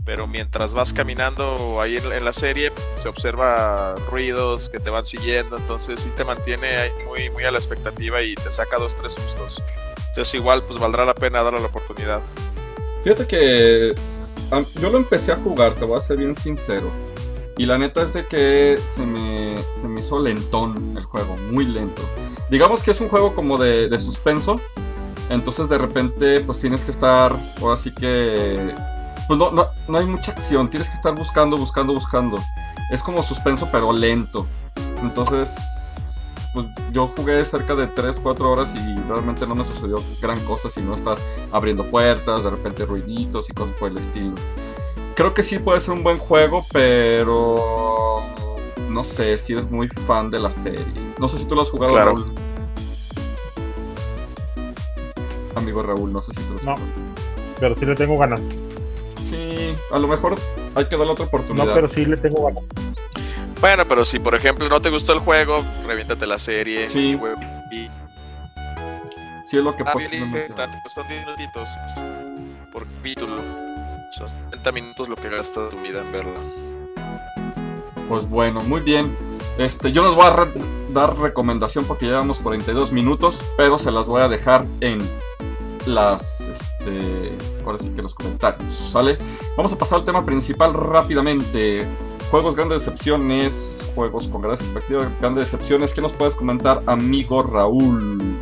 pero 0.05 0.27
mientras 0.27 0.75
vas 0.75 0.93
caminando 0.93 1.81
ahí 1.81 1.97
en, 1.97 2.25
la 2.25 2.33
serie 2.33 2.73
se 2.97 3.09
observa 3.09 3.95
ruidos 4.11 4.69
que 4.69 4.81
te 4.81 4.91
van 4.91 5.07
siguiendo, 5.07 5.57
entonces 5.57 6.01
sí 6.01 6.11
te 6.17 6.25
mantiene 6.25 6.77
ahí 6.77 6.91
muy, 7.07 7.31
muy 7.31 7.45
a 7.45 7.53
la 7.53 7.59
expectativa 7.59 8.21
y 8.21 8.35
te 8.35 8.51
saca 8.51 8.79
dos, 8.79 8.97
tres 8.97 9.13
sustos. 9.13 9.63
Entonces 10.13 10.35
igual 10.35 10.63
pues 10.65 10.79
valdrá 10.79 11.07
la 11.07 11.15
pena 11.15 11.43
darle 11.43 11.61
la 11.61 11.69
oportunidad. 11.69 12.21
Fíjate 13.03 13.27
que 13.27 13.95
yo 14.79 14.91
lo 14.91 14.99
empecé 14.99 15.33
a 15.33 15.37
jugar, 15.37 15.75
te 15.75 15.87
voy 15.87 15.97
a 15.97 16.01
ser 16.01 16.19
bien 16.19 16.35
sincero. 16.35 16.91
Y 17.57 17.65
la 17.65 17.79
neta 17.79 18.03
es 18.03 18.13
de 18.13 18.27
que 18.27 18.79
se 18.85 19.07
me, 19.07 19.57
se 19.73 19.89
me 19.89 20.01
hizo 20.01 20.21
lentón 20.21 20.99
el 20.99 21.05
juego, 21.05 21.35
muy 21.51 21.65
lento. 21.65 22.03
Digamos 22.51 22.83
que 22.83 22.91
es 22.91 23.01
un 23.01 23.09
juego 23.09 23.35
como 23.35 23.57
de, 23.57 23.89
de 23.89 23.99
suspenso. 23.99 24.61
Entonces 25.31 25.71
de 25.71 25.79
repente 25.79 26.41
pues 26.41 26.59
tienes 26.59 26.85
que 26.85 26.91
estar, 26.91 27.35
o 27.63 27.73
así 27.73 27.91
que... 27.95 28.75
Pues 29.29 29.39
no, 29.39 29.51
no, 29.51 29.67
no 29.89 29.99
hay 29.99 30.05
mucha 30.05 30.33
acción, 30.33 30.69
tienes 30.69 30.91
que 30.91 30.95
estar 30.95 31.15
buscando, 31.15 31.57
buscando, 31.57 31.95
buscando. 31.95 32.39
Es 32.91 33.03
como 33.03 33.23
suspenso 33.23 33.67
pero 33.73 33.95
lento. 33.95 34.47
Entonces 35.01 35.82
pues 36.53 36.67
yo 36.93 37.09
jugué 37.17 37.45
cerca 37.45 37.75
de 37.75 37.87
3, 37.87 38.21
4 38.21 38.51
horas 38.51 38.75
y 38.75 39.09
realmente 39.09 39.47
no 39.47 39.55
me 39.55 39.65
sucedió 39.65 39.97
gran 40.21 40.39
cosa, 40.45 40.69
sino 40.69 40.95
estar 40.95 41.19
abriendo 41.51 41.85
puertas, 41.85 42.45
de 42.45 42.51
repente 42.51 42.85
ruiditos 42.85 43.49
y 43.49 43.53
cosas 43.55 43.77
por 43.77 43.91
el 43.91 43.99
estilo. 43.99 44.35
Creo 45.15 45.35
que 45.35 45.43
sí 45.43 45.59
puede 45.59 45.81
ser 45.81 45.95
un 45.95 46.03
buen 46.03 46.19
juego, 46.19 46.65
pero 46.73 48.23
no 48.89 49.05
sé 49.05 49.39
si 49.39 49.55
eres 49.55 49.71
muy 49.71 49.89
fan 49.89 50.31
de 50.31 50.41
la 50.41 50.51
serie. 50.51 50.85
No 51.19 51.29
sé 51.29 51.39
si 51.39 51.47
tú 51.47 51.55
lo 51.55 51.63
has 51.63 51.71
jugado, 51.71 51.97
Raúl. 51.97 52.33
Amigo 55.55 55.83
Raúl, 55.83 56.13
no 56.13 56.21
sé 56.21 56.33
si 56.33 56.43
tú 56.43 56.53
lo 56.53 56.59
has 56.59 56.81
no, 56.81 56.87
Pero 57.61 57.77
sí 57.77 57.87
le 57.87 57.95
tengo 57.95 58.19
ganas. 58.19 58.41
Sí, 59.31 59.75
a 59.91 59.99
lo 59.99 60.09
mejor 60.09 60.39
hay 60.75 60.85
que 60.87 60.97
darle 60.97 61.13
otra 61.13 61.25
oportunidad. 61.27 61.67
No, 61.67 61.75
pero 61.75 61.89
sí 61.89 62.05
le 62.05 62.17
tengo 62.17 62.45
ganas. 62.45 62.65
Bueno, 63.63 63.85
pero 63.89 64.05
si 64.05 64.19
por 64.19 64.35
ejemplo 64.35 64.69
no 64.69 64.83
te 64.83 64.91
gustó 64.91 65.13
el 65.13 65.21
juego, 65.21 65.55
reviéntate 65.87 66.27
la 66.27 66.37
serie. 66.37 66.89
Sí. 66.89 67.17
Y... 67.71 67.89
Sí, 69.45 69.59
es 69.59 69.63
lo 69.63 69.77
que 69.77 69.85
ah. 69.87 69.93
Pues 69.93 70.11
son 70.93 71.07
10 71.07 71.27
minutitos 71.27 71.69
por 72.73 72.85
capítulo. 72.97 73.37
Son 74.19 74.29
30 74.51 74.73
minutos 74.73 75.09
lo 75.09 75.15
que 75.15 75.29
gasta 75.29 75.69
tu 75.69 75.77
vida 75.77 76.01
en 76.01 76.11
verla. 76.11 76.41
Pues 78.09 78.29
bueno, 78.29 78.65
muy 78.65 78.81
bien. 78.81 79.17
Este, 79.59 79.93
yo 79.93 80.03
les 80.03 80.13
voy 80.13 80.27
a 80.27 80.49
dar 80.93 81.17
recomendación 81.17 81.85
porque 81.85 82.07
llevamos 82.07 82.41
42 82.41 82.91
minutos, 82.91 83.45
pero 83.57 83.79
se 83.79 83.93
las 83.93 84.07
voy 84.07 84.23
a 84.23 84.29
dejar 84.29 84.67
en 84.81 84.99
las, 85.87 86.49
este, 86.49 87.33
ahora 87.65 87.79
sí 87.79 87.91
que 87.95 88.03
los 88.03 88.17
comentarios, 88.17 88.75
¿sale? 88.75 89.19
Vamos 89.57 89.73
a 89.73 89.79
pasar 89.79 90.01
al 90.01 90.05
tema 90.05 90.25
principal 90.25 90.75
rápidamente. 90.75 91.87
Juegos, 92.33 92.57
grandes 92.57 92.79
decepciones, 92.79 93.87
juegos 93.95 94.27
con 94.27 94.41
grandes 94.41 94.63
expectativas, 94.63 95.21
grandes 95.21 95.51
decepciones. 95.51 95.93
¿Qué 95.93 96.01
nos 96.01 96.15
puedes 96.15 96.35
comentar, 96.35 96.81
amigo 96.87 97.43
Raúl? 97.43 98.39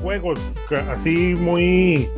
Juegos 0.00 0.40
así 0.90 1.34
muy. 1.34 2.08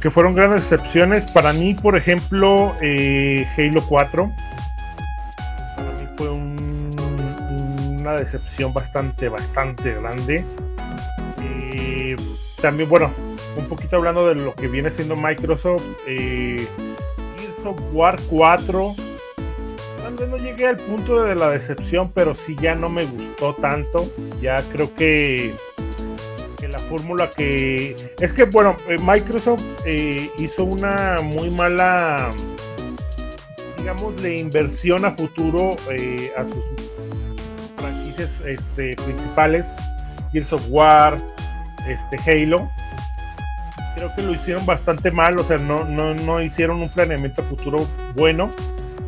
que 0.00 0.08
fueron 0.08 0.36
grandes 0.36 0.70
decepciones. 0.70 1.28
Para 1.32 1.52
mí, 1.52 1.74
por 1.74 1.96
ejemplo, 1.96 2.76
eh, 2.80 3.44
Halo 3.58 3.82
4. 3.88 4.30
Para 5.76 5.92
mí 5.94 6.06
fue 6.16 6.30
una 6.30 8.12
decepción 8.12 8.72
bastante, 8.72 9.28
bastante 9.28 9.94
grande. 9.94 10.44
Eh, 11.42 12.14
también, 12.62 12.88
bueno, 12.88 13.12
un 13.56 13.66
poquito 13.66 13.96
hablando 13.96 14.28
de 14.28 14.36
lo 14.36 14.54
que 14.54 14.68
viene 14.68 14.92
siendo 14.92 15.16
Microsoft. 15.16 15.82
Eh, 16.06 16.68
War 17.92 18.18
4. 18.30 18.94
no 20.28 20.36
llegué 20.36 20.66
al 20.66 20.76
punto 20.76 21.22
de 21.22 21.34
la 21.34 21.50
decepción, 21.50 22.10
pero 22.14 22.34
sí 22.34 22.56
ya 22.60 22.74
no 22.74 22.88
me 22.88 23.04
gustó 23.04 23.54
tanto. 23.54 24.10
Ya 24.40 24.62
creo 24.72 24.94
que, 24.94 25.52
que 26.58 26.68
la 26.68 26.78
fórmula 26.78 27.30
que. 27.30 27.96
Es 28.18 28.32
que, 28.32 28.44
bueno, 28.44 28.76
eh, 28.88 28.96
Microsoft 29.02 29.62
eh, 29.84 30.30
hizo 30.38 30.64
una 30.64 31.18
muy 31.22 31.50
mala. 31.50 32.32
Digamos, 33.76 34.20
de 34.20 34.38
inversión 34.38 35.04
a 35.04 35.10
futuro 35.10 35.74
eh, 35.90 36.32
a 36.36 36.44
sus 36.44 36.64
franquicias 37.76 38.40
este, 38.46 38.96
principales: 38.96 39.66
Gears 40.32 40.52
of 40.52 40.62
War, 40.68 41.16
este, 41.86 42.18
Halo 42.26 42.68
creo 43.94 44.14
que 44.14 44.22
lo 44.22 44.32
hicieron 44.32 44.66
bastante 44.66 45.10
mal, 45.10 45.38
o 45.38 45.44
sea, 45.44 45.58
no, 45.58 45.84
no, 45.84 46.14
no 46.14 46.42
hicieron 46.42 46.80
un 46.80 46.88
planeamiento 46.88 47.42
futuro 47.42 47.88
bueno 48.16 48.50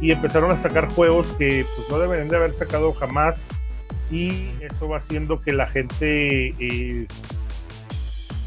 y 0.01 0.11
empezaron 0.11 0.51
a 0.51 0.57
sacar 0.57 0.89
juegos 0.89 1.33
que 1.39 1.65
pues 1.77 1.89
no 1.89 1.99
deberían 1.99 2.29
de 2.29 2.37
haber 2.37 2.53
sacado 2.53 2.93
jamás 2.93 3.49
y 4.11 4.51
eso 4.61 4.89
va 4.89 4.97
haciendo 4.97 5.41
que 5.41 5.53
la 5.53 5.67
gente 5.67 6.55
eh, 6.59 7.07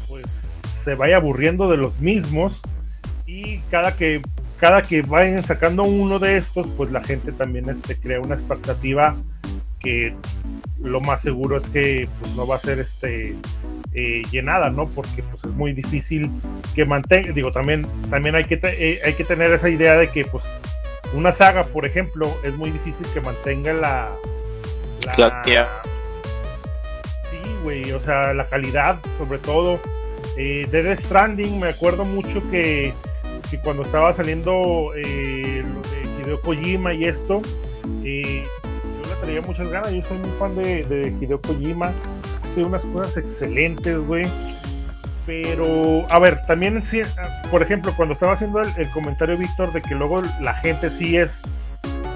pues 0.06 0.26
se 0.30 0.94
vaya 0.94 1.16
aburriendo 1.16 1.70
de 1.70 1.78
los 1.78 1.98
mismos 1.98 2.60
y 3.26 3.58
cada 3.70 3.96
que 3.96 4.20
cada 4.60 4.82
que 4.82 5.02
vayan 5.02 5.42
sacando 5.42 5.82
uno 5.82 6.18
de 6.18 6.36
estos 6.36 6.68
pues 6.76 6.90
la 6.92 7.02
gente 7.02 7.32
también 7.32 7.68
este, 7.68 7.96
crea 7.96 8.20
una 8.20 8.34
expectativa 8.34 9.16
que 9.86 10.12
lo 10.82 11.00
más 11.00 11.22
seguro 11.22 11.56
es 11.56 11.68
que 11.68 12.08
pues 12.18 12.34
no 12.34 12.44
va 12.44 12.56
a 12.56 12.58
ser 12.58 12.80
este 12.80 13.36
eh, 13.94 14.22
llenada, 14.32 14.68
¿no? 14.68 14.88
Porque 14.88 15.22
pues 15.22 15.44
es 15.44 15.52
muy 15.52 15.72
difícil 15.72 16.28
que 16.74 16.84
mantenga, 16.84 17.30
digo, 17.32 17.52
también, 17.52 17.86
también 18.10 18.34
hay, 18.34 18.44
que 18.44 18.58
eh, 18.64 18.98
hay 19.04 19.14
que 19.14 19.22
tener 19.22 19.52
esa 19.52 19.68
idea 19.68 19.96
de 19.96 20.08
que 20.10 20.24
pues 20.24 20.56
una 21.14 21.30
saga, 21.30 21.66
por 21.66 21.86
ejemplo, 21.86 22.36
es 22.42 22.52
muy 22.56 22.70
difícil 22.70 23.06
que 23.14 23.20
mantenga 23.20 23.72
la... 23.72 24.10
La, 25.16 25.40
Sí, 27.30 27.38
güey, 27.62 27.92
o 27.92 28.00
sea, 28.00 28.34
la 28.34 28.48
calidad, 28.48 28.98
sobre 29.18 29.38
todo. 29.38 29.80
Eh, 30.36 30.66
Dead 30.72 30.98
Stranding, 30.98 31.60
me 31.60 31.68
acuerdo 31.68 32.04
mucho 32.04 32.42
que, 32.50 32.92
que 33.48 33.58
cuando 33.60 33.84
estaba 33.84 34.12
saliendo 34.12 34.90
eh, 34.96 35.62
lo 35.64 35.80
de 35.82 36.22
Hideo 36.22 36.40
Kojima 36.40 36.92
y 36.92 37.04
esto, 37.04 37.40
le 38.02 38.42
traía 39.20 39.40
muchas 39.42 39.68
ganas, 39.68 39.92
yo 39.92 40.02
soy 40.02 40.18
muy 40.18 40.30
fan 40.30 40.54
de, 40.56 40.84
de 40.84 41.14
Hideo 41.20 41.40
Kojima 41.40 41.92
unas 42.62 42.84
cosas 42.86 43.16
excelentes, 43.16 44.00
güey. 44.00 44.26
Pero, 45.26 46.06
a 46.08 46.18
ver, 46.18 46.40
también, 46.46 46.82
por 47.50 47.62
ejemplo, 47.62 47.92
cuando 47.96 48.12
estaba 48.12 48.32
haciendo 48.32 48.62
el, 48.62 48.90
comentario 48.90 49.36
Víctor 49.36 49.72
de 49.72 49.82
que 49.82 49.94
luego 49.94 50.22
la 50.40 50.54
gente 50.54 50.88
sí 50.88 51.16
es, 51.16 51.42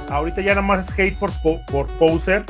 ahorita 0.09 0.41
ya 0.43 0.51
nada 0.51 0.63
más 0.63 0.89
es 0.89 0.99
hate 0.99 1.19
por, 1.19 1.33
por, 1.67 1.89
poser, 1.99 2.45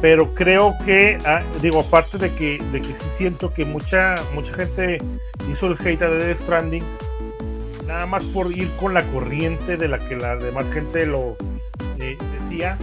pero 0.00 0.34
creo 0.34 0.74
que, 0.84 1.18
ah, 1.24 1.40
digo, 1.60 1.80
aparte 1.80 2.18
de 2.18 2.34
que, 2.34 2.58
de 2.72 2.80
que 2.80 2.94
sí 2.96 3.08
siento 3.08 3.54
que 3.54 3.64
mucha, 3.64 4.16
mucha 4.34 4.52
gente 4.54 4.98
hizo 5.48 5.68
el 5.68 5.76
hate 5.78 6.02
a 6.02 6.08
Death 6.08 6.40
Stranding, 6.40 6.82
nada 7.86 8.06
más 8.06 8.24
por 8.24 8.50
ir 8.50 8.68
con 8.80 8.94
la 8.94 9.04
corriente 9.04 9.76
de 9.76 9.86
la 9.86 10.00
que 10.00 10.16
la 10.16 10.34
demás 10.34 10.68
gente 10.72 11.06
lo 11.06 11.36
eh, 11.98 12.18
decía, 12.40 12.76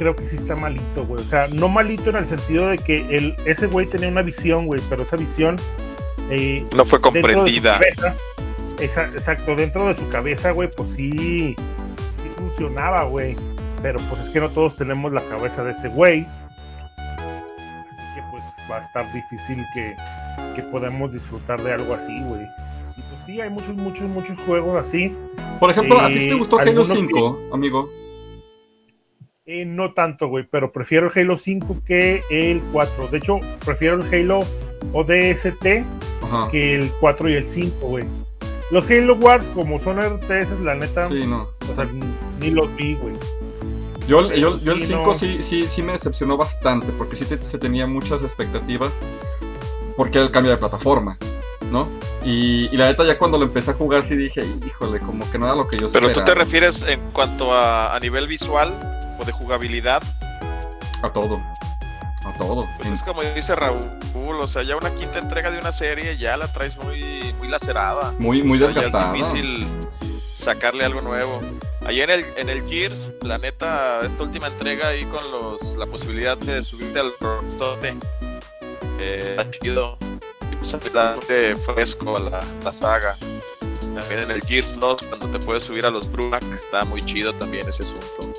creo 0.00 0.16
que 0.16 0.26
sí 0.26 0.36
está 0.36 0.56
malito, 0.56 1.04
güey. 1.04 1.20
O 1.20 1.24
sea, 1.24 1.46
no 1.48 1.68
malito 1.68 2.08
en 2.08 2.16
el 2.16 2.26
sentido 2.26 2.68
de 2.68 2.78
que 2.78 3.04
el, 3.14 3.36
ese 3.44 3.66
güey 3.66 3.84
tenía 3.84 4.08
una 4.08 4.22
visión, 4.22 4.66
güey, 4.66 4.80
pero 4.88 5.02
esa 5.02 5.16
visión... 5.16 5.56
Eh, 6.30 6.66
no 6.74 6.86
fue 6.86 7.02
comprendida. 7.02 7.78
exacto, 8.78 9.54
dentro 9.54 9.88
de 9.88 9.94
su 9.94 10.08
cabeza, 10.08 10.52
güey, 10.52 10.70
pues 10.74 10.88
sí, 10.88 11.54
sí 11.54 12.28
funcionaba, 12.34 13.04
güey. 13.04 13.36
Pero 13.82 13.98
pues 14.08 14.22
es 14.22 14.30
que 14.30 14.40
no 14.40 14.48
todos 14.48 14.78
tenemos 14.78 15.12
la 15.12 15.20
cabeza 15.24 15.64
de 15.64 15.72
ese 15.72 15.88
güey. 15.88 16.26
Así 16.96 18.14
que 18.14 18.22
pues 18.30 18.44
va 18.70 18.78
a 18.78 18.80
estar 18.80 19.12
difícil 19.12 19.62
que, 19.74 19.94
que 20.56 20.62
podamos 20.62 21.12
disfrutar 21.12 21.62
de 21.62 21.74
algo 21.74 21.92
así, 21.92 22.22
güey. 22.22 22.46
Y 22.96 23.02
pues 23.02 23.22
sí, 23.26 23.38
hay 23.38 23.50
muchos, 23.50 23.76
muchos, 23.76 24.08
muchos 24.08 24.38
juegos 24.38 24.80
así. 24.80 25.14
Por 25.58 25.70
ejemplo, 25.70 26.00
¿a 26.00 26.08
ti 26.08 26.26
te 26.26 26.34
gustó 26.34 26.58
Halo 26.58 26.86
5, 26.86 27.50
amigo? 27.52 27.99
Eh, 29.52 29.64
no 29.64 29.92
tanto, 29.94 30.28
güey, 30.28 30.46
pero 30.48 30.70
prefiero 30.70 31.10
el 31.12 31.18
Halo 31.20 31.36
5 31.36 31.78
que 31.84 32.22
el 32.30 32.60
4. 32.72 33.08
De 33.08 33.18
hecho, 33.18 33.40
prefiero 33.64 34.00
el 34.00 34.14
Halo 34.14 34.44
ODST 34.92 35.84
Ajá. 36.22 36.48
que 36.52 36.76
el 36.76 36.92
4 37.00 37.28
y 37.30 37.34
el 37.34 37.44
5, 37.44 37.76
güey. 37.88 38.04
Los 38.70 38.88
Halo 38.88 39.16
Wars, 39.16 39.50
como 39.52 39.80
son 39.80 39.98
RTS, 39.98 40.60
la 40.60 40.76
neta, 40.76 41.02
Sí, 41.08 41.26
no. 41.26 41.48
o 41.68 41.74
sea, 41.74 41.88
ni 42.38 42.50
los 42.50 42.72
vi, 42.76 42.94
güey. 42.94 43.16
Yo, 44.06 44.32
yo, 44.32 44.56
yo 44.60 44.72
el 44.72 44.78
Sí, 44.82 44.86
5 44.92 45.02
no. 45.04 45.14
sí, 45.14 45.42
sí, 45.42 45.68
sí 45.68 45.82
me 45.82 45.92
decepcionó 45.94 46.36
bastante, 46.36 46.92
porque 46.92 47.16
sí 47.16 47.24
te- 47.24 47.42
se 47.42 47.58
tenía 47.58 47.88
muchas 47.88 48.22
expectativas, 48.22 49.00
porque 49.96 50.18
era 50.18 50.26
el 50.28 50.32
cambio 50.32 50.52
de 50.52 50.58
plataforma, 50.58 51.18
¿no? 51.72 51.88
Y, 52.24 52.68
y 52.72 52.76
la 52.76 52.86
neta 52.86 53.04
ya 53.04 53.18
cuando 53.18 53.36
lo 53.38 53.44
empecé 53.46 53.72
a 53.72 53.74
jugar 53.74 54.04
sí 54.04 54.14
dije, 54.16 54.44
híjole, 54.64 55.00
como 55.00 55.28
que 55.30 55.38
no 55.40 55.46
era 55.46 55.56
lo 55.56 55.66
que 55.66 55.76
yo 55.78 55.88
Pero 55.92 56.06
tú 56.08 56.14
te 56.14 56.20
esperaba". 56.20 56.44
refieres 56.44 56.84
en 56.86 57.00
cuanto 57.12 57.52
a, 57.52 57.96
a 57.96 57.98
nivel 57.98 58.28
visual 58.28 58.72
de 59.24 59.32
jugabilidad. 59.32 60.02
A 61.02 61.12
todo, 61.12 61.40
a 62.24 62.32
todo. 62.38 62.68
Pues 62.78 62.90
es 62.90 63.02
como 63.02 63.22
dice 63.22 63.54
Raúl, 63.54 63.88
o 64.14 64.46
sea, 64.46 64.62
ya 64.62 64.76
una 64.76 64.94
quinta 64.94 65.18
entrega 65.18 65.50
de 65.50 65.58
una 65.58 65.72
serie 65.72 66.16
ya 66.16 66.36
la 66.36 66.48
traes 66.48 66.76
muy, 66.76 67.34
muy 67.38 67.48
lacerada. 67.48 68.14
muy 68.18 68.42
muy 68.42 68.56
O 68.56 68.66
sea, 68.66 68.68
desgastada. 68.68 69.16
Es 69.16 69.32
difícil 69.32 69.66
sacarle 70.34 70.84
algo 70.84 71.00
nuevo. 71.00 71.40
Ahí 71.86 72.02
en 72.02 72.10
el, 72.10 72.24
en 72.36 72.48
el 72.48 72.66
Gears, 72.68 73.12
la 73.22 73.38
neta, 73.38 74.04
esta 74.04 74.22
última 74.22 74.48
entrega 74.48 74.88
ahí 74.88 75.04
con 75.04 75.30
los, 75.30 75.76
la 75.76 75.86
posibilidad 75.86 76.36
de 76.36 76.62
subirte 76.62 76.98
al 77.00 77.12
rostote, 77.18 77.96
eh, 78.98 79.36
está 79.36 79.50
chido. 79.50 79.96
Y 80.52 80.56
pues 80.56 80.76
darle 80.92 81.56
fresco 81.56 82.16
a 82.16 82.20
la, 82.20 82.44
la 82.62 82.72
saga. 82.72 83.16
También 83.94 84.22
en 84.22 84.30
el 84.30 84.42
Gears 84.42 84.78
2, 84.78 85.02
cuando 85.08 85.38
te 85.38 85.44
puedes 85.44 85.64
subir 85.64 85.84
a 85.86 85.90
los 85.90 86.10
Brumac, 86.10 86.42
está 86.52 86.84
muy 86.84 87.02
chido 87.02 87.32
también 87.34 87.68
ese 87.68 87.82
asunto. 87.82 88.32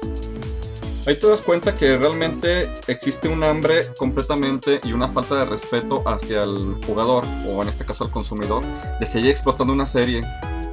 Ahí 1.07 1.15
te 1.15 1.27
das 1.27 1.41
cuenta 1.41 1.73
que 1.73 1.97
realmente 1.97 2.71
existe 2.87 3.27
un 3.27 3.43
hambre 3.43 3.87
completamente 3.97 4.79
y 4.83 4.93
una 4.93 5.07
falta 5.07 5.35
de 5.35 5.45
respeto 5.45 6.03
hacia 6.07 6.43
el 6.43 6.75
jugador, 6.85 7.23
o 7.47 7.61
en 7.63 7.69
este 7.69 7.85
caso 7.85 8.03
al 8.03 8.11
consumidor, 8.11 8.63
de 8.99 9.05
seguir 9.07 9.31
explotando 9.31 9.73
una 9.73 9.87
serie. 9.87 10.21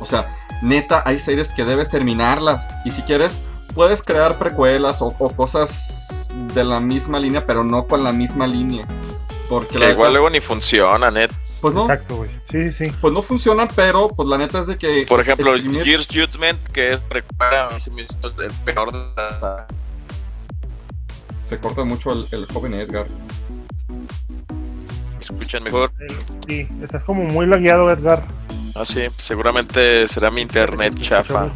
O 0.00 0.06
sea, 0.06 0.28
neta, 0.62 1.02
hay 1.06 1.18
series 1.18 1.50
que 1.52 1.64
debes 1.64 1.88
terminarlas. 1.88 2.76
Y 2.84 2.90
si 2.90 3.00
quieres, 3.02 3.40
puedes 3.74 4.02
crear 4.02 4.38
precuelas 4.38 5.00
o, 5.00 5.14
o 5.18 5.30
cosas 5.30 6.28
de 6.54 6.62
la 6.62 6.78
misma 6.78 7.18
línea, 7.18 7.46
pero 7.46 7.64
no 7.64 7.86
con 7.86 8.04
la 8.04 8.12
misma 8.12 8.46
línea. 8.46 8.86
Porque 9.48 9.72
Que 9.74 9.78
la 9.78 9.90
igual 9.92 10.08
neta, 10.08 10.10
luego 10.12 10.30
ni 10.30 10.40
funciona, 10.40 11.10
net. 11.10 11.30
pues 11.62 11.72
no, 11.72 11.82
Exacto, 11.82 12.16
güey. 12.16 12.30
Sí, 12.44 12.70
sí. 12.70 12.92
pues 13.00 13.14
no 13.14 13.22
funciona, 13.22 13.66
pero 13.66 14.08
pues 14.08 14.28
la 14.28 14.36
neta 14.36 14.60
es 14.60 14.66
de 14.66 14.76
que. 14.76 15.06
Por 15.08 15.20
ejemplo, 15.20 15.56
exprimir- 15.56 15.84
Gears 15.84 16.06
Judgment, 16.06 16.62
que 16.68 16.92
es 16.92 17.00
recuerda, 17.08 17.68
a 17.68 17.70
mí 17.70 17.80
se 17.80 17.90
me 17.90 18.02
hizo 18.02 18.14
el 18.42 18.50
peor 18.66 18.92
de 18.92 18.98
la 19.16 19.66
se 21.48 21.58
corta 21.58 21.84
mucho 21.84 22.12
el, 22.12 22.26
el 22.32 22.46
joven 22.46 22.74
Edgar. 22.74 23.06
Escuchan 25.20 25.62
mejor. 25.62 25.90
Sí, 26.46 26.66
estás 26.82 27.04
como 27.04 27.24
muy 27.24 27.46
lagueado, 27.46 27.90
Edgar. 27.90 28.22
Ah, 28.74 28.84
sí, 28.84 29.02
seguramente 29.16 30.06
será 30.08 30.30
mi 30.30 30.42
internet 30.42 30.94
Te 30.94 31.02
chafa. 31.02 31.50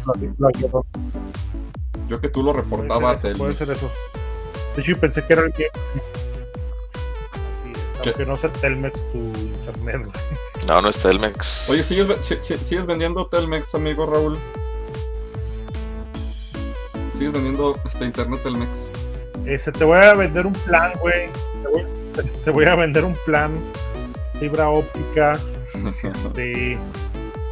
Yo 2.09 2.19
que 2.19 2.29
tú 2.29 2.43
lo 2.43 2.53
reportaba 2.53 3.11
a 3.11 3.15
Puede 3.15 3.33
ser, 3.33 3.37
puede 3.37 3.53
ser 3.53 3.67
Telmex. 3.67 3.83
eso. 3.83 3.91
De 4.75 4.81
hecho, 4.81 4.91
yo 4.91 4.99
pensé 4.99 5.25
que 5.25 5.33
era 5.33 5.43
el 5.43 5.53
que. 5.53 5.67
Así 5.67 7.71
es, 7.71 7.99
¿Qué? 8.01 8.09
aunque 8.09 8.25
no 8.25 8.35
sea 8.35 8.51
Telmex 8.51 9.11
tu 9.11 9.17
internet. 9.17 10.07
No, 10.67 10.81
no 10.81 10.89
está 10.89 11.09
el 11.11 11.19
Mex. 11.19 11.69
Oye, 11.69 11.83
¿sigues, 11.83 12.07
¿sigues 12.41 12.85
vendiendo 12.85 13.27
Telmex, 13.27 13.73
amigo 13.75 14.05
Raúl? 14.05 14.37
¿Sigues 17.13 17.31
vendiendo 17.31 17.77
este 17.85 18.05
internet 18.05 18.41
Telmex? 18.43 18.91
Este, 19.45 19.71
te 19.71 19.83
voy 19.83 19.97
a 19.97 20.13
vender 20.13 20.45
un 20.45 20.53
plan, 20.53 20.91
güey. 21.01 21.29
Te 21.61 21.67
voy, 21.69 21.83
te 22.43 22.51
voy 22.51 22.65
a 22.65 22.75
vender 22.75 23.03
un 23.03 23.17
plan. 23.25 23.51
Fibra 24.39 24.69
óptica 24.69 25.39
de 26.33 26.77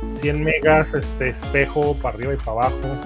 100 0.07 0.43
megas, 0.43 0.93
este 0.93 1.29
espejo 1.29 1.95
para 2.01 2.15
arriba 2.15 2.34
y 2.34 2.38
para 2.38 2.51
abajo. 2.51 2.99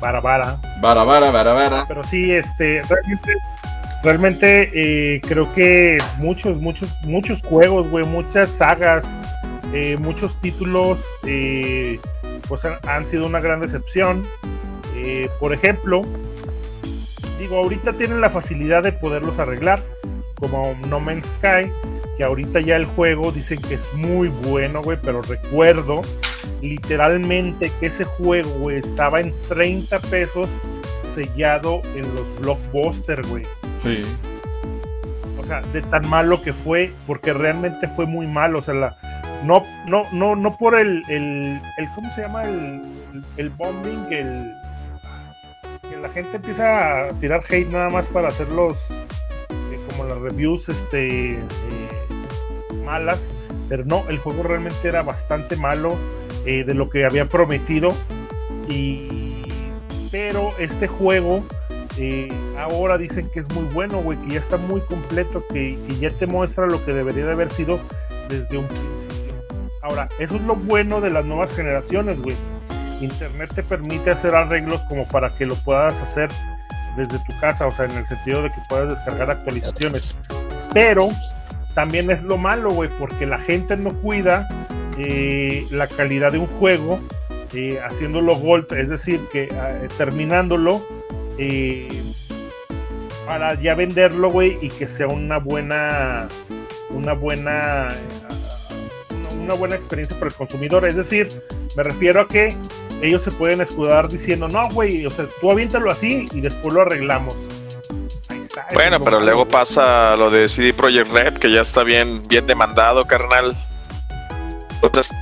Vara, 0.00 0.20
vara. 0.20 0.60
Vara, 0.80 1.04
vara, 1.04 1.30
vara, 1.30 1.52
vara. 1.52 1.84
Pero 1.86 2.02
sí, 2.04 2.32
este, 2.32 2.82
realmente, 2.88 3.34
realmente 4.02 4.70
eh, 4.74 5.20
creo 5.20 5.52
que 5.54 5.98
muchos, 6.18 6.60
muchos, 6.60 6.90
muchos 7.04 7.42
juegos, 7.42 7.88
güey, 7.88 8.04
muchas 8.04 8.50
sagas, 8.50 9.18
eh, 9.72 9.96
muchos 10.00 10.40
títulos, 10.40 11.04
eh, 11.24 12.00
pues 12.48 12.64
han, 12.64 12.78
han 12.86 13.04
sido 13.06 13.26
una 13.26 13.40
gran 13.40 13.60
decepción. 13.60 14.24
Eh, 14.96 15.28
por 15.40 15.52
ejemplo, 15.52 16.02
digo, 17.42 17.58
ahorita 17.58 17.94
tienen 17.94 18.20
la 18.20 18.30
facilidad 18.30 18.84
de 18.84 18.92
poderlos 18.92 19.40
arreglar, 19.40 19.82
como 20.38 20.76
No 20.88 21.00
Man's 21.00 21.26
Sky, 21.26 21.72
que 22.16 22.22
ahorita 22.22 22.60
ya 22.60 22.76
el 22.76 22.84
juego 22.84 23.32
dicen 23.32 23.60
que 23.62 23.74
es 23.74 23.92
muy 23.94 24.28
bueno, 24.28 24.80
güey, 24.80 24.96
pero 25.02 25.22
recuerdo 25.22 26.02
literalmente 26.60 27.72
que 27.80 27.86
ese 27.86 28.04
juego 28.04 28.50
güey, 28.60 28.76
estaba 28.76 29.20
en 29.20 29.34
30 29.48 29.98
pesos 30.00 30.50
sellado 31.14 31.82
en 31.96 32.14
los 32.14 32.32
blockbuster, 32.40 33.26
güey. 33.26 33.44
Sí. 33.82 34.04
O 35.36 35.44
sea, 35.44 35.60
de 35.72 35.82
tan 35.82 36.08
malo 36.08 36.40
que 36.40 36.52
fue, 36.52 36.92
porque 37.08 37.32
realmente 37.32 37.88
fue 37.88 38.06
muy 38.06 38.28
malo. 38.28 38.60
O 38.60 38.62
sea, 38.62 38.74
la, 38.74 38.96
no, 39.44 39.64
no, 39.88 40.04
no, 40.12 40.36
no 40.36 40.56
por 40.56 40.78
el, 40.78 41.02
el, 41.08 41.60
el 41.76 41.88
¿cómo 41.96 42.08
se 42.14 42.22
llama? 42.22 42.44
El, 42.44 42.82
el 43.36 43.50
bombing, 43.50 44.06
el 44.12 44.61
la 46.02 46.08
gente 46.08 46.36
empieza 46.36 47.06
a 47.06 47.08
tirar 47.20 47.42
hate 47.48 47.70
nada 47.70 47.88
más 47.88 48.08
para 48.08 48.28
hacer 48.28 48.48
los 48.48 48.90
eh, 48.90 49.78
como 49.88 50.04
las 50.04 50.18
reviews 50.18 50.68
este 50.68 51.34
eh, 51.34 51.38
malas. 52.84 53.32
Pero 53.68 53.84
no, 53.84 54.04
el 54.08 54.18
juego 54.18 54.42
realmente 54.42 54.88
era 54.88 55.02
bastante 55.02 55.56
malo 55.56 55.96
eh, 56.44 56.64
de 56.64 56.74
lo 56.74 56.90
que 56.90 57.06
había 57.06 57.26
prometido. 57.26 57.94
Y 58.68 59.42
pero 60.10 60.52
este 60.58 60.88
juego 60.88 61.44
ahora 62.58 62.98
dicen 62.98 63.30
que 63.32 63.40
es 63.40 63.48
muy 63.54 63.64
bueno, 63.72 63.98
güey, 63.98 64.18
que 64.22 64.34
ya 64.34 64.40
está 64.40 64.56
muy 64.56 64.80
completo, 64.80 65.44
que, 65.48 65.78
que 65.86 65.96
ya 65.98 66.10
te 66.10 66.26
muestra 66.26 66.66
lo 66.66 66.84
que 66.84 66.92
debería 66.92 67.26
de 67.26 67.32
haber 67.32 67.48
sido 67.48 67.78
desde 68.28 68.58
un 68.58 68.66
principio. 68.66 69.34
Ahora, 69.82 70.08
eso 70.18 70.36
es 70.36 70.42
lo 70.42 70.56
bueno 70.56 71.00
de 71.00 71.10
las 71.10 71.24
nuevas 71.24 71.52
generaciones, 71.52 72.20
güey. 72.20 72.36
Internet 73.02 73.52
te 73.54 73.62
permite 73.62 74.10
hacer 74.10 74.34
arreglos 74.34 74.80
como 74.88 75.06
para 75.08 75.34
que 75.34 75.44
lo 75.44 75.54
puedas 75.56 76.00
hacer 76.00 76.30
desde 76.96 77.18
tu 77.20 77.38
casa, 77.40 77.66
o 77.66 77.70
sea, 77.70 77.86
en 77.86 77.92
el 77.92 78.06
sentido 78.06 78.42
de 78.42 78.50
que 78.50 78.60
puedas 78.68 78.90
descargar 78.90 79.30
actualizaciones. 79.30 80.14
Pero 80.72 81.08
también 81.74 82.10
es 82.10 82.22
lo 82.22 82.36
malo, 82.36 82.70
güey, 82.70 82.90
porque 82.98 83.26
la 83.26 83.38
gente 83.38 83.76
no 83.76 83.92
cuida 84.00 84.48
eh, 84.98 85.66
la 85.70 85.86
calidad 85.86 86.32
de 86.32 86.38
un 86.38 86.46
juego 86.46 87.00
eh, 87.54 87.80
haciéndolo 87.84 88.36
gold, 88.36 88.70
es 88.72 88.88
decir, 88.88 89.20
que 89.32 89.44
eh, 89.44 89.88
terminándolo 89.96 90.84
para 93.26 93.54
ya 93.54 93.74
venderlo, 93.74 94.30
güey, 94.30 94.58
y 94.60 94.68
que 94.68 94.86
sea 94.86 95.08
una 95.08 95.38
buena, 95.38 96.28
una 96.90 97.14
buena, 97.14 97.88
una 99.42 99.54
buena 99.54 99.76
experiencia 99.76 100.16
para 100.18 100.28
el 100.28 100.36
consumidor. 100.36 100.86
Es 100.86 100.96
decir, 100.96 101.28
me 101.76 101.82
refiero 101.82 102.20
a 102.20 102.28
que 102.28 102.54
ellos 103.02 103.22
se 103.22 103.30
pueden 103.32 103.60
escudar 103.60 104.08
diciendo, 104.08 104.48
no, 104.48 104.68
güey, 104.70 105.04
o 105.06 105.10
sea, 105.10 105.26
tú 105.40 105.50
aviéntalo 105.50 105.90
así 105.90 106.28
y 106.32 106.40
después 106.40 106.72
lo 106.72 106.80
arreglamos. 106.82 107.34
Ahí 108.28 108.40
está. 108.40 108.66
Bueno, 108.72 109.02
pero 109.02 109.20
luego 109.20 109.46
pasa 109.46 110.16
lo 110.16 110.30
de 110.30 110.48
CD 110.48 110.72
Projekt 110.72 111.12
Red, 111.12 111.34
que 111.34 111.50
ya 111.50 111.60
está 111.60 111.82
bien, 111.82 112.22
bien 112.28 112.46
demandado, 112.46 113.04
carnal. 113.04 113.56
Entonces, 114.82 115.14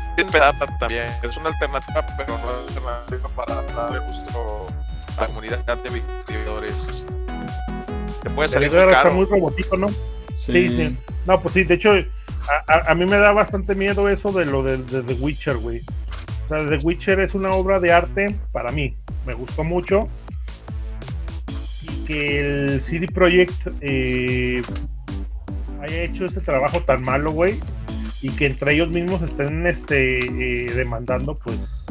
también. 0.78 1.06
Es 1.22 1.36
una 1.36 1.50
alternativa, 1.50 2.04
pero 2.16 2.36
no 2.38 2.50
es 2.50 2.68
alternativa 2.68 3.28
para 3.34 3.62
darle 3.62 3.98
gusto 4.00 4.66
a 5.16 5.20
la 5.22 5.26
comunidad 5.26 5.58
de 5.64 6.02
videadores. 6.28 7.06
Te 8.22 8.30
puede 8.30 8.46
El 8.48 8.52
salir 8.52 8.70
muy 8.70 8.80
está 8.80 9.02
caro. 9.02 9.14
muy 9.14 9.24
robótico, 9.26 9.76
¿no? 9.76 9.88
Sí, 10.36 10.70
sí. 10.70 10.96
No, 11.26 11.40
pues 11.40 11.54
sí, 11.54 11.64
de 11.64 11.74
hecho, 11.74 11.92
a, 11.92 12.72
a- 12.72 12.90
a 12.92 12.94
mí 12.94 13.04
me 13.06 13.16
da 13.16 13.32
bastante 13.32 13.74
miedo 13.74 14.08
eso 14.08 14.32
de 14.32 14.46
lo 14.46 14.62
de, 14.62 14.78
de 14.78 15.02
The 15.02 15.14
Witcher, 15.14 15.56
güey. 15.58 15.82
O 16.50 16.52
sea, 16.52 16.66
The 16.66 16.84
Witcher 16.84 17.20
es 17.20 17.36
una 17.36 17.52
obra 17.52 17.78
de 17.78 17.92
arte 17.92 18.34
para 18.50 18.72
mí. 18.72 18.96
Me 19.24 19.34
gustó 19.34 19.62
mucho. 19.62 20.08
Y 21.82 22.04
que 22.06 22.40
el 22.40 22.80
CD 22.80 23.06
Projekt 23.06 23.68
eh, 23.80 24.60
haya 25.80 26.02
hecho 26.02 26.26
ese 26.26 26.40
trabajo 26.40 26.80
tan 26.80 27.04
malo, 27.04 27.30
güey. 27.30 27.60
Y 28.20 28.30
que 28.30 28.46
entre 28.46 28.74
ellos 28.74 28.88
mismos 28.88 29.22
estén 29.22 29.64
este, 29.68 30.18
eh, 30.18 30.74
demandando, 30.74 31.36
pues 31.36 31.86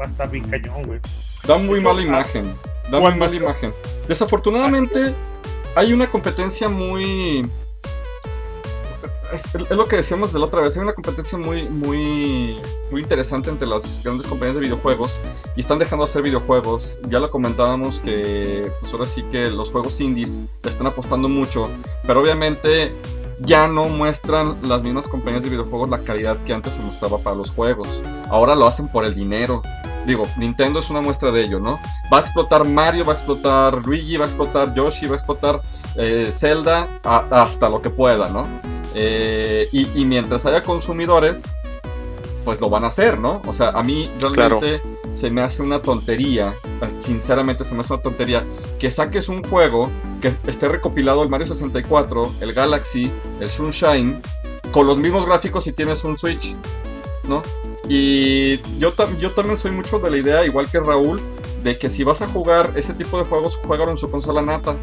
va 0.00 0.04
a 0.04 0.06
estar 0.06 0.30
bien 0.30 0.44
cañón, 0.48 0.84
güey. 0.84 1.00
Da 1.48 1.58
muy 1.58 1.80
mala 1.80 2.02
imagen. 2.02 2.54
Da 2.92 3.00
muy 3.00 3.16
mala 3.16 3.34
imagen. 3.34 3.72
Desafortunadamente, 4.06 5.12
hay 5.74 5.92
una 5.92 6.08
competencia 6.08 6.68
muy. 6.68 7.44
Es, 9.36 9.44
es 9.54 9.76
lo 9.76 9.86
que 9.86 9.96
decíamos 9.96 10.32
de 10.32 10.38
la 10.40 10.46
otra 10.46 10.60
vez, 10.60 10.76
hay 10.76 10.82
una 10.82 10.92
competencia 10.92 11.38
muy, 11.38 11.68
muy, 11.68 12.60
muy 12.90 13.00
interesante 13.02 13.50
entre 13.50 13.66
las 13.68 14.02
grandes 14.02 14.26
compañías 14.26 14.54
de 14.56 14.62
videojuegos 14.62 15.20
y 15.56 15.60
están 15.60 15.78
dejando 15.78 16.04
de 16.04 16.10
hacer 16.10 16.22
videojuegos. 16.22 16.98
Ya 17.08 17.20
lo 17.20 17.30
comentábamos 17.30 18.00
que 18.00 18.70
pues 18.80 18.92
ahora 18.92 19.06
sí 19.06 19.22
que 19.24 19.48
los 19.50 19.70
juegos 19.70 20.00
indies 20.00 20.42
están 20.64 20.86
apostando 20.88 21.28
mucho, 21.28 21.70
pero 22.06 22.20
obviamente 22.20 22.92
ya 23.40 23.68
no 23.68 23.84
muestran 23.88 24.56
las 24.62 24.82
mismas 24.82 25.06
compañías 25.06 25.42
de 25.42 25.50
videojuegos 25.50 25.88
la 25.90 25.98
calidad 26.00 26.36
que 26.44 26.52
antes 26.54 26.72
se 26.74 26.82
mostraba 26.82 27.18
para 27.18 27.36
los 27.36 27.50
juegos. 27.50 28.02
Ahora 28.30 28.54
lo 28.54 28.66
hacen 28.66 28.88
por 28.88 29.04
el 29.04 29.14
dinero. 29.14 29.62
Digo, 30.06 30.26
Nintendo 30.38 30.78
es 30.78 30.88
una 30.88 31.00
muestra 31.00 31.32
de 31.32 31.42
ello, 31.44 31.58
¿no? 31.58 31.80
Va 32.12 32.18
a 32.18 32.20
explotar 32.20 32.64
Mario, 32.64 33.04
va 33.04 33.12
a 33.12 33.16
explotar 33.16 33.84
Luigi, 33.84 34.16
va 34.16 34.24
a 34.24 34.28
explotar 34.28 34.72
Yoshi, 34.72 35.06
va 35.06 35.12
a 35.14 35.16
explotar 35.16 35.60
eh, 35.96 36.28
Zelda 36.30 36.88
a- 37.04 37.26
hasta 37.42 37.68
lo 37.68 37.82
que 37.82 37.90
pueda, 37.90 38.28
¿no? 38.28 38.46
Eh, 38.98 39.68
y, 39.72 39.86
y 40.00 40.04
mientras 40.06 40.46
haya 40.46 40.62
consumidores, 40.62 41.58
pues 42.46 42.60
lo 42.60 42.70
van 42.70 42.84
a 42.84 42.86
hacer, 42.86 43.18
¿no? 43.18 43.42
O 43.46 43.52
sea, 43.52 43.68
a 43.70 43.82
mí 43.82 44.10
realmente 44.20 44.82
se 45.12 45.30
me 45.30 45.42
hace 45.42 45.62
una 45.62 45.82
tontería, 45.82 46.54
sinceramente 46.98 47.62
se 47.64 47.74
me 47.74 47.80
hace 47.80 47.92
una 47.92 48.02
tontería, 48.02 48.44
que 48.78 48.90
saques 48.90 49.28
un 49.28 49.42
juego 49.42 49.90
que 50.20 50.34
esté 50.46 50.68
recopilado 50.68 51.22
el 51.22 51.28
Mario 51.28 51.46
64, 51.46 52.30
el 52.40 52.52
Galaxy, 52.54 53.10
el 53.40 53.50
Sunshine, 53.50 54.22
con 54.70 54.86
los 54.86 54.96
mismos 54.96 55.26
gráficos 55.26 55.66
y 55.66 55.72
tienes 55.72 56.02
un 56.04 56.16
Switch, 56.16 56.56
¿no? 57.28 57.42
Y 57.88 58.58
yo, 58.78 58.92
tam- 58.94 59.18
yo 59.18 59.30
también 59.32 59.56
soy 59.58 59.72
mucho 59.72 59.98
de 59.98 60.10
la 60.10 60.16
idea, 60.16 60.44
igual 60.46 60.70
que 60.70 60.80
Raúl, 60.80 61.20
de 61.62 61.76
que 61.76 61.90
si 61.90 62.02
vas 62.04 62.22
a 62.22 62.28
jugar 62.28 62.70
ese 62.76 62.94
tipo 62.94 63.18
de 63.18 63.24
juegos, 63.24 63.56
juégalo 63.56 63.90
en 63.90 63.98
su 63.98 64.08
consola 64.10 64.40
nata. 64.42 64.76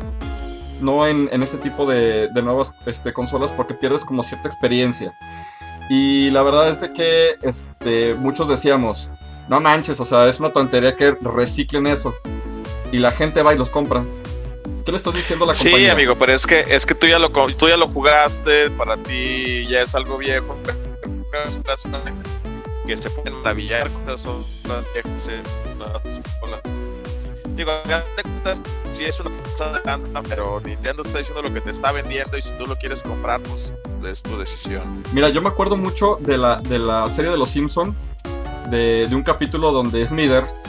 No 0.81 1.07
en, 1.07 1.29
en 1.31 1.43
este 1.43 1.57
tipo 1.57 1.85
de, 1.85 2.27
de 2.29 2.41
nuevas 2.41 2.73
este, 2.85 3.13
consolas 3.13 3.51
porque 3.51 3.73
pierdes 3.73 4.03
como 4.03 4.23
cierta 4.23 4.47
experiencia. 4.47 5.13
Y 5.89 6.29
la 6.31 6.41
verdad 6.43 6.69
es 6.69 6.87
que 6.89 7.35
este, 7.41 8.15
muchos 8.15 8.47
decíamos, 8.47 9.09
no 9.49 9.59
manches, 9.61 9.99
o 9.99 10.05
sea, 10.05 10.27
es 10.29 10.39
una 10.39 10.51
tontería 10.51 10.95
que 10.95 11.11
reciclen 11.21 11.87
eso. 11.87 12.13
Y 12.91 12.99
la 12.99 13.11
gente 13.11 13.41
va 13.43 13.53
y 13.53 13.57
los 13.57 13.69
compra. 13.69 14.03
¿Qué 14.85 14.91
le 14.91 14.97
estás 14.97 15.13
diciendo 15.13 15.45
a 15.45 15.49
la 15.49 15.53
Sí, 15.53 15.69
compañía? 15.69 15.93
amigo, 15.93 16.15
pero 16.17 16.33
es 16.33 16.45
que 16.45 16.59
es 16.67 16.85
que 16.85 16.93
tú 16.93 17.07
ya 17.07 17.17
lo 17.17 17.29
tú 17.29 17.67
ya 17.69 17.77
lo 17.77 17.87
jugaste, 17.87 18.69
para 18.71 18.97
ti 18.97 19.65
ya 19.67 19.81
es 19.81 19.95
algo 19.95 20.17
viejo, 20.17 20.57
que 22.85 22.97
se 22.97 23.09
pueden 23.09 23.33
maravillar 23.35 23.89
con 23.89 24.03
esas 24.09 24.61
otras 24.65 24.85
viejas 24.93 25.29
consolas. 26.03 26.61
Digo, 27.55 27.71
al 27.71 27.83
final 27.83 28.03
de 28.17 28.23
cuentas, 28.23 28.61
sí 28.91 29.05
es 29.05 29.19
una 29.19 29.29
cosa 29.43 29.71
de 29.73 29.81
lana, 29.85 30.21
pero 30.27 30.59
Nintendo 30.61 31.03
está 31.03 31.19
diciendo 31.19 31.41
lo 31.41 31.53
que 31.53 31.61
te 31.61 31.69
está 31.69 31.91
vendiendo 31.91 32.37
y 32.37 32.41
si 32.41 32.49
tú 32.57 32.65
lo 32.65 32.75
quieres 32.75 33.01
comprar, 33.03 33.41
pues 33.41 33.71
es 34.09 34.21
tu 34.23 34.37
decisión. 34.37 35.03
Mira, 35.13 35.29
yo 35.29 35.41
me 35.41 35.49
acuerdo 35.49 35.77
mucho 35.77 36.17
de 36.21 36.37
la, 36.37 36.57
de 36.57 36.79
la 36.79 37.07
serie 37.09 37.31
de 37.31 37.37
Los 37.37 37.49
Simpson, 37.49 37.95
de, 38.69 39.07
de 39.07 39.15
un 39.15 39.23
capítulo 39.23 39.71
donde 39.71 40.05
Smithers 40.05 40.63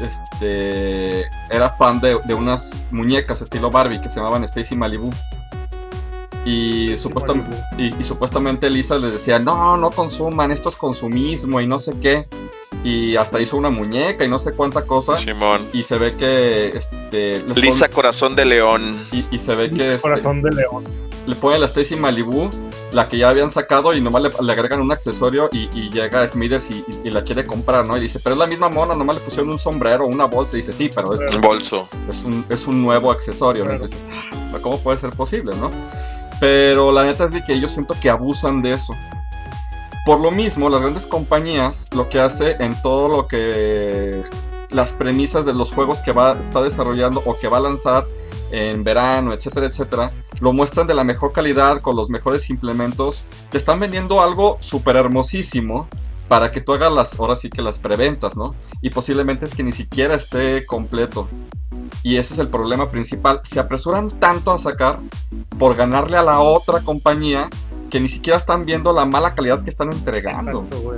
este, 0.00 1.26
era 1.50 1.70
fan 1.78 2.00
de, 2.00 2.18
de 2.24 2.34
unas 2.34 2.88
muñecas 2.90 3.42
estilo 3.42 3.70
Barbie 3.70 4.00
que 4.00 4.08
se 4.08 4.16
llamaban 4.16 4.42
Stacy 4.44 4.76
Malibu. 4.76 5.10
Y, 6.46 6.94
supuestam- 6.94 7.46
y 7.76 8.02
supuestamente 8.02 8.70
Lisa 8.70 8.96
les 8.98 9.12
decía, 9.12 9.38
no, 9.38 9.76
no 9.76 9.90
consuman, 9.90 10.50
esto 10.50 10.70
es 10.70 10.76
consumismo 10.76 11.60
y 11.60 11.66
no 11.66 11.78
sé 11.78 11.92
qué. 12.00 12.26
Y 12.84 13.16
hasta 13.16 13.40
hizo 13.40 13.56
una 13.56 13.68
muñeca 13.70 14.24
y 14.24 14.28
no 14.28 14.38
sé 14.38 14.52
cuánta 14.52 14.82
cosa. 14.86 15.16
Simón. 15.18 15.60
Y 15.72 15.82
se 15.82 15.98
ve 15.98 16.16
que 16.16 16.68
este, 16.68 17.40
Lisa 17.54 17.86
pon- 17.86 17.94
Corazón 17.94 18.36
de 18.36 18.44
León. 18.46 18.96
y, 19.12 19.24
y 19.30 19.38
se 19.38 19.54
ve 19.54 19.70
que 19.70 19.88
este, 19.94 20.00
Corazón 20.02 20.40
de 20.40 20.50
león. 20.52 20.84
le 21.26 21.34
ponen 21.36 21.60
la 21.60 21.66
Stacy 21.66 21.96
Malibu, 21.96 22.48
la 22.92 23.06
que 23.06 23.18
ya 23.18 23.28
habían 23.28 23.50
sacado, 23.50 23.92
y 23.94 24.00
nomás 24.00 24.22
le, 24.22 24.30
le 24.40 24.52
agregan 24.52 24.80
un 24.80 24.90
accesorio 24.92 25.50
y, 25.52 25.68
y 25.78 25.90
llega 25.90 26.26
Smithers 26.26 26.70
y, 26.70 26.76
y- 26.88 27.08
y 27.08 27.10
la 27.10 27.22
quiere 27.22 27.44
comprar, 27.44 27.86
¿no? 27.86 27.96
Y 27.98 28.00
dice, 28.00 28.18
pero 28.24 28.34
es 28.34 28.38
la 28.38 28.46
misma 28.46 28.70
mona, 28.70 28.94
nomás 28.94 29.16
le 29.16 29.22
pusieron 29.22 29.50
un 29.50 29.58
sombrero, 29.58 30.06
una 30.06 30.24
bolsa, 30.24 30.54
y 30.54 30.60
dice, 30.60 30.72
sí, 30.72 30.90
pero 30.94 31.12
es, 31.12 31.20
Un 31.20 31.40
bolso. 31.42 31.86
es, 32.08 32.24
un, 32.24 32.46
es 32.48 32.66
un 32.66 32.80
nuevo 32.82 33.10
accesorio, 33.10 33.66
¿no? 33.66 33.72
Entonces, 33.72 34.08
ah, 34.54 34.58
¿cómo 34.62 34.78
puede 34.80 34.96
ser 34.96 35.10
posible, 35.10 35.54
no? 35.54 35.70
Pero 36.40 36.90
la 36.92 37.04
neta 37.04 37.24
es 37.26 37.32
de 37.32 37.44
que 37.44 37.60
yo 37.60 37.68
siento 37.68 37.94
que 38.00 38.08
abusan 38.08 38.62
de 38.62 38.72
eso. 38.72 38.94
Por 40.10 40.18
lo 40.18 40.32
mismo, 40.32 40.68
las 40.68 40.80
grandes 40.80 41.06
compañías 41.06 41.86
lo 41.92 42.08
que 42.08 42.18
hace 42.18 42.56
en 42.58 42.82
todo 42.82 43.06
lo 43.06 43.28
que 43.28 44.24
las 44.70 44.92
premisas 44.92 45.44
de 45.44 45.54
los 45.54 45.72
juegos 45.72 46.00
que 46.00 46.10
va 46.10 46.32
está 46.32 46.60
desarrollando 46.62 47.22
o 47.26 47.38
que 47.38 47.46
va 47.46 47.58
a 47.58 47.60
lanzar 47.60 48.04
en 48.50 48.82
verano, 48.82 49.32
etcétera, 49.32 49.66
etcétera, 49.66 50.12
lo 50.40 50.52
muestran 50.52 50.88
de 50.88 50.94
la 50.94 51.04
mejor 51.04 51.30
calidad 51.30 51.80
con 51.80 51.94
los 51.94 52.10
mejores 52.10 52.50
implementos. 52.50 53.22
Te 53.50 53.58
están 53.58 53.78
vendiendo 53.78 54.20
algo 54.20 54.56
súper 54.58 54.96
hermosísimo 54.96 55.86
para 56.26 56.50
que 56.50 56.60
tú 56.60 56.72
hagas 56.72 56.92
las, 56.92 57.16
ahora 57.20 57.36
sí 57.36 57.48
que 57.48 57.62
las 57.62 57.78
preventas, 57.78 58.36
¿no? 58.36 58.56
Y 58.82 58.90
posiblemente 58.90 59.44
es 59.44 59.54
que 59.54 59.62
ni 59.62 59.70
siquiera 59.70 60.16
esté 60.16 60.66
completo. 60.66 61.28
Y 62.02 62.16
ese 62.16 62.34
es 62.34 62.40
el 62.40 62.48
problema 62.48 62.90
principal. 62.90 63.42
Se 63.44 63.60
apresuran 63.60 64.18
tanto 64.18 64.50
a 64.50 64.58
sacar 64.58 64.98
por 65.56 65.76
ganarle 65.76 66.16
a 66.16 66.24
la 66.24 66.40
otra 66.40 66.80
compañía 66.80 67.48
que 67.90 68.00
ni 68.00 68.08
siquiera 68.08 68.38
están 68.38 68.64
viendo 68.64 68.92
la 68.92 69.04
mala 69.04 69.34
calidad 69.34 69.62
que 69.62 69.70
están 69.70 69.92
entregando. 69.92 70.64
Exacto. 70.70 70.96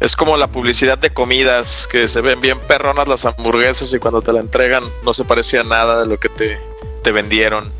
Es 0.00 0.16
como 0.16 0.36
la 0.38 0.46
publicidad 0.46 0.96
de 0.98 1.12
comidas, 1.12 1.86
que 1.86 2.08
se 2.08 2.20
ven 2.22 2.40
bien 2.40 2.58
perronas 2.60 3.06
las 3.06 3.24
hamburguesas 3.26 3.92
y 3.92 3.98
cuando 3.98 4.22
te 4.22 4.32
la 4.32 4.40
entregan 4.40 4.82
no 5.04 5.12
se 5.12 5.24
parecía 5.24 5.62
nada 5.62 6.00
de 6.00 6.06
lo 6.06 6.18
que 6.18 6.28
te, 6.30 6.58
te 7.02 7.12
vendieron. 7.12 7.70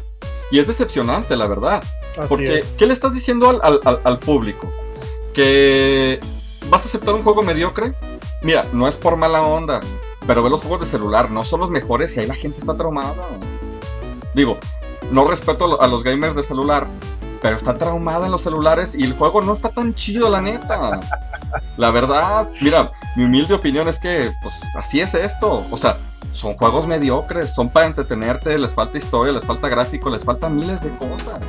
Y 0.50 0.58
es 0.58 0.66
decepcionante, 0.66 1.36
la 1.36 1.46
verdad. 1.46 1.82
Así 2.18 2.26
Porque, 2.28 2.58
es. 2.58 2.64
¿qué 2.76 2.86
le 2.86 2.92
estás 2.92 3.14
diciendo 3.14 3.48
al, 3.48 3.60
al- 3.62 3.80
al- 3.84 4.00
al 4.04 4.18
público? 4.18 4.70
¿Que 5.32 6.20
vas 6.68 6.82
a 6.82 6.84
aceptar 6.86 7.14
un 7.14 7.22
juego 7.22 7.42
mediocre? 7.42 7.94
Mira, 8.42 8.66
no 8.72 8.86
es 8.88 8.96
por 8.96 9.16
mala 9.16 9.42
onda, 9.42 9.80
pero 10.26 10.42
ve 10.42 10.50
los 10.50 10.60
juegos 10.60 10.80
de 10.80 10.86
celular, 10.86 11.30
no 11.30 11.44
son 11.44 11.60
los 11.60 11.70
mejores 11.70 12.16
y 12.16 12.20
ahí 12.20 12.26
la 12.26 12.34
gente 12.34 12.58
está 12.58 12.76
traumada. 12.76 13.14
Digo, 14.34 14.58
no 15.10 15.26
respeto 15.26 15.80
a 15.80 15.86
los 15.86 16.02
gamers 16.02 16.34
de 16.34 16.42
celular, 16.42 16.86
pero 17.42 17.56
está 17.56 17.76
traumada 17.78 18.26
en 18.26 18.32
los 18.32 18.42
celulares 18.42 18.94
y 18.94 19.04
el 19.04 19.12
juego 19.14 19.40
no 19.40 19.52
está 19.52 19.68
tan 19.70 19.94
chido, 19.94 20.28
la 20.28 20.40
neta. 20.40 21.00
La 21.76 21.90
verdad, 21.90 22.48
mira, 22.60 22.92
mi 23.16 23.24
humilde 23.24 23.54
opinión 23.54 23.88
es 23.88 23.98
que, 23.98 24.32
pues, 24.42 24.54
así 24.76 25.00
es 25.00 25.14
esto. 25.14 25.64
O 25.70 25.76
sea, 25.76 25.96
son 26.32 26.54
juegos 26.56 26.86
mediocres, 26.86 27.52
son 27.54 27.70
para 27.70 27.86
entretenerte, 27.86 28.56
les 28.58 28.72
falta 28.74 28.98
historia, 28.98 29.32
les 29.32 29.44
falta 29.44 29.68
gráfico, 29.68 30.10
les 30.10 30.24
falta 30.24 30.48
miles 30.48 30.82
de 30.82 30.90
cosas. 30.96 31.40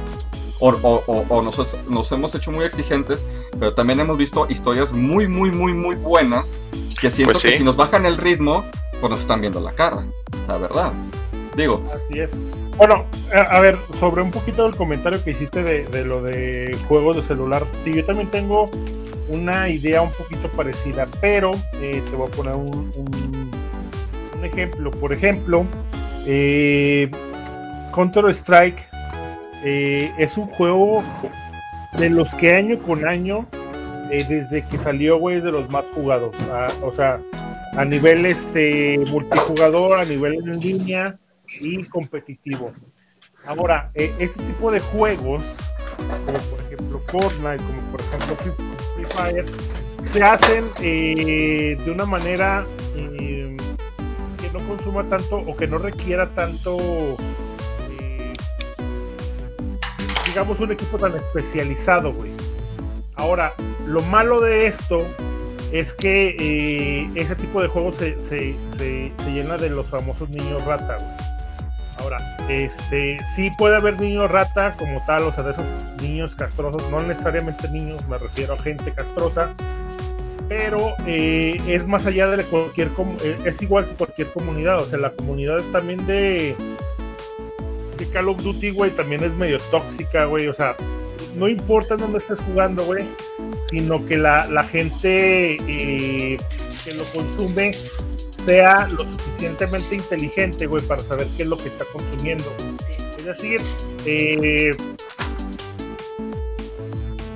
O, 0.59 0.69
o- 0.69 1.03
o- 1.07 1.25
o 1.27 1.41
nos, 1.41 1.57
nos 1.89 2.11
hemos 2.11 2.33
hecho 2.35 2.51
muy 2.51 2.65
exigentes, 2.65 3.25
pero 3.59 3.73
también 3.73 3.99
hemos 3.99 4.17
visto 4.17 4.45
historias 4.49 4.93
muy, 4.93 5.27
muy, 5.27 5.51
muy, 5.51 5.73
muy 5.73 5.95
buenas 5.95 6.57
que 6.99 7.09
siento 7.11 7.33
Pues 7.33 7.43
que 7.43 7.51
sí. 7.51 7.57
si 7.59 7.63
nos 7.63 7.75
bajan 7.75 8.05
el 8.05 8.15
ritmo, 8.17 8.63
pues 8.99 9.09
nos 9.09 9.19
están 9.21 9.41
viendo 9.41 9.59
la 9.59 9.71
cara, 9.73 10.03
la 10.47 10.57
verdad. 10.57 10.93
Digo, 11.55 11.83
Así 11.93 12.19
es. 12.19 12.31
Bueno, 12.81 13.05
a, 13.31 13.59
ver, 13.59 13.77
sobre 13.99 14.23
un 14.23 14.31
poquito 14.31 14.63
del 14.63 14.75
comentario 14.75 15.23
que 15.23 15.29
hiciste 15.29 15.61
de, 15.61 16.03
lo 16.03 16.23
de 16.23 16.75
juegos 16.87 17.15
de 17.15 17.21
celular. 17.21 17.63
Sí, 17.83 17.93
yo 17.93 18.03
también 18.03 18.31
tengo 18.31 18.71
una 19.29 19.69
idea 19.69 20.01
un 20.01 20.09
poquito 20.09 20.47
parecida, 20.47 21.05
pero 21.21 21.51
eh, 21.79 22.01
te 22.09 22.17
voy 22.17 22.27
a 22.27 22.31
poner 22.31 22.55
un, 22.55 23.51
ejemplo. 24.41 24.89
Por 24.89 25.13
ejemplo, 25.13 25.63
eh, 26.25 27.11
Counter 27.93 28.25
Strike 28.31 28.79
eh, 29.63 30.11
es 30.17 30.39
un 30.39 30.47
juego 30.47 31.03
de 31.99 32.09
los 32.09 32.33
que 32.33 32.55
año 32.55 32.79
con 32.79 33.07
año, 33.07 33.47
eh, 34.09 34.25
desde 34.27 34.65
que 34.65 34.79
salió, 34.79 35.19
güey, 35.19 35.39
de 35.39 35.51
los 35.51 35.69
más 35.69 35.85
jugados. 35.91 36.35
Ah, 36.51 36.69
o 36.81 36.89
sea, 36.89 37.19
a 37.73 37.85
nivel 37.85 38.25
este 38.25 38.97
multijugador, 39.11 39.99
a 39.99 40.05
nivel 40.05 40.33
en 40.33 40.59
línea 40.59 41.19
y 41.59 41.83
competitivo. 41.85 42.71
Ahora, 43.45 43.91
eh, 43.95 44.13
este 44.19 44.43
tipo 44.43 44.71
de 44.71 44.79
juegos, 44.79 45.57
como 46.25 46.37
por 46.37 46.59
ejemplo 46.61 46.99
Fortnite, 47.07 47.63
como 47.63 47.91
por 47.91 48.01
ejemplo 48.01 48.35
Free, 48.35 49.05
Fire, 49.05 49.45
se 50.05 50.23
hacen 50.23 50.65
eh, 50.81 51.77
de 51.83 51.91
una 51.91 52.05
manera 52.05 52.65
eh, 52.95 53.57
que 54.37 54.49
no 54.51 54.59
consuma 54.67 55.03
tanto 55.05 55.37
o 55.37 55.55
que 55.55 55.67
no 55.67 55.79
requiera 55.79 56.29
tanto, 56.33 56.77
eh, 57.99 58.33
digamos, 60.27 60.59
un 60.59 60.71
equipo 60.71 60.97
tan 60.97 61.15
especializado, 61.15 62.13
güey. 62.13 62.31
Ahora, 63.15 63.53
lo 63.87 64.01
malo 64.03 64.39
de 64.39 64.67
esto 64.67 65.05
es 65.71 65.93
que 65.93 67.09
ese 67.15 67.35
tipo 67.35 67.61
de 67.61 67.67
juegos 67.67 67.95
se, 67.95 68.21
se, 68.21 68.55
se, 68.77 69.11
se 69.15 69.31
llena 69.31 69.57
de 69.57 69.69
los 69.69 69.89
famosos 69.89 70.29
niños 70.29 70.63
rata, 70.65 70.97
güey. 70.97 71.30
Ahora, 71.97 72.37
este, 72.49 73.17
sí 73.23 73.51
puede 73.57 73.75
haber 73.75 73.99
niños 73.99 74.29
rata 74.29 74.75
como 74.77 75.03
tal, 75.05 75.23
o 75.23 75.31
sea, 75.31 75.43
de 75.43 75.51
esos 75.51 75.65
niños 76.01 76.35
castrosos, 76.35 76.89
no 76.89 77.01
necesariamente 77.01 77.69
niños, 77.69 78.05
me 78.07 78.17
refiero 78.17 78.53
a 78.53 78.57
gente 78.57 78.91
castrosa, 78.91 79.53
pero 80.47 80.95
eh, 81.05 81.55
es 81.67 81.85
más 81.85 82.05
allá 82.05 82.27
de 82.27 82.43
cualquier, 82.43 82.89
eh, 83.23 83.37
es 83.45 83.61
igual 83.61 83.87
que 83.87 83.95
cualquier 83.95 84.31
comunidad, 84.31 84.81
o 84.81 84.85
sea, 84.85 84.99
la 84.99 85.11
comunidad 85.11 85.61
también 85.71 86.05
de, 86.07 86.55
de 87.97 88.09
Call 88.09 88.29
of 88.29 88.41
Duty, 88.41 88.71
güey, 88.71 88.91
también 88.91 89.23
es 89.23 89.33
medio 89.33 89.59
tóxica, 89.71 90.25
güey, 90.25 90.47
o 90.47 90.53
sea, 90.53 90.75
no 91.35 91.47
importa 91.47 91.95
dónde 91.95 92.17
estés 92.17 92.41
jugando, 92.41 92.83
güey, 92.83 93.07
sino 93.69 94.05
que 94.05 94.17
la, 94.17 94.47
la 94.47 94.63
gente 94.63 95.55
eh, 95.67 96.37
que 96.83 96.93
lo 96.93 97.05
consume 97.05 97.75
sea 98.45 98.87
lo 98.97 99.07
suficientemente 99.07 99.95
inteligente, 99.95 100.65
güey, 100.65 100.83
para 100.83 101.03
saber 101.03 101.27
qué 101.37 101.43
es 101.43 101.49
lo 101.49 101.57
que 101.57 101.69
está 101.69 101.85
consumiendo. 101.93 102.45
Es 103.17 103.25
decir, 103.25 103.61
eh, 104.05 104.75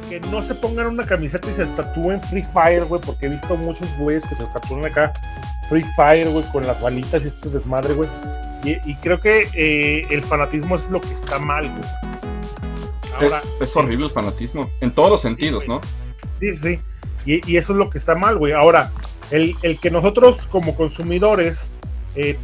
que 0.10 0.20
no 0.32 0.42
se 0.42 0.56
pongan 0.56 0.88
una 0.88 1.06
camiseta 1.06 1.50
y 1.50 1.54
se 1.54 1.66
tatúen 1.68 2.22
Free 2.24 2.44
Fire, 2.44 2.86
güey, 2.86 3.02
porque 3.02 3.28
he 3.28 3.30
visto 3.30 3.56
muchos 3.58 3.96
güeyes 3.98 4.26
que 4.26 4.36
se 4.36 4.46
tatúan 4.46 4.86
acá 4.86 5.14
Free 5.70 5.86
Fire, 5.96 6.30
güey, 6.30 6.46
con 6.52 6.66
las 6.66 6.82
balitas 6.82 7.24
y 7.24 7.28
este 7.28 7.50
desmadre, 7.50 7.94
güey. 7.94 8.10
Y, 8.64 8.96
creo 8.96 9.22
que 9.22 9.48
eh, 9.54 10.08
el 10.10 10.24
fanatismo 10.24 10.76
es 10.76 10.90
lo 10.90 11.00
que 11.00 11.14
está 11.14 11.38
mal, 11.38 11.70
güey. 11.70 13.30
es, 13.62 13.76
horrible 13.76 14.06
el 14.08 14.12
fanatismo, 14.12 14.68
en 14.82 14.92
todos 14.92 15.12
los 15.12 15.22
sentidos, 15.22 15.68
¿no? 15.68 15.82
Sí, 16.40 16.52
sí. 16.56 16.80
Y, 17.28 17.52
y, 17.52 17.58
eso 17.58 17.74
es 17.74 17.78
lo 17.78 17.92
que 17.92 18.00
está 18.00 18.16
mal, 18.16 18.40
güey. 18.40 18.54
Ahora, 18.54 18.92
el, 19.32 19.54
el, 19.64 19.80
que 19.80 19.92
nosotros 19.92 20.48
como 20.48 20.76
consumidores, 20.76 21.70
eh, 22.16 22.38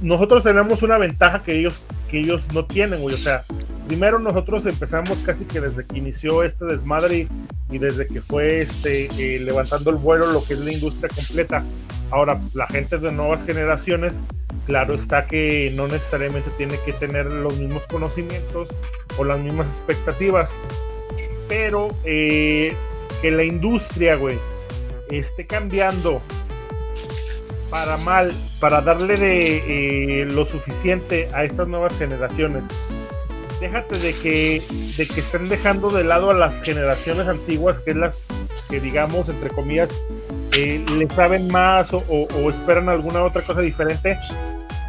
nosotros 0.00 0.42
tenemos 0.42 0.82
una 0.82 0.98
ventaja 0.98 1.42
que 1.42 1.58
ellos, 1.58 1.84
que 2.10 2.20
ellos 2.20 2.52
no 2.52 2.64
tienen, 2.66 3.00
güey. 3.00 3.14
O 3.14 3.18
sea, 3.18 3.44
primero 3.86 4.18
nosotros 4.18 4.66
empezamos 4.66 5.20
casi 5.20 5.44
que 5.44 5.60
desde 5.60 5.84
que 5.86 5.98
inició 5.98 6.42
este 6.42 6.64
desmadre 6.64 7.28
y, 7.70 7.78
desde 7.78 8.06
que 8.06 8.20
fue 8.20 8.60
este 8.60 9.06
eh, 9.18 9.40
levantando 9.40 9.90
el 9.90 9.96
vuelo 9.96 10.26
lo 10.26 10.44
que 10.44 10.54
es 10.54 10.60
la 10.60 10.72
industria 10.72 11.08
completa. 11.14 11.64
Ahora, 12.10 12.40
la 12.52 12.66
gente 12.66 12.98
de 12.98 13.10
nuevas 13.10 13.46
generaciones, 13.46 14.24
claro 14.66 14.94
está 14.94 15.26
que 15.26 15.72
no 15.74 15.88
necesariamente 15.88 16.50
tiene 16.58 16.78
que 16.84 16.92
tener 16.92 17.26
los 17.26 17.56
mismos 17.56 17.86
conocimientos 17.86 18.68
o 19.16 19.24
las 19.24 19.40
mismas 19.40 19.68
expectativas, 19.68 20.60
pero 21.48 21.88
eh, 22.04 22.74
que 23.22 23.30
la 23.30 23.44
industria, 23.44 24.16
güey, 24.16 24.38
esté 25.18 25.46
cambiando 25.46 26.22
para 27.70 27.96
mal, 27.96 28.30
para 28.60 28.82
darle 28.82 29.16
de 29.16 30.20
eh, 30.20 30.24
lo 30.26 30.44
suficiente 30.44 31.30
a 31.32 31.44
estas 31.44 31.68
nuevas 31.68 31.96
generaciones. 31.96 32.64
Déjate 33.60 33.98
de 33.98 34.12
que, 34.12 34.62
de 34.96 35.08
que 35.08 35.20
estén 35.20 35.48
dejando 35.48 35.90
de 35.90 36.04
lado 36.04 36.30
a 36.30 36.34
las 36.34 36.62
generaciones 36.62 37.28
antiguas, 37.28 37.78
que 37.78 37.92
es 37.92 37.96
las 37.96 38.18
que 38.68 38.80
digamos, 38.80 39.28
entre 39.28 39.48
comillas, 39.50 40.02
eh, 40.56 40.84
le 40.98 41.08
saben 41.08 41.48
más 41.48 41.94
o, 41.94 42.50
esperan 42.50 42.90
alguna 42.90 43.22
otra 43.22 43.40
cosa 43.42 43.62
diferente, 43.62 44.18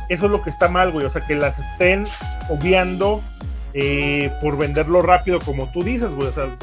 eso 0.10 0.26
es 0.26 0.32
lo 0.32 0.42
que 0.42 0.50
está 0.50 0.68
mal, 0.68 0.92
güey. 0.92 1.06
O 1.06 1.10
sea, 1.10 1.26
que 1.26 1.36
las 1.36 1.60
estén 1.60 2.06
obviando 2.50 3.22
eh, 3.74 4.30
por 4.42 4.58
venderlo 4.58 5.02
rápido, 5.02 5.40
como 5.40 5.72
tú 5.72 5.84
dices, 5.84 6.16
güey. 6.16 6.28
O 6.28 6.32
sea, 6.32 6.58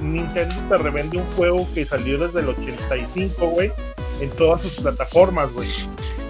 Nintendo 0.00 0.54
te 0.68 0.78
revende 0.78 1.18
un 1.18 1.24
juego 1.36 1.66
que 1.74 1.84
salió 1.84 2.18
desde 2.18 2.40
el 2.40 2.48
85, 2.48 3.46
güey, 3.48 3.72
en 4.20 4.30
todas 4.30 4.62
sus 4.62 4.74
plataformas, 4.80 5.52
güey. 5.52 5.68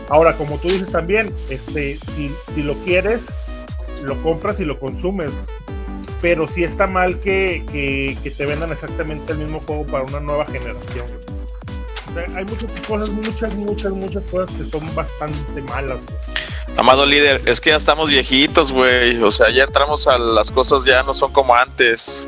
Ahora, 0.08 0.36
como 0.36 0.58
tú 0.58 0.68
dices 0.68 0.90
también, 0.90 1.34
este, 1.48 1.96
si, 1.98 2.32
si 2.54 2.62
lo 2.62 2.74
quieres, 2.84 3.28
lo 4.02 4.20
compras 4.22 4.60
y 4.60 4.64
lo 4.64 4.78
consumes. 4.78 5.30
Pero 6.20 6.46
sí 6.46 6.64
está 6.64 6.86
mal 6.86 7.18
que, 7.20 7.64
que, 7.72 8.16
que 8.22 8.30
te 8.30 8.44
vendan 8.44 8.72
exactamente 8.72 9.32
el 9.32 9.38
mismo 9.38 9.60
juego 9.60 9.86
para 9.86 10.04
una 10.04 10.20
nueva 10.20 10.44
generación. 10.46 11.06
Hay 12.36 12.44
muchas 12.44 12.72
cosas, 12.86 13.08
muchas, 13.10 13.54
muchas, 13.54 13.92
muchas 13.92 14.24
cosas 14.24 14.54
que 14.56 14.64
son 14.64 14.94
bastante 14.94 15.62
malas, 15.62 16.00
Amado 16.76 17.04
líder, 17.04 17.42
es 17.46 17.60
que 17.60 17.70
ya 17.70 17.76
estamos 17.76 18.08
viejitos, 18.08 18.72
güey. 18.72 19.22
O 19.22 19.30
sea, 19.30 19.50
ya 19.50 19.64
entramos 19.64 20.06
a 20.06 20.18
las 20.18 20.50
cosas, 20.50 20.84
ya 20.84 21.02
no 21.02 21.14
son 21.14 21.32
como 21.32 21.54
antes. 21.54 22.26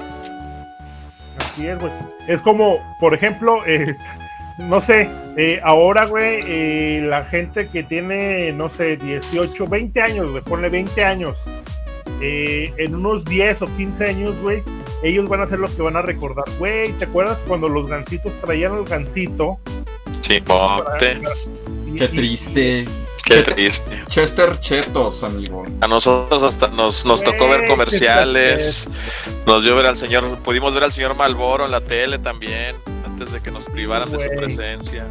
Así 1.53 1.67
es, 1.67 1.79
güey. 1.79 1.93
Es 2.27 2.41
como, 2.41 2.79
por 2.99 3.13
ejemplo, 3.13 3.59
eh, 3.67 3.95
no 4.59 4.81
sé, 4.81 5.11
eh, 5.37 5.61
ahora, 5.63 6.07
güey, 6.07 6.41
eh, 6.47 7.05
la 7.05 7.25
gente 7.25 7.69
que 7.69 7.83
tiene, 7.83 8.53
no 8.53 8.71
sé, 8.71 8.97
18, 8.97 9.67
20 9.67 10.01
años, 10.01 10.31
güey, 10.31 10.43
ponle 10.43 10.71
20 10.71 11.05
años. 11.05 11.45
en 12.23 12.95
unos 12.95 13.25
10 13.25 13.63
o 13.63 13.77
15 13.77 14.07
años, 14.07 14.41
güey, 14.41 14.63
ellos 15.03 15.29
van 15.29 15.41
a 15.41 15.47
ser 15.47 15.59
los 15.59 15.73
que 15.73 15.83
van 15.83 15.97
a 15.97 16.03
recordar, 16.03 16.45
güey, 16.59 16.93
¿te 16.93 17.05
acuerdas 17.05 17.45
cuando 17.47 17.69
los 17.69 17.89
gansitos 17.89 18.41
traían 18.41 18.79
el 18.79 18.85
gansito? 18.85 19.59
Sí, 20.23 20.41
Qué 21.99 22.09
triste. 22.09 22.87
Qué 23.25 23.43
triste. 23.43 24.05
Chester 24.09 24.59
Chetos, 24.61 25.23
amigo. 25.23 25.65
A 25.81 25.89
nosotros 25.89 26.43
hasta 26.43 26.69
nos, 26.69 27.07
nos 27.07 27.23
tocó 27.23 27.49
ver 27.49 27.67
comerciales. 27.67 28.89
Nos 29.47 29.65
dio 29.65 29.75
ver 29.75 29.87
al 29.87 29.97
señor, 29.97 30.39
pudimos 30.39 30.73
ver 30.73 30.85
al 30.85 30.93
señor 30.93 31.17
Malboro 31.17 31.65
en 31.65 31.73
la 31.73 31.81
tele 31.81 32.21
también, 32.21 32.77
antes 33.05 33.33
de 33.33 33.41
que 33.41 33.51
nos 33.51 33.65
privaran 33.65 34.09
de 34.11 34.21
su 34.21 34.29
presencia 34.29 35.05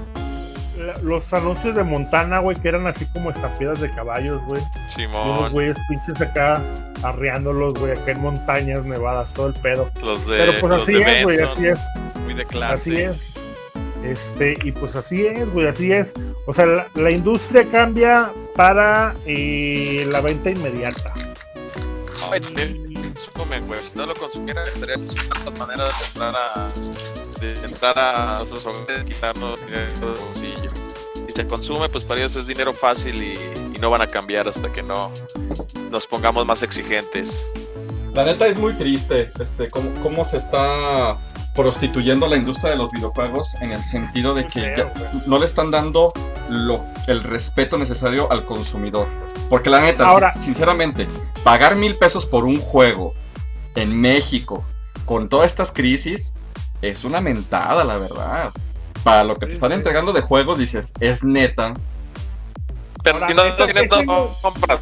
los 1.04 1.34
anuncios 1.34 1.76
de 1.76 1.84
Montana, 1.84 2.40
güey, 2.40 2.58
que 2.58 2.68
eran 2.68 2.88
así 2.88 3.06
como 3.08 3.30
estampidas 3.30 3.80
de 3.80 3.90
caballos, 3.90 4.42
güey. 4.46 4.62
Simón. 4.88 5.28
Y 5.28 5.32
unos 5.32 5.52
güeyes 5.52 5.78
pinches 5.88 6.22
acá 6.22 6.62
arreándolos, 7.04 7.74
güey, 7.76 7.92
acá 7.92 8.12
en 8.12 8.22
montañas 8.22 8.84
nevadas, 8.86 9.34
todo 9.34 9.48
el 9.48 9.54
pedo. 9.54 9.90
Los 10.04 10.26
de, 10.28 10.38
Pero 10.38 10.60
pues 10.60 10.82
así 10.82 10.96
es, 10.96 11.24
güey, 11.24 11.40
así 11.40 11.68
es. 11.68 11.80
Muy 12.24 12.34
de 12.34 12.46
clase. 12.46 12.74
Así 12.74 12.94
es. 12.94 13.41
Este, 14.04 14.58
y 14.64 14.72
pues 14.72 14.96
así 14.96 15.26
es, 15.26 15.52
güey, 15.52 15.68
así 15.68 15.92
es. 15.92 16.14
O 16.48 16.54
sea, 16.54 16.90
la, 16.94 17.12
industria 17.12 17.66
cambia 17.70 18.34
para 18.56 19.14
eh, 19.26 20.08
la 20.12 20.22
venta 20.22 20.50
inmediata. 20.50 21.14
Ay, 22.32 22.42
güey. 22.56 23.82
Si 23.82 23.96
no 23.96 24.06
lo 24.06 24.16
consumiera, 24.16 24.62
tendría 24.64 24.96
tantas 24.96 25.60
maneras 25.60 26.00
de 26.00 26.06
entrar 26.08 26.36
a 26.36 26.72
de 27.42 27.54
entrar 27.66 28.00
a 28.00 28.38
nuestros 28.38 28.66
hogares, 28.66 29.04
quitarnos 29.04 29.66
dinero 29.66 30.14
del 30.14 30.20
bolsillo. 30.24 30.72
Si 31.28 31.34
se 31.36 31.48
consume, 31.48 31.90
pues 31.90 32.04
para 32.04 32.20
ellos 32.20 32.36
es 32.36 32.48
dinero 32.48 32.74
fácil 32.74 33.22
y, 33.24 33.38
no 33.82 33.90
van 33.90 34.04
a 34.04 34.08
cambiar 34.08 34.48
hasta 34.48 34.72
que 34.72 34.84
no 34.84 35.12
nos 35.90 36.06
pongamos 36.06 36.46
más 36.46 36.62
exigentes. 36.62 37.48
La 38.14 38.24
neta 38.24 38.46
es 38.46 38.60
muy 38.60 38.74
triste 38.74 39.32
este, 39.40 39.72
cómo, 39.72 39.90
cómo 40.04 40.24
se 40.24 40.38
está 40.38 41.18
prostituyendo 41.54 42.28
la 42.28 42.38
industria 42.38 42.72
de 42.72 42.78
los 42.78 42.92
videojuegos 42.92 43.56
en 43.62 43.72
el 43.72 43.84
sentido 43.84 44.34
de 44.34 44.48
que 44.48 44.86
no 45.28 45.40
le 45.40 45.46
están 45.46 45.70
dando 45.72 46.14
lo, 46.50 46.84
el 47.08 47.24
respeto 47.24 47.78
necesario 47.78 48.32
al 48.32 48.46
consumidor. 48.46 49.08
Porque 49.50 49.70
la 49.70 49.82
neta, 49.82 50.32
sinceramente, 50.32 51.08
pagar 51.44 51.76
mil 51.76 51.96
pesos 51.96 52.26
por 52.26 52.46
un 52.46 52.60
juego 52.60 53.14
en 53.76 54.00
México 54.00 54.64
con 55.06 55.28
todas 55.28 55.48
estas 55.48 55.72
crisis 55.72 56.34
es 56.82 57.04
una 57.04 57.22
mentada, 57.22 57.84
la 57.84 57.98
verdad. 57.98 58.52
Para 59.04 59.24
lo 59.24 59.36
que 59.36 59.48
te 59.48 59.54
están 59.54 59.72
entregando 59.72 60.14
de 60.14 60.22
juegos, 60.22 60.60
dices, 60.60 60.94
es 61.00 61.24
neta. 61.24 61.74
Pero 63.04 63.28
si 63.28 63.34
no 63.34 63.44
estás 63.44 63.70
haciendo 63.70 64.34
compras, 64.42 64.80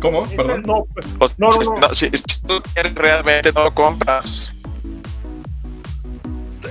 ¿Cómo? 0.00 0.26
Perdón. 0.28 0.62
No, 0.64 0.86
pues, 1.18 1.38
no, 1.38 1.50
no, 1.50 1.94
Si, 1.94 2.10
tú 2.10 2.62
quieres 2.72 2.94
realmente 2.94 3.52
no 3.52 3.74
compras. 3.74 4.52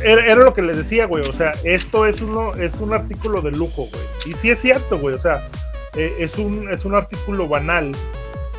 Era, 0.03 0.35
lo 0.35 0.53
que 0.53 0.61
les 0.61 0.77
decía, 0.77 1.05
güey. 1.05 1.23
O 1.27 1.33
sea, 1.33 1.51
esto 1.63 2.05
es 2.05 2.21
uno, 2.21 2.55
es 2.55 2.79
un 2.81 2.93
artículo 2.93 3.41
de 3.41 3.51
lujo, 3.51 3.87
güey. 3.91 4.03
Y 4.25 4.33
sí 4.33 4.49
es 4.49 4.59
cierto, 4.59 4.97
güey. 4.99 5.15
O 5.15 5.19
sea, 5.19 5.47
eh, 5.95 6.15
es, 6.19 6.37
un, 6.37 6.69
es 6.71 6.85
un 6.85 6.95
artículo 6.95 7.47
banal 7.47 7.91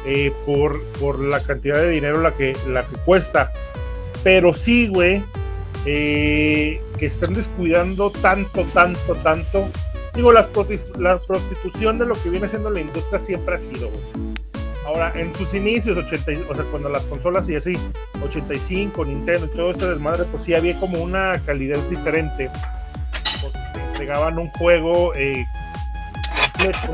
eh, 0.06 0.32
por, 0.46 0.82
por 0.94 1.20
la 1.20 1.42
cantidad 1.42 1.76
de 1.76 1.90
dinero 1.90 2.20
la 2.20 2.34
que, 2.34 2.56
la 2.66 2.86
que 2.86 2.96
cuesta. 3.04 3.52
Pero 4.22 4.52
sí, 4.52 4.88
güey, 4.88 5.22
eh, 5.86 6.80
que 6.98 7.06
están 7.06 7.34
descuidando 7.34 8.10
tanto, 8.10 8.64
tanto, 8.74 9.14
tanto. 9.16 9.68
Digo, 10.14 10.32
la, 10.32 10.48
prostitución 10.48 11.98
de 11.98 12.06
lo 12.06 12.20
que 12.22 12.30
viene 12.30 12.48
siendo 12.48 12.70
la 12.70 12.80
industria 12.80 13.18
siempre 13.18 13.54
ha 13.54 13.58
sido, 13.58 13.88
güey. 13.88 14.39
Ahora, 14.86 15.12
en 15.14 15.34
sus 15.34 15.52
inicios, 15.54 15.96
80, 15.96 16.50
o 16.50 16.54
sea, 16.54 16.64
cuando 16.64 16.88
las 16.88 17.04
consolas 17.04 17.48
y 17.48 17.56
así, 17.56 17.76
85, 18.24 19.04
Nintendo 19.04 19.46
y 19.46 19.56
todo 19.56 19.70
este 19.70 19.86
desmadre, 19.86 20.24
pues 20.24 20.42
sí 20.42 20.54
había 20.54 20.78
como 20.80 20.98
una 20.98 21.40
calidad 21.44 21.78
diferente. 21.88 22.50
Porque 23.42 23.58
te 23.72 23.80
entregaban 23.80 24.38
un 24.38 24.48
juego 24.52 25.14
eh, 25.14 25.44
completo 26.52 26.92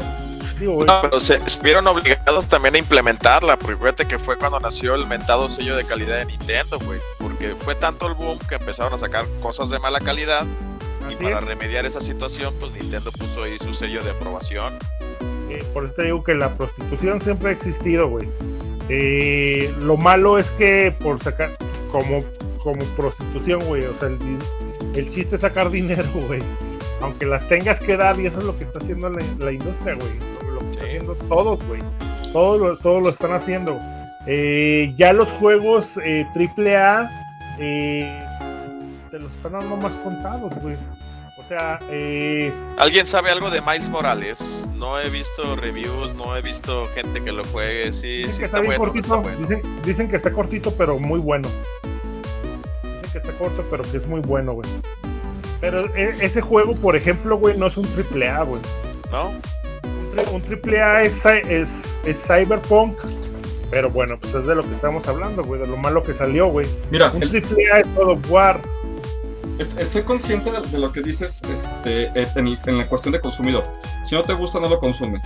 no, 0.60 1.00
pero 1.02 1.20
se, 1.20 1.38
vieron 1.62 1.86
obligados 1.86 2.46
también 2.46 2.74
a 2.76 2.78
implementarla, 2.78 3.58
porque 3.58 3.76
fíjate 3.76 4.06
que 4.06 4.18
fue 4.18 4.36
cuando 4.36 4.58
nació 4.58 4.94
el 4.94 5.06
mentado 5.06 5.48
sello 5.48 5.76
de 5.76 5.84
calidad 5.84 6.18
de 6.18 6.26
Nintendo, 6.26 6.78
güey. 6.78 7.00
Porque 7.18 7.54
fue 7.56 7.74
tanto 7.74 8.06
el 8.06 8.14
boom 8.14 8.38
que 8.38 8.54
empezaron 8.54 8.92
a 8.94 8.96
sacar 8.96 9.26
cosas 9.40 9.68
de 9.70 9.78
mala 9.78 10.00
calidad. 10.00 10.46
y 11.10 11.16
para 11.22 11.40
remediar 11.40 11.86
esa 11.86 12.00
situación, 12.00 12.54
pues 12.58 12.72
Nintendo 12.72 13.12
puso 13.12 13.42
ahí 13.42 13.58
su 13.58 13.74
sello 13.74 14.02
de 14.02 14.10
aprobación. 14.10 14.78
Eh, 15.50 15.64
por 15.72 15.84
eso 15.84 15.94
te 15.94 16.04
digo 16.04 16.24
que 16.24 16.34
la 16.34 16.54
prostitución 16.56 17.20
siempre 17.20 17.50
ha 17.50 17.52
existido, 17.52 18.08
güey. 18.08 18.28
Eh, 18.88 19.72
lo 19.82 19.96
malo 19.96 20.38
es 20.38 20.50
que 20.52 20.92
por 21.02 21.18
sacar, 21.18 21.52
como, 21.90 22.24
como 22.62 22.84
prostitución, 22.96 23.64
güey, 23.64 23.84
o 23.84 23.94
sea, 23.94 24.08
el, 24.08 24.18
el 24.94 25.08
chiste 25.08 25.36
es 25.36 25.40
sacar 25.40 25.70
dinero, 25.70 26.04
güey. 26.26 26.42
Aunque 27.00 27.26
las 27.26 27.46
tengas 27.48 27.80
que 27.80 27.96
dar, 27.96 28.18
y 28.18 28.26
eso 28.26 28.38
es 28.38 28.44
lo 28.44 28.56
que 28.56 28.64
está 28.64 28.78
haciendo 28.78 29.10
la, 29.10 29.22
la 29.38 29.52
industria, 29.52 29.94
güey 29.94 30.36
haciendo 30.82 31.14
todos, 31.14 31.64
güey. 31.66 31.80
Todos 32.32 32.60
lo, 32.60 32.76
todos 32.78 33.02
lo 33.02 33.08
están 33.10 33.32
haciendo. 33.32 33.78
Eh, 34.26 34.92
ya 34.96 35.12
los 35.12 35.30
juegos 35.30 35.98
AAA 35.98 37.10
te 37.58 39.18
los 39.18 39.34
están 39.34 39.52
dando 39.52 39.76
más 39.76 39.96
contados, 39.98 40.54
güey. 40.60 40.76
O 41.46 41.48
sea, 41.48 41.78
eh, 41.90 42.52
¿Alguien 42.76 43.06
sabe 43.06 43.30
algo 43.30 43.50
de 43.50 43.60
Miles 43.60 43.88
Morales? 43.88 44.68
No 44.74 45.00
he 45.00 45.08
visto 45.08 45.54
reviews, 45.54 46.12
no 46.14 46.36
he 46.36 46.42
visto 46.42 46.86
gente 46.86 47.22
que 47.22 47.30
lo 47.30 47.44
juegue. 47.44 47.92
Sí, 47.92 48.18
dicen 48.18 48.32
sí 48.32 48.38
que 48.38 48.44
está, 48.46 48.58
está 48.58 48.60
bien 48.60 48.66
bueno, 48.80 48.86
no 48.86 48.92
cortito. 48.92 49.06
está 49.14 49.16
bueno. 49.22 49.38
Dicen, 49.38 49.62
dicen 49.84 50.08
que 50.08 50.16
está 50.16 50.32
cortito, 50.32 50.72
pero 50.72 50.98
muy 50.98 51.20
bueno. 51.20 51.48
Dicen 52.82 53.12
que 53.12 53.18
está 53.18 53.32
corto, 53.38 53.64
pero 53.70 53.84
que 53.84 53.96
es 53.98 54.06
muy 54.08 54.20
bueno, 54.22 54.54
güey. 54.54 54.68
Pero 55.60 55.84
e- 55.94 56.16
ese 56.20 56.40
juego, 56.40 56.74
por 56.74 56.96
ejemplo, 56.96 57.36
güey, 57.38 57.56
no 57.56 57.66
es 57.66 57.76
un 57.76 57.86
AAA, 57.86 58.42
güey. 58.42 58.60
¿No? 59.12 59.28
Un, 59.28 59.40
tri- 60.16 60.32
un 60.32 60.42
triple 60.42 60.82
A 60.82 61.02
es, 61.02 61.24
es, 61.26 61.96
es 62.04 62.26
Cyberpunk, 62.26 62.98
pero 63.70 63.88
bueno, 63.88 64.16
pues 64.20 64.34
es 64.34 64.44
de 64.48 64.54
lo 64.56 64.64
que 64.64 64.72
estamos 64.72 65.06
hablando, 65.06 65.44
güey, 65.44 65.60
de 65.60 65.68
lo 65.68 65.76
malo 65.76 66.02
que 66.02 66.12
salió, 66.12 66.48
güey. 66.48 66.66
Mira, 66.90 67.12
Un 67.12 67.22
el- 67.22 67.28
triple 67.30 67.70
A 67.72 67.78
es 67.80 67.94
God 67.94 68.08
of 68.18 68.30
War. 68.30 68.60
Est- 69.58 69.78
estoy 69.78 70.02
consciente 70.02 70.50
de, 70.50 70.78
lo 70.78 70.92
que 70.92 71.00
dices 71.02 71.42
este, 71.54 72.10
en, 72.14 72.78
la 72.78 72.88
cuestión 72.88 73.12
de 73.12 73.20
consumidor. 73.20 73.64
Si 74.02 74.14
no 74.14 74.22
te 74.22 74.34
gusta, 74.34 74.60
no 74.60 74.68
lo 74.68 74.78
consumes. 74.78 75.24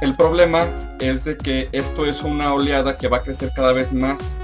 El 0.00 0.14
problema 0.14 0.66
es 1.00 1.24
de 1.24 1.36
que 1.36 1.68
esto 1.72 2.06
es 2.06 2.22
una 2.22 2.52
oleada 2.54 2.96
que 2.96 3.08
va 3.08 3.18
a 3.18 3.22
crecer 3.22 3.52
cada 3.54 3.72
vez 3.72 3.92
más. 3.92 4.40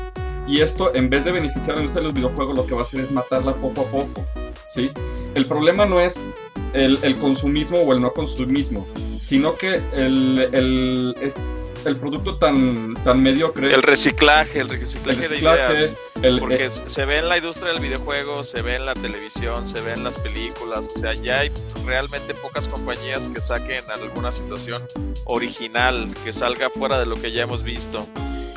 Y 0.46 0.60
esto, 0.60 0.94
en 0.94 1.10
vez 1.10 1.24
de 1.24 1.32
beneficiar 1.32 1.72
a 1.72 1.74
la 1.74 1.80
industria 1.80 2.00
de 2.00 2.04
los 2.04 2.14
videojuegos, 2.14 2.56
lo 2.56 2.66
que 2.66 2.74
va 2.74 2.80
a 2.80 2.84
hacer 2.84 3.00
es 3.00 3.10
matarla 3.10 3.54
poco 3.54 3.82
a 3.82 3.84
poco. 3.84 4.24
¿sí? 4.70 4.90
El 5.34 5.46
problema 5.46 5.84
no 5.84 6.00
es 6.00 6.24
el, 6.72 6.98
el 7.02 7.16
consumismo 7.18 7.78
o 7.78 7.92
el 7.92 8.00
no 8.00 8.12
consumismo, 8.12 8.86
sino 9.20 9.56
que 9.56 9.82
el, 9.92 10.48
el, 10.52 11.16
el 11.88 11.96
producto 11.96 12.36
tan, 12.36 12.94
tan 13.02 13.22
mediocre, 13.22 13.72
El 13.72 13.82
reciclaje, 13.82 14.60
el 14.60 14.70
el 14.70 14.80
reciclaje, 14.80 15.20
de 15.20 15.28
reciclaje, 15.28 15.74
ideas. 15.74 15.94
el, 16.22 16.38
Porque 16.38 16.66
eh, 16.66 16.70
se 16.70 17.04
ve 17.04 17.18
en 17.18 17.28
la 17.28 17.38
industria 17.38 17.72
del 17.72 17.80
videojuego, 17.80 18.44
se 18.44 18.62
ve 18.62 18.76
en 18.76 18.86
la 18.86 18.94
televisión, 18.94 19.68
se 19.68 19.80
ve 19.80 19.92
en 19.92 20.04
las 20.04 20.16
películas, 20.18 20.88
o 20.94 20.98
sea, 20.98 21.14
ya 21.14 21.40
hay 21.40 21.50
realmente 21.86 22.34
pocas 22.34 22.68
compañías 22.68 23.28
que 23.28 23.40
saquen 23.40 23.84
alguna 23.90 24.30
situación 24.30 24.82
original, 25.24 26.08
que 26.24 26.32
salga 26.32 26.70
fuera 26.70 26.98
de 26.98 27.06
lo 27.06 27.16
que 27.16 27.32
ya 27.32 27.42
hemos 27.42 27.62
visto. 27.62 28.06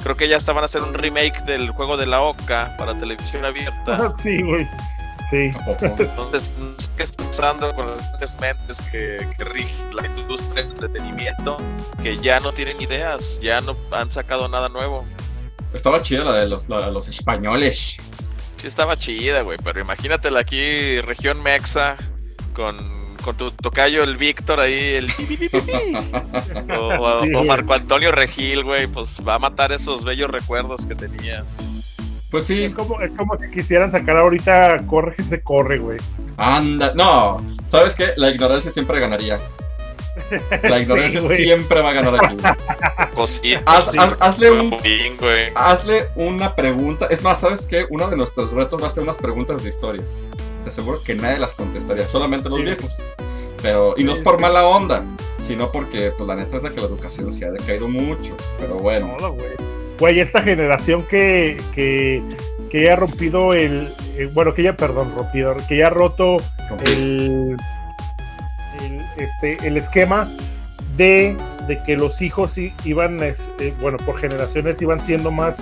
Creo 0.04 0.16
que 0.16 0.28
ya 0.28 0.38
estaban 0.38 0.64
a 0.64 0.66
hacer 0.66 0.82
un 0.82 0.94
remake 0.94 1.44
del 1.46 1.70
juego 1.70 1.96
de 1.96 2.08
la 2.08 2.22
Oca 2.22 2.76
para 2.78 2.98
televisión 2.98 3.46
abierta. 3.46 4.14
sí, 4.22 4.42
güey. 4.42 4.68
Sí. 5.32 5.50
Entonces, 5.82 6.52
no 6.60 6.78
sé 6.78 6.90
¿qué 6.98 7.04
está 7.04 7.24
pasando 7.24 7.74
con 7.74 7.90
las 7.90 8.00
grandes 8.02 8.38
mentes 8.40 8.82
que, 8.92 9.28
que 9.38 9.44
rigen 9.46 9.96
la 9.96 10.06
industria 10.06 10.64
del 10.64 10.74
entretenimiento? 10.74 11.58
Que 12.04 12.18
ya 12.20 12.40
no 12.42 12.52
tienen 12.52 12.80
ideas, 12.82 13.40
ya 13.42 13.62
no 13.62 13.76
han 13.92 14.12
sacado 14.12 14.48
nada 14.50 14.68
nuevo. 14.70 15.06
Estaba 15.74 16.02
chida 16.02 16.26
la 16.26 16.34
de 16.34 16.50
los, 16.50 16.68
la 16.68 16.86
de 16.88 16.92
los 16.92 17.08
españoles. 17.08 17.98
Sí 18.58 18.68
estaba 18.68 18.98
chida, 18.98 19.42
güey, 19.42 19.58
pero 19.64 19.80
imagínatela 19.80 20.42
aquí, 20.42 21.00
región 21.00 21.42
Mexa, 21.42 21.96
con, 22.54 23.16
con 23.24 23.38
tu 23.38 23.52
tocayo 23.52 24.04
el 24.04 24.18
Víctor 24.18 24.60
ahí, 24.60 24.96
el... 24.96 25.08
o, 26.78 26.84
o- 26.84 27.40
o. 27.40 27.44
Marco 27.46 27.74
Antonio 27.74 28.12
Regil, 28.12 28.64
güey, 28.66 28.88
pues 28.88 29.18
va 29.26 29.36
a 29.36 29.40
matar 29.40 29.72
esos 29.72 30.04
bellos 30.04 30.30
recuerdos 30.30 30.86
que 30.86 30.94
tenías. 30.94 31.81
Pues 32.32 32.46
sí, 32.46 32.64
Es 32.64 32.74
como, 32.74 33.00
es 33.02 33.12
como 33.12 33.38
que 33.38 33.52
quisieran 33.52 33.92
sacar 33.92 34.16
ahorita 34.18 34.86
Corre 34.88 35.14
que 35.16 35.24
se 35.24 35.42
corre, 35.42 35.78
güey. 35.80 35.98
anda. 36.38 36.94
No, 36.96 37.44
¿sabes 37.66 37.94
qué? 37.96 38.06
La 38.16 38.30
ignorancia 38.30 38.72
siempre 38.72 39.00
ganaría. 39.00 39.40
La 40.64 40.80
ignorancia 40.80 41.22
Sí, 41.22 41.36
siempre 41.36 41.82
va 41.82 41.90
a 41.90 41.94
ganar 41.94 42.16
aquí. 42.24 42.38
Cositas. 43.16 43.64
Haz- 43.66 43.98
haz- 43.98 44.18
hazle 44.20 44.52
un- 44.52 44.76
Bien. 44.82 45.18
Hazle 45.56 46.08
una 46.16 46.56
pregunta. 46.56 47.08
Es 47.10 47.22
más, 47.22 47.40
¿sabes 47.42 47.66
qué? 47.66 47.86
Uno 47.90 48.08
de 48.10 48.16
nuestros 48.18 48.52
retos 48.52 48.82
va 48.82 48.88
a 48.88 48.92
ser 48.92 49.04
unas 49.04 49.18
preguntas 49.18 49.62
de 49.64 49.70
historia. 49.70 50.04
Te 50.64 50.70
aseguro 50.70 51.00
que 51.04 51.16
nadie 51.16 51.38
las 51.40 51.54
contestaría, 51.54 52.08
solamente 52.08 52.50
los 52.50 52.60
Sí. 52.60 52.66
viejos. 52.66 52.98
Pero, 53.62 53.94
y 53.98 54.04
no 54.04 54.14
es 54.14 54.20
por 54.20 54.40
mala 54.40 54.66
onda, 54.66 55.04
sino 55.40 55.72
porque, 55.72 56.12
pues 56.18 56.28
la 56.28 56.36
neta 56.36 56.58
es 56.58 56.64
de 56.64 56.72
que 56.72 56.80
la 56.82 56.88
educación 56.88 57.32
se 57.32 57.46
ha 57.46 57.52
decaído 57.52 57.88
mucho. 57.88 58.36
Pero 58.60 58.76
bueno, 58.76 59.16
Todo, 59.18 59.36
güey. 60.02 60.20
Esta 60.20 60.42
generación 60.42 61.04
que, 61.10 61.56
que, 61.74 62.22
que 62.70 62.84
ya 62.84 62.94
ha 62.94 62.96
rompido 62.98 63.54
el. 63.54 63.88
eh, 64.18 64.30
bueno, 64.34 64.54
que 64.54 64.64
ya, 64.64 64.76
perdón, 64.76 65.14
rompido, 65.16 65.56
que 65.70 65.78
ya 65.78 65.88
ha 65.88 65.90
roto 65.92 66.38
el, 66.86 67.56
el, 68.84 69.02
este, 69.18 69.58
el 69.66 69.78
esquema 69.78 70.28
de, 70.98 71.38
de 71.68 71.82
que 71.84 71.96
los 71.96 72.22
hijos 72.22 72.56
iban, 72.84 73.24
es- 73.24 73.52
eh, 73.60 73.74
bueno, 73.82 73.98
por 74.06 74.18
generaciones 74.18 74.82
iban 74.82 75.02
siendo 75.02 75.32
más 75.32 75.56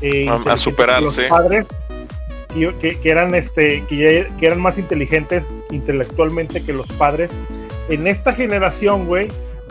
eh, 0.00 0.28
A- 0.28 0.56
superarse. 0.56 1.22
que 1.22 1.28
los 1.28 1.30
padres, 1.30 1.66
que, 2.54 2.74
que- 2.80 3.00
que 3.00 3.10
eran 3.10 3.34
este, 3.34 3.84
que, 3.88 3.96
ya- 3.96 4.36
que 4.36 4.46
eran 4.46 4.60
más 4.60 4.78
inteligentes 4.78 5.54
intelectualmente 5.70 6.62
que 6.64 6.72
los 6.72 6.92
padres. 6.92 7.40
En 7.88 8.06
esta 8.06 8.32
generación, 8.32 9.06
güey, 9.06 9.28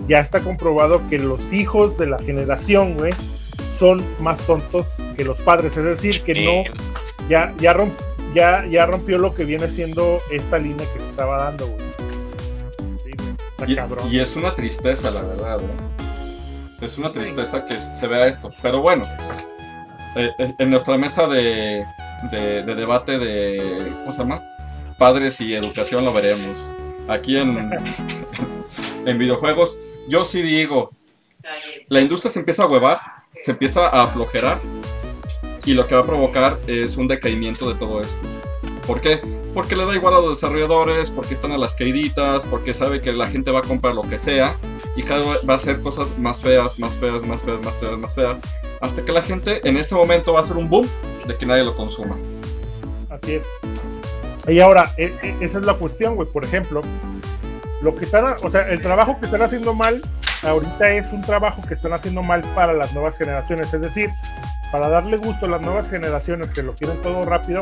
ya 0.08 0.20
está 0.20 0.40
comprobado 0.42 1.02
que 1.10 1.18
los 1.20 1.54
hijos 1.54 1.98
de 1.98 2.08
la 2.08 2.20
generación, 2.20 2.96
güey, 2.98 3.12
son 3.82 4.06
más 4.20 4.42
tontos 4.46 4.98
que 5.18 5.24
los 5.24 5.42
padres. 5.42 5.76
Es 5.76 5.84
decir, 5.84 6.22
que 6.22 6.36
no 6.46 6.64
ya, 7.28 7.52
ya, 7.58 7.74
romp- 7.74 7.98
ya, 8.36 8.64
ya 8.70 8.86
rompió 8.86 9.18
lo 9.18 9.34
que 9.34 9.44
viene 9.44 9.68
siendo 9.68 10.20
esta 10.32 10.60
línea 10.60 10.86
que 10.94 11.00
se 11.00 11.06
estaba 11.06 11.46
dando, 11.46 11.66
güey. 11.68 11.80
Sí, 13.04 13.12
güey, 13.18 13.36
está 13.50 13.66
y, 13.72 13.76
cabrón. 13.76 14.08
y 14.12 14.20
es 14.20 14.36
una 14.36 14.54
tristeza, 14.54 15.10
la 15.10 15.24
verdad. 15.24 15.58
¿no? 15.60 16.86
Es 16.86 17.00
una 17.00 17.12
tristeza 17.12 17.66
que 17.66 17.74
se 17.74 18.06
vea 18.08 18.28
esto. 18.28 18.52
Pero 18.62 18.82
bueno, 18.82 19.08
eh, 20.16 20.30
eh, 20.38 20.54
en 20.60 20.70
nuestra 20.70 20.96
mesa 21.00 21.26
de, 21.28 21.84
de, 22.32 22.62
de 22.62 22.76
debate 22.76 23.18
de. 23.18 23.92
¿Cómo 24.02 24.14
se 24.14 24.20
llama? 24.20 24.44
Padres 25.00 25.42
y 25.42 25.56
educación 25.56 26.06
lo 26.06 26.14
veremos. 26.14 26.76
Aquí 27.08 27.38
en, 27.38 27.72
en 29.08 29.18
videojuegos, 29.18 29.80
yo 30.08 30.24
sí 30.24 30.44
digo, 30.44 30.92
la 31.88 32.00
industria 32.02 32.30
se 32.30 32.38
empieza 32.38 32.64
a 32.64 32.68
huevar, 32.68 33.00
se 33.42 33.52
empieza 33.52 33.88
a 33.88 34.04
aflojerar 34.04 34.60
y 35.66 35.74
lo 35.74 35.86
que 35.88 35.96
va 35.96 36.02
a 36.02 36.06
provocar 36.06 36.58
es 36.68 36.98
un 36.98 37.08
decaimiento 37.08 37.68
de 37.70 37.76
todo 37.76 38.02
esto. 38.02 38.20
¿Por 38.88 39.02
qué? 39.02 39.22
Porque 39.54 39.76
le 39.76 39.86
da 39.86 39.96
igual 39.96 40.14
a 40.16 40.20
los 40.20 40.30
desarrolladores, 40.42 41.12
porque 41.12 41.34
están 41.34 41.52
a 41.52 41.58
las 41.58 41.76
caíditas, 41.76 42.46
porque 42.46 42.74
sabe 42.74 43.02
que 43.02 43.12
la 43.12 43.28
gente 43.28 43.52
va 43.52 43.60
a 43.60 43.64
comprar 43.64 43.96
lo 43.96 44.02
que 44.02 44.18
sea 44.18 44.58
y 44.96 45.04
cada 45.04 45.24
vez 45.24 45.40
va 45.48 45.54
a 45.54 45.58
hacer 45.58 45.82
cosas 45.82 46.18
más 46.18 46.42
feas, 46.42 46.80
más 46.80 46.96
feas, 46.96 47.26
más 47.26 47.44
feas, 47.44 47.62
más 47.62 47.80
feas, 47.80 47.98
más 47.98 48.16
feas, 48.16 48.42
hasta 48.80 49.04
que 49.04 49.12
la 49.12 49.22
gente 49.22 49.68
en 49.68 49.78
ese 49.78 49.94
momento 49.94 50.34
va 50.34 50.40
a 50.40 50.44
hacer 50.44 50.58
un 50.58 50.70
boom 50.70 50.88
de 51.28 51.38
que 51.38 51.46
nadie 51.46 51.64
lo 51.64 51.76
consuma. 51.76 52.16
Así 53.10 53.34
es. 53.34 53.46
Y 54.48 54.60
ahora, 54.60 54.94
e- 54.98 55.14
e- 55.22 55.36
esa 55.42 55.60
es 55.60 55.66
la 55.66 55.76
cuestión, 55.76 56.16
güey. 56.16 56.28
Por 56.28 56.44
ejemplo, 56.44 56.82
lo 57.82 57.96
que 57.96 58.06
están, 58.06 58.36
o 58.44 58.50
sea, 58.50 58.68
el 58.70 58.82
trabajo 58.82 59.20
que 59.20 59.26
están 59.26 59.42
haciendo 59.42 59.74
mal 59.74 60.02
ahorita 60.44 60.92
es 60.92 61.12
un 61.14 61.22
trabajo 61.22 61.62
que 61.62 61.74
están 61.74 61.94
haciendo 61.94 62.22
mal 62.24 62.42
para 62.56 62.74
las 62.74 62.94
nuevas 62.94 63.18
generaciones. 63.18 63.74
Es 63.74 63.82
decir, 63.82 64.10
para 64.72 64.88
darle 64.88 65.18
gusto 65.18 65.46
a 65.46 65.50
las 65.50 65.62
nuevas 65.62 65.90
generaciones 65.90 66.52
que 66.52 66.64
lo 66.64 66.74
quieren 66.76 67.02
todo 67.02 67.26
rápido, 67.26 67.62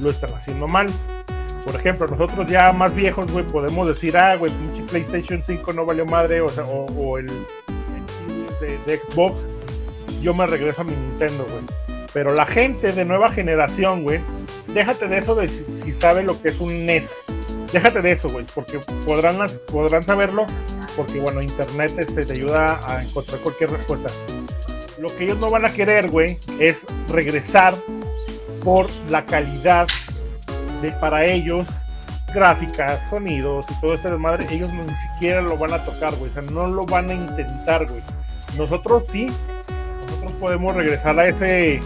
lo 0.00 0.10
están 0.10 0.32
haciendo 0.34 0.68
mal. 0.68 0.88
Por 1.64 1.74
ejemplo, 1.74 2.06
nosotros 2.06 2.46
ya 2.48 2.72
más 2.72 2.94
viejos, 2.94 3.30
güey, 3.30 3.44
podemos 3.44 3.88
decir, 3.88 4.16
ah, 4.16 4.36
güey, 4.36 4.52
pinche 4.52 4.82
PlayStation 4.84 5.42
5 5.42 5.72
no 5.72 5.84
valió 5.84 6.06
madre, 6.06 6.40
o 6.40 7.18
el, 7.18 7.26
de, 8.60 9.00
Xbox, 9.02 9.46
yo 10.22 10.32
me 10.32 10.46
regreso 10.46 10.82
a 10.82 10.84
mi 10.84 10.94
Nintendo, 10.94 11.44
güey. 11.44 11.64
Pero 12.12 12.32
la 12.32 12.46
gente 12.46 12.92
de 12.92 13.04
nueva 13.04 13.30
generación, 13.30 14.04
güey, 14.04 14.20
déjate 14.72 15.08
de 15.08 15.18
eso 15.18 15.34
de 15.34 15.48
si 15.48 15.92
sabe 15.92 16.22
lo 16.22 16.40
que 16.40 16.48
es 16.48 16.60
un 16.60 16.86
NES. 16.86 17.24
Déjate 17.76 18.00
de 18.00 18.12
eso, 18.12 18.30
güey, 18.30 18.46
porque 18.54 18.78
podrán, 19.04 19.36
podrán 19.70 20.02
saberlo, 20.02 20.46
porque 20.96 21.20
bueno, 21.20 21.42
internet 21.42 21.92
este, 21.98 22.24
te 22.24 22.32
ayuda 22.32 22.80
a 22.88 23.02
encontrar 23.02 23.38
cualquier 23.42 23.70
respuesta. 23.70 24.08
Lo 24.96 25.14
que 25.14 25.24
ellos 25.24 25.36
no 25.40 25.50
van 25.50 25.66
a 25.66 25.68
querer, 25.70 26.08
güey, 26.08 26.38
es 26.58 26.86
regresar 27.08 27.74
por 28.64 28.88
la 29.10 29.26
calidad 29.26 29.86
de 30.80 30.90
para 30.92 31.26
ellos 31.26 31.68
gráficas, 32.32 33.10
sonidos 33.10 33.66
y 33.70 33.78
todo 33.82 33.92
este 33.92 34.10
desmadre, 34.10 34.46
ellos 34.48 34.72
ni 34.72 34.94
siquiera 34.94 35.42
lo 35.42 35.58
van 35.58 35.74
a 35.74 35.84
tocar, 35.84 36.14
güey, 36.14 36.30
o 36.30 36.32
sea, 36.32 36.42
no 36.44 36.66
lo 36.68 36.86
van 36.86 37.10
a 37.10 37.12
intentar, 37.12 37.86
güey. 37.86 38.00
Nosotros 38.56 39.06
sí, 39.06 39.30
nosotros 40.06 40.32
podemos 40.40 40.74
regresar 40.76 41.18
a 41.18 41.28
ese 41.28 41.80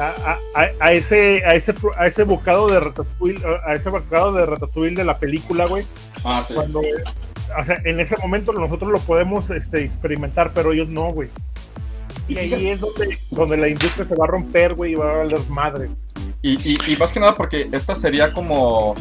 a, 0.00 0.38
a- 0.54 0.68
a 0.80 0.92
ese 0.92 1.42
a 1.44 1.54
ese 1.54 1.74
a 1.96 2.06
ese 2.06 2.24
bocado 2.24 2.68
de 2.68 2.80
ratatouille 2.80 3.42
a 3.66 3.74
ese 3.74 3.90
bocado 3.90 4.32
de 4.32 4.46
ratatouille 4.46 4.94
de 4.96 5.04
la 5.04 5.18
película, 5.18 5.66
güey, 5.66 5.84
Ah, 6.24 6.42
sí. 6.46 6.54
cuando 6.54 6.80
o 6.80 7.64
sea, 7.64 7.80
en 7.84 8.00
ese 8.00 8.16
momento 8.18 8.52
nosotros 8.52 8.90
lo 8.90 8.98
podemos 9.00 9.50
este, 9.50 9.82
experimentar, 9.84 10.52
pero 10.54 10.72
ellos 10.72 10.88
no, 10.88 11.12
güey. 11.12 11.28
Y 12.26 12.38
ahí 12.38 12.68
es 12.68 12.80
donde, 12.80 13.18
donde 13.30 13.56
la 13.58 13.68
industria 13.68 14.04
se 14.04 14.16
va 14.16 14.24
a 14.24 14.28
romper, 14.28 14.74
güey, 14.74 14.92
y 14.92 14.94
va 14.96 15.10
a 15.12 15.16
valer 15.18 15.40
madre. 15.50 15.90
Y, 16.42 16.54
y, 16.72 16.76
y 16.92 16.96
más 16.96 17.12
que 17.12 17.20
nada 17.20 17.34
porque 17.36 17.68
esta 17.70 17.94
sería 17.94 18.32
como 18.32 18.94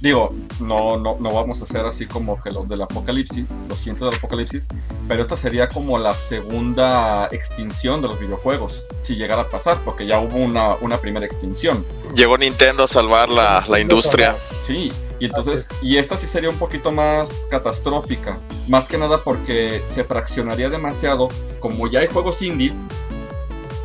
Digo, 0.00 0.32
no, 0.60 0.96
no, 0.96 1.16
no 1.18 1.32
vamos 1.32 1.60
a 1.60 1.64
hacer 1.64 1.84
así 1.84 2.06
como 2.06 2.38
que 2.38 2.52
los 2.52 2.68
del 2.68 2.82
apocalipsis, 2.82 3.64
los 3.68 3.80
cientos 3.80 4.08
del 4.08 4.18
apocalipsis, 4.18 4.68
pero 5.08 5.22
esta 5.22 5.36
sería 5.36 5.68
como 5.68 5.98
la 5.98 6.14
segunda 6.14 7.26
extinción 7.32 8.00
de 8.00 8.06
los 8.06 8.20
videojuegos, 8.20 8.86
si 9.00 9.16
llegara 9.16 9.42
a 9.42 9.50
pasar, 9.50 9.82
porque 9.84 10.06
ya 10.06 10.20
hubo 10.20 10.36
una, 10.36 10.76
una 10.76 10.98
primera 10.98 11.26
extinción. 11.26 11.84
Llegó 12.14 12.38
Nintendo 12.38 12.84
a 12.84 12.86
salvar 12.86 13.28
la, 13.28 13.64
la 13.68 13.80
industria. 13.80 14.36
Sí, 14.60 14.92
y 15.18 15.24
entonces, 15.24 15.68
y 15.82 15.96
esta 15.96 16.16
sí 16.16 16.28
sería 16.28 16.50
un 16.50 16.58
poquito 16.58 16.92
más 16.92 17.48
catastrófica, 17.50 18.38
más 18.68 18.86
que 18.86 18.98
nada 18.98 19.18
porque 19.24 19.82
se 19.84 20.04
fraccionaría 20.04 20.68
demasiado, 20.68 21.26
como 21.58 21.88
ya 21.88 22.00
hay 22.00 22.06
juegos 22.06 22.40
indies, 22.40 22.86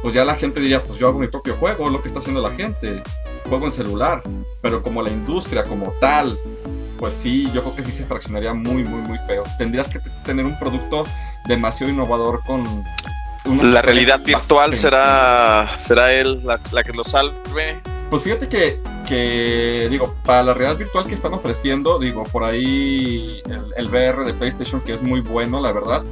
pues 0.04 0.14
ya 0.14 0.24
la 0.26 0.36
gente 0.36 0.60
diría, 0.60 0.84
pues 0.84 1.00
yo 1.00 1.08
hago 1.08 1.18
mi 1.18 1.28
propio 1.28 1.56
juego, 1.56 1.90
lo 1.90 2.02
que 2.02 2.08
está 2.08 2.20
haciendo 2.20 2.42
la 2.42 2.52
gente 2.52 3.02
juego 3.44 3.66
en 3.66 3.72
celular, 3.72 4.22
pero 4.62 4.82
como 4.82 5.02
la 5.02 5.10
industria 5.10 5.64
como 5.64 5.94
tal, 6.00 6.38
pues 6.98 7.14
sí, 7.14 7.50
yo 7.54 7.62
creo 7.62 7.76
que 7.76 7.84
sí 7.84 7.92
se 7.92 8.06
fraccionaría 8.06 8.54
muy, 8.54 8.84
muy, 8.84 9.02
muy 9.02 9.18
feo. 9.28 9.44
Tendrías 9.58 9.90
que 9.90 10.00
tener 10.24 10.46
un 10.46 10.58
producto 10.58 11.06
demasiado 11.48 11.92
innovador 11.92 12.42
con... 12.46 12.84
La 13.62 13.82
realidad 13.82 14.22
virtual 14.22 14.76
será, 14.78 15.70
será 15.78 16.14
él 16.14 16.42
la, 16.46 16.84
que 16.84 16.94
lo 16.94 17.04
salve. 17.04 17.82
Pues 18.10 18.24
fíjate 18.24 18.48
que, 18.48 18.80
que, 19.06 19.88
digo, 19.92 20.16
para 20.24 20.44
la 20.44 20.54
realidad 20.54 20.78
virtual 20.78 21.06
que 21.06 21.14
están 21.14 21.34
ofreciendo, 21.34 22.00
digo, 22.00 22.24
por 22.24 22.46
ahí 22.46 23.42
el, 23.48 23.74
el 23.76 23.88
VR 23.90 24.24
de 24.24 24.34
PlayStation, 24.34 24.80
que 24.80 24.94
es 24.94 25.02
muy 25.02 25.20
bueno, 25.20 25.60
la 25.60 25.74
verdad, 25.74 26.04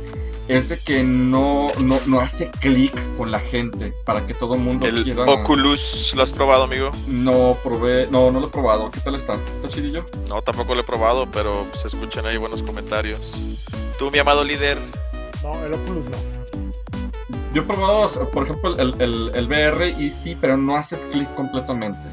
es 0.47 0.69
de 0.69 0.77
que 0.79 1.03
no, 1.03 1.71
no, 1.79 2.19
hace 2.19 2.49
clic 2.59 2.93
con 3.15 3.31
la 3.31 3.39
gente 3.39 3.93
para 4.05 4.25
que 4.25 4.33
todo 4.33 4.55
el 4.55 4.61
mundo 4.61 4.85
el 4.85 5.03
quiera. 5.03 5.23
Oculus, 5.23 6.13
¿lo 6.15 6.23
has 6.23 6.31
probado, 6.31 6.63
amigo? 6.63 6.91
No, 7.07 7.57
probé, 7.63 8.07
no, 8.11 8.31
no 8.31 8.39
lo 8.39 8.47
he 8.47 8.49
probado. 8.49 8.91
¿Qué 8.91 8.99
tal 8.99 9.15
está? 9.15 9.35
¿Está 9.35 9.69
chidillo? 9.69 10.05
No, 10.27 10.41
tampoco 10.41 10.73
lo 10.73 10.81
he 10.81 10.83
probado, 10.83 11.29
pero 11.31 11.65
se 11.73 11.87
escuchan 11.87 12.25
ahí 12.25 12.37
buenos 12.37 12.63
comentarios. 12.63 13.67
Tú, 13.97 14.11
mi 14.11 14.19
amado 14.19 14.43
líder. 14.43 14.77
No, 15.43 15.53
el 15.63 15.73
Oculus 15.73 16.05
no. 16.05 16.31
Yo 17.53 17.63
he 17.63 17.65
probado, 17.65 18.07
por 18.31 18.43
ejemplo, 18.43 18.79
el, 18.79 18.95
el, 19.01 19.31
el 19.33 19.47
VR 19.47 19.89
y 19.99 20.09
sí, 20.09 20.37
pero 20.39 20.55
no 20.57 20.75
haces 20.75 21.05
clic 21.11 21.33
completamente. 21.35 22.07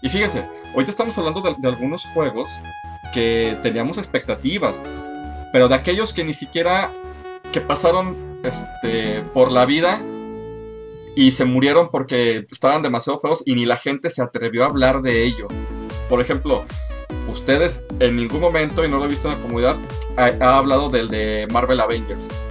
Y 0.00 0.08
fíjense, 0.08 0.44
ahorita 0.72 0.90
estamos 0.90 1.16
hablando 1.18 1.40
de, 1.40 1.54
de 1.56 1.68
algunos 1.68 2.04
juegos 2.06 2.50
que 3.14 3.56
teníamos 3.62 3.98
expectativas, 3.98 4.92
pero 5.52 5.68
de 5.68 5.76
aquellos 5.76 6.12
que 6.12 6.24
ni 6.24 6.34
siquiera 6.34 6.90
que 7.52 7.60
pasaron 7.60 8.16
este, 8.42 9.22
por 9.34 9.52
la 9.52 9.66
vida 9.66 10.02
y 11.14 11.32
se 11.32 11.44
murieron 11.44 11.90
porque 11.90 12.46
estaban 12.50 12.82
demasiado 12.82 13.18
feos 13.18 13.42
y 13.44 13.54
ni 13.54 13.66
la 13.66 13.76
gente 13.76 14.10
se 14.10 14.22
atrevió 14.22 14.64
a 14.64 14.66
hablar 14.66 15.02
de 15.02 15.22
ello. 15.24 15.46
Por 16.08 16.20
ejemplo, 16.20 16.64
ustedes 17.28 17.84
en 18.00 18.16
ningún 18.16 18.40
momento, 18.40 18.84
y 18.84 18.88
no 18.88 18.98
lo 18.98 19.04
he 19.04 19.08
visto 19.08 19.28
en 19.28 19.34
la 19.34 19.42
comunidad, 19.42 19.76
ha, 20.16 20.56
hablado 20.56 20.88
del 20.88 21.08
de 21.08 21.46
Marvel 21.52 21.80
Avengers. 21.80 22.44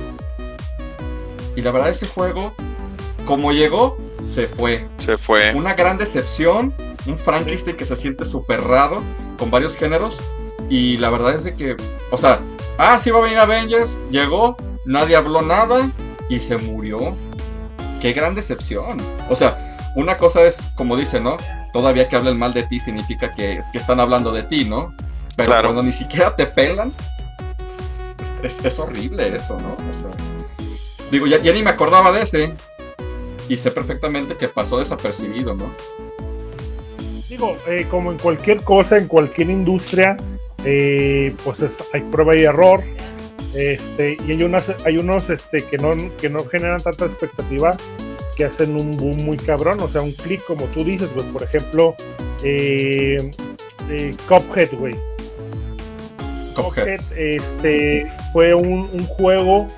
Y 1.55 1.61
la 1.61 1.71
verdad 1.71 1.89
ese 1.89 2.07
juego, 2.07 2.53
como 3.25 3.51
llegó, 3.51 3.97
se 4.21 4.47
fue. 4.47 4.87
Se 4.97 5.17
fue. 5.17 5.53
Una 5.53 5.73
gran 5.73 5.97
decepción, 5.97 6.73
un 7.05 7.17
Frankenstein 7.17 7.75
que 7.75 7.85
se 7.85 7.95
siente 7.95 8.23
súper 8.25 8.61
raro, 8.61 9.01
con 9.37 9.49
varios 9.51 9.75
géneros. 9.75 10.21
Y 10.69 10.97
la 10.97 11.09
verdad 11.09 11.33
es 11.33 11.43
de 11.43 11.55
que, 11.55 11.75
o 12.11 12.17
sea, 12.17 12.39
ah, 12.77 12.97
sí 12.99 13.09
va 13.11 13.19
a 13.19 13.21
venir 13.23 13.39
Avengers, 13.39 14.01
llegó, 14.09 14.55
nadie 14.85 15.15
habló 15.15 15.41
nada 15.41 15.91
y 16.29 16.39
se 16.39 16.57
murió. 16.57 17.15
Qué 18.01 18.13
gran 18.13 18.35
decepción. 18.35 18.97
O 19.29 19.35
sea, 19.35 19.57
una 19.95 20.17
cosa 20.17 20.43
es, 20.43 20.57
como 20.75 20.95
dice, 20.95 21.19
¿no? 21.19 21.37
Todavía 21.73 22.07
que 22.07 22.15
hablen 22.15 22.37
mal 22.37 22.53
de 22.53 22.63
ti 22.63 22.79
significa 22.79 23.31
que, 23.33 23.61
están 23.73 23.99
hablando 23.99 24.31
de 24.31 24.43
ti, 24.43 24.65
¿no? 24.65 24.93
Pero 25.35 25.51
cuando 25.61 25.83
ni 25.83 25.91
siquiera 25.91 26.35
te 26.35 26.45
pelan, 26.45 26.91
es, 28.43 28.79
horrible 28.79 29.35
eso, 29.35 29.57
¿no? 29.59 29.71
O 29.89 29.93
sea, 29.93 30.09
digo, 31.11 31.27
ya, 31.27 31.39
ni 31.39 31.63
me 31.63 31.69
acordaba 31.69 32.11
de 32.11 32.23
ese. 32.23 32.55
Y 33.47 33.57
sé 33.57 33.71
perfectamente 33.71 34.37
que 34.37 34.47
pasó 34.47 34.79
desapercibido, 34.79 35.53
¿no? 35.53 35.73
Digo, 37.29 37.57
eh, 37.67 37.85
como 37.89 38.11
en 38.11 38.17
cualquier 38.17 38.63
cosa, 38.63 38.97
en 38.97 39.07
cualquier 39.07 39.49
industria, 39.49 40.15
eh, 40.63 41.35
pues 41.43 41.83
hay 41.93 42.01
prueba 42.01 42.35
y 42.35 42.43
error. 42.43 42.81
Este, 43.55 44.17
y 44.25 44.31
hay, 44.31 44.43
unos 44.97 45.29
este, 45.29 45.63
que, 45.63 45.77
no, 45.77 45.91
que 46.17 46.29
no 46.29 46.45
generan 46.45 46.81
tanta 46.81 47.05
expectativa 47.05 47.75
que 48.37 48.45
hacen 48.45 48.75
un 48.75 48.95
boom 48.95 49.17
muy 49.23 49.37
cabrón, 49.37 49.79
o 49.81 49.87
sea, 49.87 50.01
un 50.01 50.13
clic 50.13 50.43
como 50.45 50.65
tú 50.67 50.83
dices, 50.83 51.13
güey. 51.13 51.25
Por 51.27 51.43
ejemplo, 51.43 51.95
eh, 52.43 53.31
eh 53.89 54.15
Cuphead, 54.27 54.71
güey. 54.73 54.95
Cuphead. 56.55 57.01
este, 57.17 58.09
fue 58.31 58.53
un, 58.53 58.89
un, 58.93 59.05
juego 59.05 59.69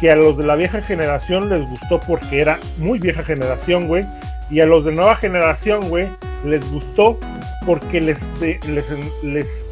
que 0.00 0.10
a 0.10 0.16
los 0.16 0.36
de 0.36 0.44
la 0.44 0.56
vieja 0.56 0.82
generación 0.82 1.48
les 1.48 1.68
gustó 1.68 2.00
porque 2.00 2.40
era 2.40 2.58
muy 2.78 2.98
vieja 2.98 3.22
generación, 3.22 3.86
güey. 3.86 4.04
Y 4.50 4.60
a 4.60 4.66
los 4.66 4.84
de 4.84 4.92
nueva 4.92 5.16
generación, 5.16 5.88
güey, 5.88 6.08
les 6.44 6.68
gustó 6.70 7.18
porque 7.64 8.00
les, 8.00 8.26
les, 8.40 8.90
les 9.22 9.66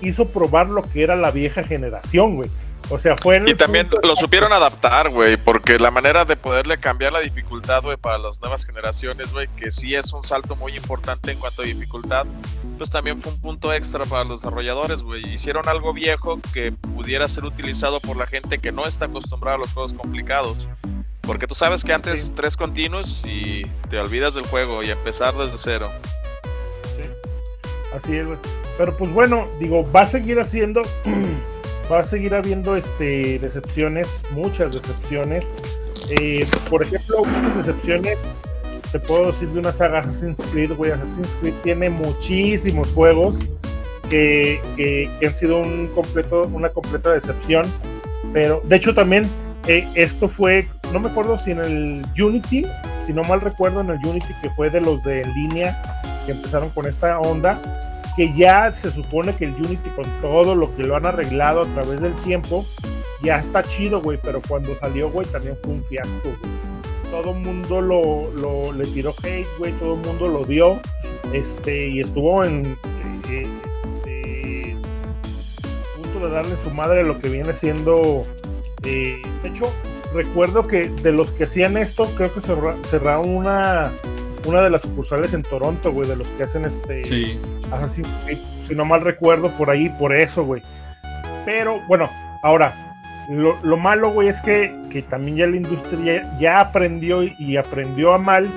hizo 0.00 0.28
probar 0.28 0.68
lo 0.68 0.82
que 0.82 1.02
era 1.02 1.16
la 1.16 1.30
vieja 1.30 1.62
generación, 1.62 2.36
güey. 2.36 2.50
O 2.88 2.98
sea, 2.98 3.16
fue 3.16 3.42
Y 3.46 3.54
también 3.54 3.88
lo 4.02 4.14
supieron 4.14 4.52
adaptar, 4.52 5.10
güey, 5.10 5.36
porque 5.36 5.78
la 5.78 5.90
manera 5.90 6.24
de 6.24 6.36
poderle 6.36 6.78
cambiar 6.78 7.12
la 7.12 7.20
dificultad, 7.20 7.82
güey, 7.82 7.96
para 7.96 8.18
las 8.18 8.40
nuevas 8.40 8.64
generaciones, 8.64 9.32
güey, 9.32 9.48
que 9.56 9.70
sí 9.70 9.94
es 9.94 10.12
un 10.12 10.22
salto 10.22 10.54
muy 10.54 10.76
importante 10.76 11.32
en 11.32 11.38
cuanto 11.40 11.62
a 11.62 11.64
dificultad, 11.64 12.26
pues 12.78 12.88
también 12.88 13.20
fue 13.20 13.32
un 13.32 13.40
punto 13.40 13.72
extra 13.72 14.04
para 14.04 14.24
los 14.24 14.40
desarrolladores, 14.40 15.02
güey. 15.02 15.26
Hicieron 15.32 15.68
algo 15.68 15.92
viejo 15.92 16.40
que 16.52 16.70
pudiera 16.70 17.28
ser 17.28 17.44
utilizado 17.44 17.98
por 17.98 18.16
la 18.16 18.26
gente 18.26 18.58
que 18.58 18.70
no 18.70 18.86
está 18.86 19.06
acostumbrada 19.06 19.56
a 19.56 19.60
los 19.60 19.72
juegos 19.72 19.92
complicados. 19.92 20.68
Porque 21.22 21.48
tú 21.48 21.56
sabes 21.56 21.82
que 21.82 21.92
antes 21.92 22.32
tres 22.36 22.56
continuos 22.56 23.22
y 23.24 23.62
te 23.90 23.98
olvidas 23.98 24.34
del 24.34 24.46
juego 24.46 24.84
y 24.84 24.90
empezar 24.90 25.34
desde 25.34 25.56
cero. 25.58 25.90
Sí. 26.96 27.02
Así 27.92 28.16
es, 28.16 28.26
güey. 28.26 28.38
Pero 28.78 28.96
pues 28.96 29.12
bueno, 29.12 29.48
digo, 29.58 29.90
va 29.90 30.02
a 30.02 30.06
seguir 30.06 30.38
haciendo 30.38 30.82
va 31.90 32.00
a 32.00 32.04
seguir 32.04 32.34
habiendo 32.34 32.76
este, 32.76 33.38
decepciones, 33.38 34.22
muchas 34.32 34.72
decepciones. 34.72 35.54
Eh, 36.20 36.46
por 36.68 36.82
ejemplo, 36.82 37.24
muchas 37.24 37.66
decepciones, 37.66 38.18
te 38.92 39.00
puedo 39.00 39.26
decir 39.26 39.48
de 39.48 39.60
una 39.60 39.72
saga 39.72 40.00
Assassin's 40.00 40.40
Creed, 40.52 40.72
güey. 40.72 40.92
Assassin's 40.92 41.36
Creed 41.40 41.54
tiene 41.62 41.90
muchísimos 41.90 42.92
juegos 42.92 43.48
que, 44.08 44.60
que, 44.76 45.26
han 45.26 45.36
sido 45.36 45.58
un 45.58 45.88
completo, 45.88 46.48
una 46.52 46.68
completa 46.68 47.12
decepción. 47.12 47.64
Pero, 48.32 48.60
de 48.64 48.76
hecho, 48.76 48.94
también 48.94 49.28
eh, 49.66 49.86
esto 49.94 50.28
fue, 50.28 50.68
no 50.92 51.00
me 51.00 51.08
acuerdo 51.08 51.38
si 51.38 51.52
en 51.52 51.60
el 51.60 52.02
Unity, 52.20 52.66
si 53.04 53.12
no 53.12 53.22
mal 53.24 53.40
recuerdo, 53.40 53.80
en 53.80 53.90
el 53.90 53.98
Unity 54.04 54.32
que 54.42 54.50
fue 54.50 54.70
de 54.70 54.80
los 54.80 55.02
de 55.02 55.24
línea 55.34 55.80
que 56.24 56.32
empezaron 56.32 56.70
con 56.70 56.86
esta 56.86 57.20
onda 57.20 57.60
que 58.16 58.32
ya 58.34 58.74
se 58.74 58.90
supone 58.90 59.34
que 59.34 59.44
el 59.44 59.54
Unity 59.54 59.90
con 59.90 60.06
todo 60.22 60.54
lo 60.54 60.74
que 60.74 60.82
lo 60.82 60.96
han 60.96 61.04
arreglado 61.04 61.62
a 61.62 61.66
través 61.66 62.00
del 62.00 62.14
tiempo, 62.16 62.64
ya 63.22 63.38
está 63.38 63.62
chido, 63.62 64.00
güey, 64.00 64.18
pero 64.22 64.40
cuando 64.46 64.74
salió, 64.76 65.10
güey, 65.10 65.26
también 65.26 65.56
fue 65.62 65.74
un 65.74 65.84
fiasco. 65.84 66.30
Todo 67.10 67.32
el 67.32 67.40
mundo 67.40 67.80
lo, 67.80 68.30
lo, 68.32 68.72
le 68.72 68.84
tiró 68.86 69.14
hate, 69.22 69.46
güey, 69.58 69.72
todo 69.74 69.94
el 69.94 70.00
mundo 70.00 70.28
lo 70.28 70.44
dio, 70.44 70.80
este, 71.32 71.88
y 71.88 72.00
estuvo 72.00 72.42
en 72.42 72.78
eh, 73.28 73.46
este, 74.04 74.76
punto 75.96 76.26
de 76.26 76.32
darle 76.32 76.56
su 76.56 76.70
madre 76.70 77.04
lo 77.04 77.18
que 77.18 77.28
viene 77.28 77.52
siendo, 77.52 78.22
eh, 78.82 79.20
de 79.42 79.48
hecho, 79.48 79.70
recuerdo 80.14 80.66
que 80.66 80.88
de 80.88 81.12
los 81.12 81.32
que 81.32 81.44
hacían 81.44 81.76
esto, 81.76 82.10
creo 82.16 82.32
que 82.32 82.40
cerraron 82.40 83.28
una 83.28 83.92
una 84.46 84.62
de 84.62 84.70
las 84.70 84.82
sucursales 84.82 85.34
en 85.34 85.42
Toronto, 85.42 85.92
güey, 85.92 86.08
de 86.08 86.16
los 86.16 86.28
que 86.28 86.44
hacen 86.44 86.64
este. 86.64 87.02
Sí. 87.02 87.38
si 88.64 88.74
no 88.74 88.84
mal 88.84 89.02
recuerdo, 89.02 89.50
por 89.56 89.70
ahí, 89.70 89.88
por 89.88 90.14
eso, 90.14 90.44
güey. 90.44 90.62
Pero, 91.44 91.80
bueno, 91.88 92.08
ahora, 92.42 92.74
lo, 93.28 93.76
malo, 93.76 94.10
güey, 94.10 94.28
es 94.28 94.40
que, 94.40 94.74
que, 94.90 95.02
también 95.02 95.36
ya 95.36 95.46
la 95.46 95.56
industria 95.56 96.38
ya 96.38 96.60
aprendió 96.60 97.22
y 97.22 97.56
aprendió 97.56 98.14
a 98.14 98.18
mal 98.18 98.48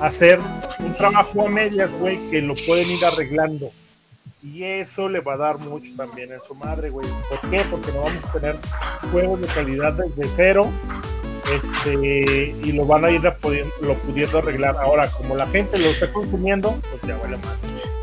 hacer 0.00 0.38
un 0.78 0.94
trabajo 0.94 1.46
a 1.46 1.50
medias, 1.50 1.90
güey, 1.98 2.18
que 2.30 2.42
lo 2.42 2.54
pueden 2.66 2.90
ir 2.90 3.04
arreglando. 3.04 3.70
Y 4.42 4.64
eso 4.64 5.08
le 5.08 5.20
va 5.20 5.34
a 5.34 5.36
dar 5.36 5.58
mucho 5.58 5.92
también 5.96 6.32
en 6.32 6.40
su 6.40 6.54
madre, 6.56 6.90
güey. 6.90 7.06
¿Por 7.28 7.50
qué? 7.50 7.62
Porque 7.70 7.92
no 7.92 8.00
vamos 8.00 8.24
a 8.24 8.32
tener 8.32 8.58
juegos 9.12 9.40
de 9.40 9.46
calidad 9.46 9.92
desde 9.92 10.28
cero 10.34 10.72
este, 11.50 12.54
y 12.62 12.72
lo 12.72 12.86
van 12.86 13.04
a 13.04 13.10
ir 13.10 13.22
pudiendo, 13.40 13.74
lo 13.80 13.94
pudiendo 13.94 14.38
arreglar. 14.38 14.76
Ahora, 14.76 15.10
como 15.10 15.34
la 15.34 15.46
gente 15.48 15.78
lo 15.78 15.88
está 15.88 16.12
consumiendo, 16.12 16.78
pues 16.90 17.02
ya 17.02 17.16
vale 17.16 17.36
más. 17.38 17.56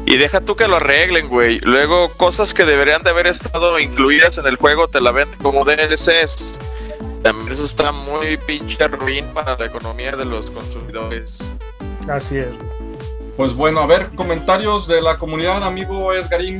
Y 0.05 0.17
deja 0.17 0.41
tú 0.41 0.55
que 0.55 0.67
lo 0.67 0.77
arreglen, 0.77 1.29
güey. 1.29 1.59
Luego, 1.59 2.11
cosas 2.17 2.53
que 2.53 2.65
deberían 2.65 3.03
de 3.03 3.11
haber 3.11 3.27
estado 3.27 3.77
incluidas 3.79 4.37
en 4.37 4.47
el 4.47 4.55
juego 4.55 4.87
te 4.87 5.01
la 5.01 5.11
venden 5.11 5.39
como 5.39 5.65
DLCs. 5.65 6.59
También 7.21 7.51
eso 7.51 7.65
está 7.65 7.91
muy 7.91 8.37
pinche 8.37 8.87
ruin 8.87 9.25
para 9.33 9.57
la 9.57 9.65
economía 9.65 10.15
de 10.15 10.25
los 10.25 10.49
consumidores. 10.49 11.53
Así 12.07 12.37
es. 12.37 12.57
Pues 13.37 13.53
bueno, 13.53 13.81
a 13.81 13.87
ver, 13.87 14.13
comentarios 14.15 14.87
de 14.87 15.01
la 15.01 15.17
comunidad, 15.17 15.63
amigo 15.63 16.13
Edgarín. 16.13 16.59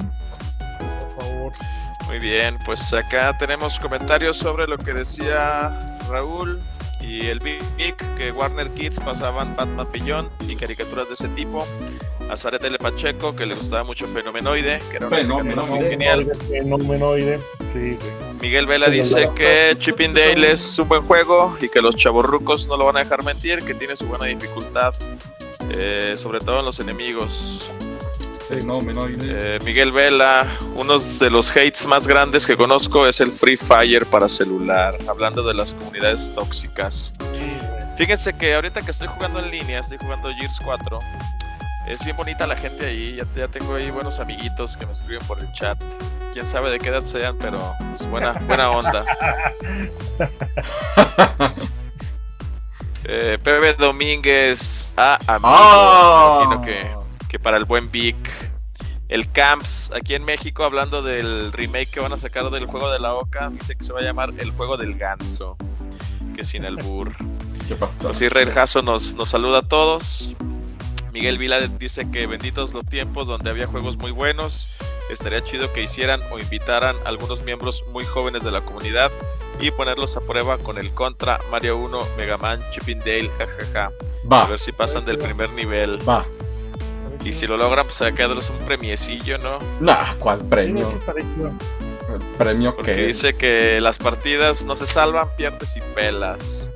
Muy 2.08 2.20
bien, 2.20 2.58
pues 2.66 2.94
acá 2.94 3.38
tenemos 3.38 3.80
comentarios 3.80 4.38
sobre 4.38 4.68
lo 4.68 4.78
que 4.78 4.94
decía 4.94 5.99
Raúl 6.10 6.60
y 7.02 7.28
el 7.28 7.40
Big, 7.40 7.62
que 8.18 8.32
Warner 8.32 8.70
Kids 8.72 9.00
pasaban 9.00 9.56
Batman 9.56 9.88
Pillón 9.92 10.30
y 10.48 10.56
caricaturas 10.56 11.08
de 11.08 11.14
ese 11.14 11.28
tipo. 11.30 11.66
A 12.30 12.38
Zaret 12.38 12.64
L. 12.64 12.78
Pacheco, 12.78 13.36
que 13.36 13.46
le 13.46 13.56
gustaba 13.56 13.84
mucho 13.84 14.08
Fenomenoide, 14.08 14.80
que 14.92 14.98
era 14.98 15.10
muy 15.10 15.80
genial. 15.90 16.32
Fenomenoide, 16.48 17.40
sí, 17.74 17.98
Miguel 18.42 18.68
Vela 18.68 18.90
dice 18.90 19.30
que 19.36 19.76
Chipping 19.80 20.14
Dale 20.14 20.52
es 20.52 20.78
un 20.78 20.88
buen 20.88 21.02
juego 21.04 21.58
y 21.60 21.70
que 21.70 21.82
los 21.82 21.96
chavorrucos 21.96 22.68
no 22.68 22.78
lo 22.78 22.86
van 22.86 22.98
a 22.98 23.00
dejar 23.00 23.24
mentir, 23.24 23.64
que 23.64 23.74
tiene 23.74 23.96
su 23.96 24.06
buena 24.06 24.26
dificultad, 24.26 24.94
eh, 25.72 26.14
sobre 26.16 26.40
todo 26.40 26.60
en 26.60 26.66
los 26.66 26.80
enemigos. 26.80 27.72
Eh, 28.52 29.60
Miguel 29.64 29.92
Vela, 29.92 30.48
uno 30.76 30.98
de 30.98 31.30
los 31.30 31.52
hates 31.52 31.86
más 31.86 32.08
grandes 32.08 32.48
que 32.48 32.58
conozco 32.58 33.06
es 33.06 33.20
el 33.20 33.32
Free 33.32 33.58
Fire 33.58 34.08
para 34.08 34.28
celular, 34.28 34.98
hablando 35.08 35.44
de 35.44 35.54
las 35.54 35.76
comunidades 35.76 36.34
tóxicas. 36.34 37.14
Fíjense 37.96 38.34
que 38.34 38.56
ahorita 38.56 38.82
que 38.82 38.90
estoy 38.92 39.08
jugando 39.08 39.40
en 39.40 39.52
línea, 39.52 39.82
estoy 39.82 40.00
jugando 40.00 40.34
Gears 40.34 40.60
4, 40.64 41.00
es 41.88 42.04
bien 42.04 42.18
bonita 42.18 42.48
la 42.48 42.56
gente 42.56 42.88
ahí, 42.88 43.18
ya, 43.18 43.26
ya 43.36 43.48
tengo 43.48 43.76
ahí 43.76 43.92
buenos 43.92 44.20
amiguitos 44.20 44.78
que 44.78 44.86
me 44.88 44.94
escriben 44.94 45.26
por 45.28 45.40
el 45.40 45.52
chat. 45.54 45.80
Quién 46.34 46.48
sabe 46.48 46.72
de 46.72 46.80
qué 46.80 46.90
edad 46.90 47.06
sean, 47.06 47.38
pero 47.40 47.60
es 47.94 48.08
buena, 48.10 48.32
buena 48.48 48.72
onda. 48.72 49.04
eh, 53.04 53.38
Pepe 53.44 53.74
Domínguez, 53.76 54.88
ah, 54.98 55.20
amigo, 55.28 55.50
Ah. 55.52 56.42
imagino 56.46 56.62
que 56.66 57.09
que 57.30 57.40
para 57.40 57.56
el 57.58 57.64
buen 57.66 57.90
Vic. 57.90 58.18
El 59.08 59.32
Camps, 59.32 59.90
aquí 59.96 60.14
en 60.14 60.24
México, 60.24 60.64
hablando 60.66 61.02
del 61.02 61.52
remake 61.52 61.90
que 61.90 62.00
van 62.00 62.14
a 62.14 62.18
sacar 62.18 62.50
del 62.52 62.66
juego 62.68 62.92
de 62.92 63.00
la 63.00 63.16
Oca, 63.16 63.50
dice 63.52 63.76
que 63.76 63.84
se 63.84 63.92
va 63.94 64.00
a 64.00 64.04
llamar 64.04 64.34
El 64.38 64.52
Juego 64.52 64.78
del 64.78 64.96
Ganso, 65.00 65.58
que 66.36 66.44
sin 66.44 66.64
el 66.64 66.76
bur. 66.76 67.16
¿Qué 67.68 67.76
pasó? 67.76 68.10
Pues 68.10 68.22
Israel 68.22 68.52
Jasso 68.52 68.82
nos, 68.84 69.14
nos 69.16 69.30
saluda 69.30 69.60
a 69.60 69.62
todos. 69.64 70.36
Miguel 71.12 71.40
Vila 71.40 71.60
dice 71.60 72.10
que 72.12 72.28
benditos 72.28 72.74
los 72.74 72.86
tiempos 72.86 73.28
donde 73.28 73.50
había 73.50 73.66
juegos 73.66 73.98
muy 73.98 74.12
buenos. 74.12 74.78
Estaría 75.10 75.44
chido 75.44 75.74
que 75.74 75.82
hicieran 75.82 76.22
o 76.32 76.38
invitaran 76.38 76.96
a 77.04 77.10
algunos 77.10 77.42
miembros 77.42 77.84
muy 77.92 78.06
jóvenes 78.06 78.44
de 78.44 78.52
la 78.52 78.62
comunidad 78.62 79.12
y 79.60 79.72
ponerlos 79.72 80.16
a 80.18 80.22
prueba 80.22 80.60
con 80.60 80.78
el 80.78 80.92
Contra, 80.94 81.40
Mario 81.50 81.78
1, 81.78 82.00
Mega 82.16 82.38
Man, 82.38 82.60
Chipping 82.72 83.00
Dale, 83.00 83.32
jajaja. 83.40 83.86
A 83.86 83.92
Va, 84.32 84.46
ver 84.46 84.60
si 84.60 84.72
pasan 84.72 85.04
del 85.06 85.18
primer 85.18 85.52
nivel. 85.54 85.98
va. 86.08 86.24
Y 87.26 87.34
si 87.34 87.46
lo 87.48 87.58
logran, 87.58 87.86
pues 87.86 88.02
hay 88.02 88.14
que 88.14 88.22
darles 88.24 88.50
un 88.50 88.58
premiecillo, 88.60 89.38
¿no? 89.40 89.58
Nah, 89.80 90.14
¿cuál 90.20 90.40
premio? 90.46 90.90
Sí. 90.90 90.98
¿El 92.12 92.20
premio 92.38 92.76
Porque 92.76 92.96
que 92.96 93.06
dice 93.08 93.36
que 93.36 93.80
las 93.82 93.98
partidas 93.98 94.66
no 94.66 94.76
se 94.76 94.88
salvan, 94.88 95.28
pierdes 95.38 95.78
y 95.78 95.82
pelas. 95.94 96.72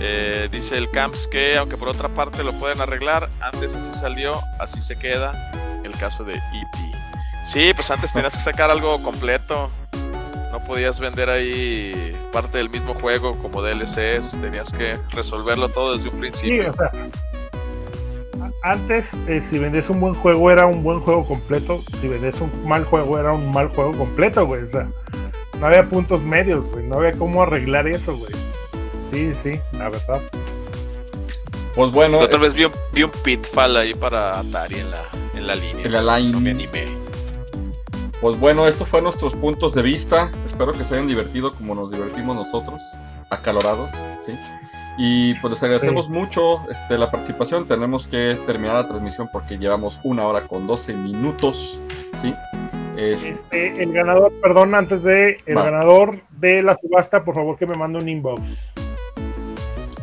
Eh, 0.00 0.48
dice 0.50 0.76
el 0.78 0.90
Camps 0.90 1.28
que, 1.28 1.56
aunque 1.56 1.76
por 1.76 1.88
otra 1.90 2.08
parte 2.08 2.42
lo 2.42 2.52
pueden 2.54 2.80
arreglar, 2.80 3.28
antes 3.40 3.74
así 3.74 3.92
salió, 3.92 4.40
así 4.58 4.80
se 4.80 4.98
queda. 4.98 5.50
El 5.84 5.92
caso 5.92 6.24
de 6.24 6.32
E.T. 6.34 6.78
Sí, 7.44 7.72
pues 7.74 7.90
antes 7.90 8.12
tenías 8.14 8.32
que 8.32 8.40
sacar 8.40 8.70
algo 8.70 9.00
completo. 9.02 9.70
No 10.50 10.64
podías 10.64 10.98
vender 10.98 11.30
ahí 11.30 12.16
parte 12.32 12.58
del 12.58 12.68
mismo 12.70 12.94
juego 12.94 13.38
como 13.38 13.62
DLCs. 13.62 14.32
Tenías 14.40 14.72
que 14.72 14.98
resolverlo 15.10 15.68
todo 15.68 15.92
desde 15.94 16.08
un 16.08 16.14
Sí, 16.14 16.20
principio. 16.20 16.70
o 16.70 16.74
sea, 16.74 16.90
antes, 18.62 19.14
eh, 19.28 19.40
si 19.40 19.58
vendías 19.58 19.90
un 19.90 20.00
buen 20.00 20.14
juego, 20.14 20.50
era 20.50 20.66
un 20.66 20.82
buen 20.82 21.00
juego 21.00 21.26
completo. 21.26 21.80
Si 22.00 22.08
vendías 22.08 22.40
un 22.40 22.50
mal 22.66 22.84
juego, 22.84 23.18
era 23.18 23.32
un 23.32 23.50
mal 23.50 23.68
juego 23.68 23.92
completo, 23.92 24.46
güey. 24.46 24.62
O 24.62 24.66
sea, 24.66 24.88
no 25.60 25.66
había 25.66 25.88
puntos 25.88 26.24
medios, 26.24 26.66
güey. 26.68 26.86
No 26.86 26.96
había 26.96 27.12
cómo 27.12 27.42
arreglar 27.42 27.86
eso, 27.86 28.16
güey. 28.16 28.32
Sí, 29.04 29.32
sí, 29.34 29.60
la 29.72 29.90
verdad. 29.90 30.20
Pues 31.74 31.90
bueno, 31.90 32.18
La 32.18 32.24
otra 32.24 32.38
vez 32.38 32.54
vi 32.54 32.64
un, 32.64 32.72
vi 32.92 33.02
un 33.02 33.10
pitfall 33.10 33.76
ahí 33.76 33.94
para 33.94 34.38
Atari 34.38 34.80
en 34.80 34.90
la, 34.90 35.02
en 35.34 35.46
la 35.46 35.54
línea. 35.54 35.86
En 35.86 35.92
la 35.92 36.18
line. 36.18 36.32
No 36.32 36.40
me 36.40 36.50
animé. 36.50 36.86
Pues 38.20 38.38
bueno, 38.38 38.68
estos 38.68 38.88
fueron 38.88 39.04
nuestros 39.04 39.34
puntos 39.34 39.74
de 39.74 39.82
vista. 39.82 40.30
Espero 40.46 40.72
que 40.72 40.84
se 40.84 40.94
hayan 40.94 41.08
divertido 41.08 41.54
como 41.54 41.74
nos 41.74 41.90
divertimos 41.90 42.36
nosotros, 42.36 42.80
acalorados, 43.30 43.90
¿sí? 44.20 44.32
Y 44.98 45.34
pues 45.36 45.52
les 45.54 45.62
agradecemos 45.62 46.08
mucho 46.10 46.60
este, 46.70 46.98
la 46.98 47.10
participación. 47.10 47.66
Tenemos 47.66 48.06
que 48.06 48.38
terminar 48.46 48.76
la 48.76 48.86
transmisión 48.86 49.28
porque 49.32 49.56
llevamos 49.58 49.98
una 50.04 50.26
hora 50.26 50.46
con 50.46 50.66
12 50.66 50.94
minutos, 50.94 51.80
¿sí? 52.20 52.34
Eh, 52.96 53.16
Este, 53.24 53.82
el 53.82 53.92
ganador, 53.92 54.30
perdón, 54.42 54.74
antes 54.74 55.02
de 55.02 55.38
el 55.46 55.56
Va. 55.56 55.64
ganador 55.64 56.20
de 56.30 56.62
la 56.62 56.76
subasta, 56.76 57.24
por 57.24 57.34
favor 57.34 57.56
que 57.56 57.66
me 57.66 57.74
mande 57.74 57.98
un 57.98 58.08
inbox. 58.08 58.74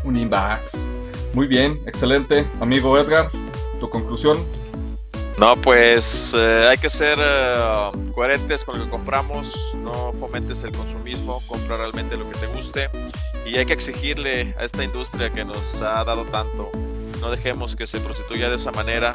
un 0.04 0.18
inbox. 0.18 0.90
Muy 1.36 1.46
bien, 1.46 1.80
excelente. 1.86 2.44
Amigo 2.60 2.98
Edgar, 2.98 3.28
tu 3.80 3.88
conclusión. 3.90 4.40
No, 5.38 5.56
pues 5.56 6.34
eh, 6.36 6.68
hay 6.70 6.78
que 6.80 6.90
ser 6.90 7.18
eh, 7.22 7.92
coherentes 8.16 8.66
con 8.66 8.78
lo 8.80 8.86
que 8.86 8.90
compramos, 8.90 9.54
no 9.78 10.12
fomentes 10.14 10.64
el 10.64 10.72
consumismo, 10.72 11.40
compra 11.48 11.78
realmente 11.78 12.18
lo 12.18 12.30
que 12.30 12.38
te 12.40 12.48
guste 12.48 12.90
y 13.46 13.58
hay 13.58 13.66
que 13.66 13.74
exigirle 13.74 14.54
a 14.60 14.64
esta 14.64 14.84
industria 14.84 15.30
que 15.32 15.44
nos 15.46 15.82
ha 15.82 16.04
dado 16.04 16.26
tanto, 16.26 16.70
no 17.20 17.32
dejemos 17.32 17.76
que 17.76 17.86
se 17.88 18.00
prostituya 18.00 18.50
de 18.50 18.56
esa 18.56 18.72
manera 18.72 19.14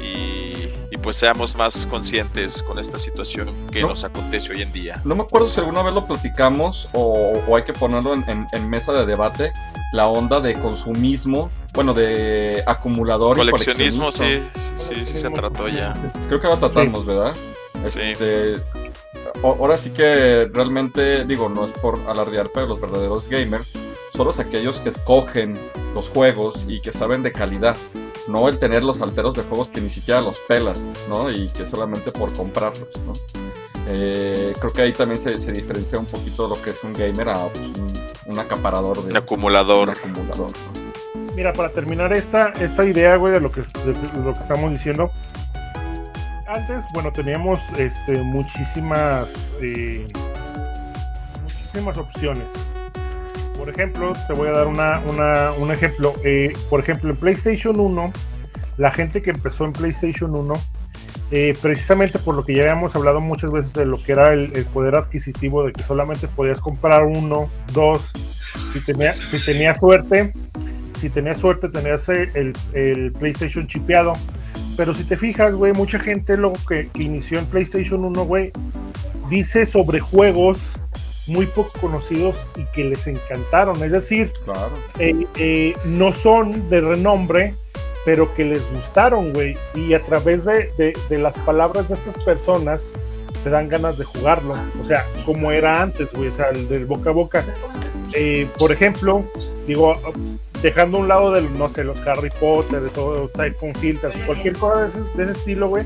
y, 0.00 0.68
y 0.90 0.96
pues 1.02 1.16
seamos 1.16 1.54
más 1.54 1.86
conscientes 1.86 2.62
con 2.62 2.78
esta 2.78 2.98
situación 2.98 3.48
que 3.70 3.82
No. 3.82 3.88
nos 3.88 4.04
acontece 4.04 4.52
hoy 4.52 4.62
en 4.62 4.72
día. 4.72 5.00
No 5.04 5.14
me 5.14 5.22
acuerdo 5.22 5.48
si 5.48 5.60
alguna 5.60 5.82
vez 5.82 5.94
lo 5.94 6.06
platicamos 6.06 6.88
o, 6.92 7.32
o 7.46 7.56
hay 7.56 7.62
que 7.64 7.72
ponerlo 7.72 8.14
en, 8.14 8.28
en- 8.28 8.46
en 8.52 8.68
mesa 8.70 8.92
de 8.92 9.06
debate. 9.06 9.52
La 9.92 10.06
onda 10.06 10.38
de 10.40 10.54
consumismo, 10.54 11.50
bueno, 11.74 11.94
de 11.94 12.62
acumulador 12.66 13.38
y 13.38 13.50
Coleccionismo, 13.50 14.04
coleccionismo. 14.04 14.48
sí, 14.54 14.72
sí, 14.76 14.94
sí, 14.94 15.06
sí 15.06 15.18
se 15.18 15.30
trató 15.30 15.68
ya. 15.68 15.94
Creo 16.28 16.40
que 16.40 16.46
lo 16.46 16.58
tratamos, 16.58 17.04
¿verdad? 17.06 17.32
Sí. 17.88 18.00
Este, 18.02 18.54
o- 18.56 18.60
ahora 19.42 19.76
sí 19.76 19.90
que 19.90 20.48
realmente, 20.52 21.24
digo, 21.24 21.48
no 21.48 21.64
es 21.64 21.72
por 21.72 21.98
alardear, 22.08 22.50
pero 22.52 22.66
los 22.66 22.80
verdaderos 22.80 23.28
gamers 23.28 23.74
son 24.14 24.26
los 24.26 24.38
aquellos 24.38 24.80
que 24.80 24.90
escogen 24.90 25.58
los 25.94 26.08
juegos 26.08 26.64
y 26.68 26.80
que 26.80 26.92
saben 26.92 27.22
de 27.22 27.32
calidad. 27.32 27.76
No 28.28 28.48
el 28.48 28.58
tener 28.58 28.84
los 28.84 29.00
alteros 29.00 29.34
de 29.34 29.42
juegos 29.42 29.70
que 29.70 29.80
ni 29.80 29.88
siquiera 29.88 30.20
los 30.20 30.38
pelas, 30.40 30.94
¿no? 31.08 31.30
Y 31.30 31.48
que 31.48 31.64
solamente 31.66 32.12
por 32.12 32.32
comprarlos, 32.32 32.88
¿no? 33.06 33.14
Eh, 33.86 34.52
creo 34.60 34.72
que 34.72 34.82
ahí 34.82 34.92
también 34.92 35.18
se, 35.18 35.40
se 35.40 35.52
diferencia 35.52 35.98
un 35.98 36.06
poquito 36.06 36.46
lo 36.46 36.60
que 36.62 36.70
es 36.70 36.84
un 36.84 36.92
gamer 36.92 37.30
a 37.30 37.48
pues, 37.52 37.66
un, 37.66 37.92
un 38.26 38.38
acaparador 38.38 39.02
de 39.02 39.10
Un 39.10 39.16
acumulador. 39.16 39.88
un 39.88 39.96
acumulador. 39.96 40.50
¿no? 40.50 41.32
Mira, 41.34 41.52
para 41.52 41.70
terminar 41.70 42.12
esta, 42.12 42.50
esta 42.60 42.84
idea, 42.84 43.16
güey, 43.16 43.32
de 43.32 43.40
lo 43.40 43.50
que, 43.50 43.62
de 43.62 44.20
lo 44.22 44.34
que 44.34 44.40
estamos 44.40 44.70
diciendo. 44.70 45.10
Antes, 46.52 46.84
bueno, 46.92 47.12
teníamos 47.12 47.60
este, 47.78 48.20
muchísimas, 48.24 49.52
eh, 49.62 50.04
muchísimas 51.44 51.96
opciones. 51.96 52.50
Por 53.56 53.68
ejemplo, 53.68 54.14
te 54.26 54.32
voy 54.32 54.48
a 54.48 54.52
dar 54.52 54.66
una, 54.66 55.00
un 55.60 55.70
ejemplo. 55.70 56.12
Eh, 56.24 56.52
por 56.68 56.80
ejemplo, 56.80 57.10
en 57.10 57.16
PlayStation 57.16 57.78
1, 57.78 58.12
la 58.78 58.90
gente 58.90 59.22
que 59.22 59.30
empezó 59.30 59.64
en 59.64 59.72
PlayStation 59.72 60.36
1, 60.36 60.54
eh, 61.30 61.56
precisamente 61.62 62.18
por 62.18 62.34
lo 62.34 62.44
que 62.44 62.54
ya 62.54 62.62
habíamos 62.62 62.96
hablado 62.96 63.20
muchas 63.20 63.52
veces 63.52 63.72
de 63.72 63.86
lo 63.86 64.02
que 64.02 64.10
era 64.10 64.32
el, 64.32 64.50
poder 64.74 64.96
adquisitivo, 64.96 65.62
de 65.64 65.72
que 65.72 65.84
solamente 65.84 66.26
podías 66.26 66.60
comprar 66.60 67.04
uno, 67.04 67.48
dos, 67.72 68.12
si 68.72 68.80
tenías 68.80 69.20
tenía 69.46 69.72
suerte, 69.74 70.32
si 70.98 71.10
tenías 71.10 71.38
suerte 71.38 71.68
tenías 71.68 72.08
el- 72.08 72.52
el 72.72 73.12
PlayStation 73.12 73.68
chipeado. 73.68 74.14
Pero 74.80 74.94
si 74.94 75.04
te 75.04 75.14
fijas, 75.18 75.54
güey, 75.54 75.74
mucha 75.74 75.98
gente 75.98 76.38
luego 76.38 76.56
que, 76.66 76.88
que 76.88 77.02
inició 77.02 77.38
en 77.38 77.44
PlayStation 77.44 78.02
1, 78.02 78.24
güey, 78.24 78.50
dice 79.28 79.66
sobre 79.66 80.00
juegos 80.00 80.80
muy 81.26 81.44
poco 81.44 81.70
conocidos 81.82 82.46
y 82.56 82.64
que 82.74 82.84
les 82.84 83.06
encantaron. 83.06 83.82
Es 83.84 83.92
decir, 83.92 84.32
Claro. 84.42 84.70
eh, 84.98 85.26
eh, 85.36 85.74
no 85.84 86.12
son 86.12 86.70
de 86.70 86.80
renombre, 86.80 87.54
pero 88.06 88.32
que 88.32 88.46
les 88.46 88.72
gustaron, 88.72 89.34
güey. 89.34 89.54
Y 89.74 89.92
a 89.92 90.02
través 90.02 90.46
de, 90.46 90.70
de- 90.78 90.94
de 91.10 91.18
las 91.18 91.36
palabras 91.36 91.88
de 91.88 91.94
estas 91.94 92.16
personas 92.24 92.90
te 93.44 93.50
dan 93.50 93.68
ganas 93.68 93.98
de 93.98 94.06
jugarlo. 94.06 94.54
O 94.80 94.84
sea, 94.86 95.04
como 95.26 95.52
era 95.52 95.82
antes, 95.82 96.14
güey, 96.14 96.28
o 96.28 96.32
sea, 96.32 96.48
el 96.48 96.66
del 96.70 96.86
boca 96.86 97.10
a 97.10 97.12
boca. 97.12 97.44
Eh, 98.14 98.48
por 98.58 98.72
ejemplo, 98.72 99.24
digo, 99.66 100.00
dejando 100.62 100.98
a 100.98 101.00
un 101.00 101.08
lado 101.08 101.32
de, 101.32 101.42
no 101.42 101.68
sé, 101.68 101.84
los 101.84 102.06
Harry 102.06 102.30
Potter, 102.38 102.80
de 102.80 102.90
todos 102.90 103.20
los 103.20 103.30
Siphon 103.32 103.74
Filters, 103.74 104.14
cualquier 104.22 104.56
cosa 104.56 104.82
de 104.82 104.88
ese, 104.88 105.00
de 105.16 105.22
ese 105.22 105.32
estilo, 105.32 105.68
güey. 105.68 105.84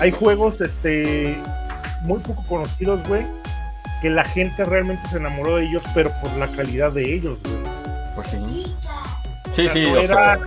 Hay 0.00 0.10
juegos, 0.10 0.60
este, 0.60 1.36
muy 2.02 2.20
poco 2.20 2.44
conocidos, 2.46 3.06
güey, 3.06 3.24
que 4.00 4.10
la 4.10 4.24
gente 4.24 4.64
realmente 4.64 5.06
se 5.08 5.18
enamoró 5.18 5.56
de 5.56 5.66
ellos, 5.66 5.82
pero 5.94 6.10
por 6.22 6.34
la 6.38 6.48
calidad 6.48 6.92
de 6.92 7.14
ellos, 7.14 7.40
güey. 7.42 7.56
Pues 8.14 8.28
sí. 8.28 8.76
Sí, 9.50 9.66
O 9.66 9.70
sea, 9.70 9.72
sí, 9.72 9.90
no 9.90 10.00
o 10.00 10.04
sea, 10.04 10.34
era, 10.34 10.38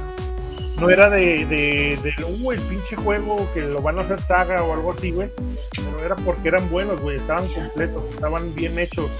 no 0.79 0.89
era 0.89 1.09
de, 1.09 1.45
de, 1.45 1.99
de 2.01 2.15
uh, 2.23 2.51
el 2.51 2.59
pinche 2.61 2.95
juego 2.95 3.47
que 3.53 3.61
lo 3.61 3.81
van 3.81 3.99
a 3.99 4.01
hacer 4.01 4.21
saga 4.21 4.63
o 4.63 4.73
algo 4.73 4.91
así, 4.91 5.11
güey. 5.11 5.29
Pero 5.75 5.99
era 5.99 6.15
porque 6.15 6.47
eran 6.47 6.69
buenos, 6.69 7.01
güey. 7.01 7.17
Estaban 7.17 7.51
completos, 7.53 8.09
estaban 8.09 8.55
bien 8.55 8.77
hechos. 8.79 9.19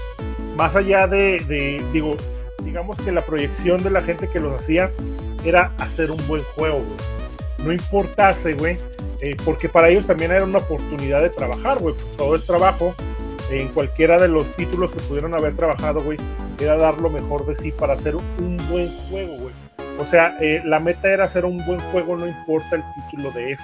Más 0.56 0.74
allá 0.74 1.06
de, 1.06 1.44
de, 1.46 1.84
digo, 1.92 2.16
digamos 2.74 3.00
que 3.00 3.12
la 3.12 3.20
proyección 3.20 3.84
de 3.84 3.90
la 3.90 4.02
gente 4.02 4.28
que 4.28 4.40
los 4.40 4.52
hacía 4.52 4.90
era 5.44 5.72
hacer 5.78 6.10
un 6.10 6.18
buen 6.26 6.42
juego, 6.56 6.78
güey. 6.78 6.96
No 7.64 7.72
importase, 7.72 8.54
güey. 8.54 8.78
Eh, 9.20 9.36
porque 9.44 9.68
para 9.68 9.90
ellos 9.90 10.08
también 10.08 10.32
era 10.32 10.42
una 10.42 10.58
oportunidad 10.58 11.22
de 11.22 11.30
trabajar, 11.30 11.78
güey. 11.78 11.94
Pues 11.94 12.16
todo 12.16 12.34
es 12.34 12.44
trabajo. 12.46 12.92
En 13.48 13.68
cualquiera 13.68 14.18
de 14.18 14.26
los 14.26 14.50
títulos 14.50 14.90
que 14.90 14.98
pudieron 15.02 15.34
haber 15.34 15.54
trabajado, 15.54 16.02
güey, 16.02 16.18
era 16.58 16.76
dar 16.76 17.00
lo 17.00 17.10
mejor 17.10 17.46
de 17.46 17.54
sí 17.54 17.70
para 17.70 17.92
hacer 17.92 18.16
un 18.16 18.56
buen 18.68 18.90
juego, 19.08 19.36
güey. 19.36 19.54
O 20.00 20.04
sea, 20.04 20.36
eh, 20.40 20.60
la 20.64 20.80
meta 20.80 21.12
era 21.12 21.26
hacer 21.26 21.44
un 21.44 21.64
buen 21.64 21.78
juego, 21.92 22.16
no 22.16 22.26
importa 22.26 22.74
el 22.74 22.82
título 22.94 23.30
de 23.30 23.52
ese. 23.52 23.62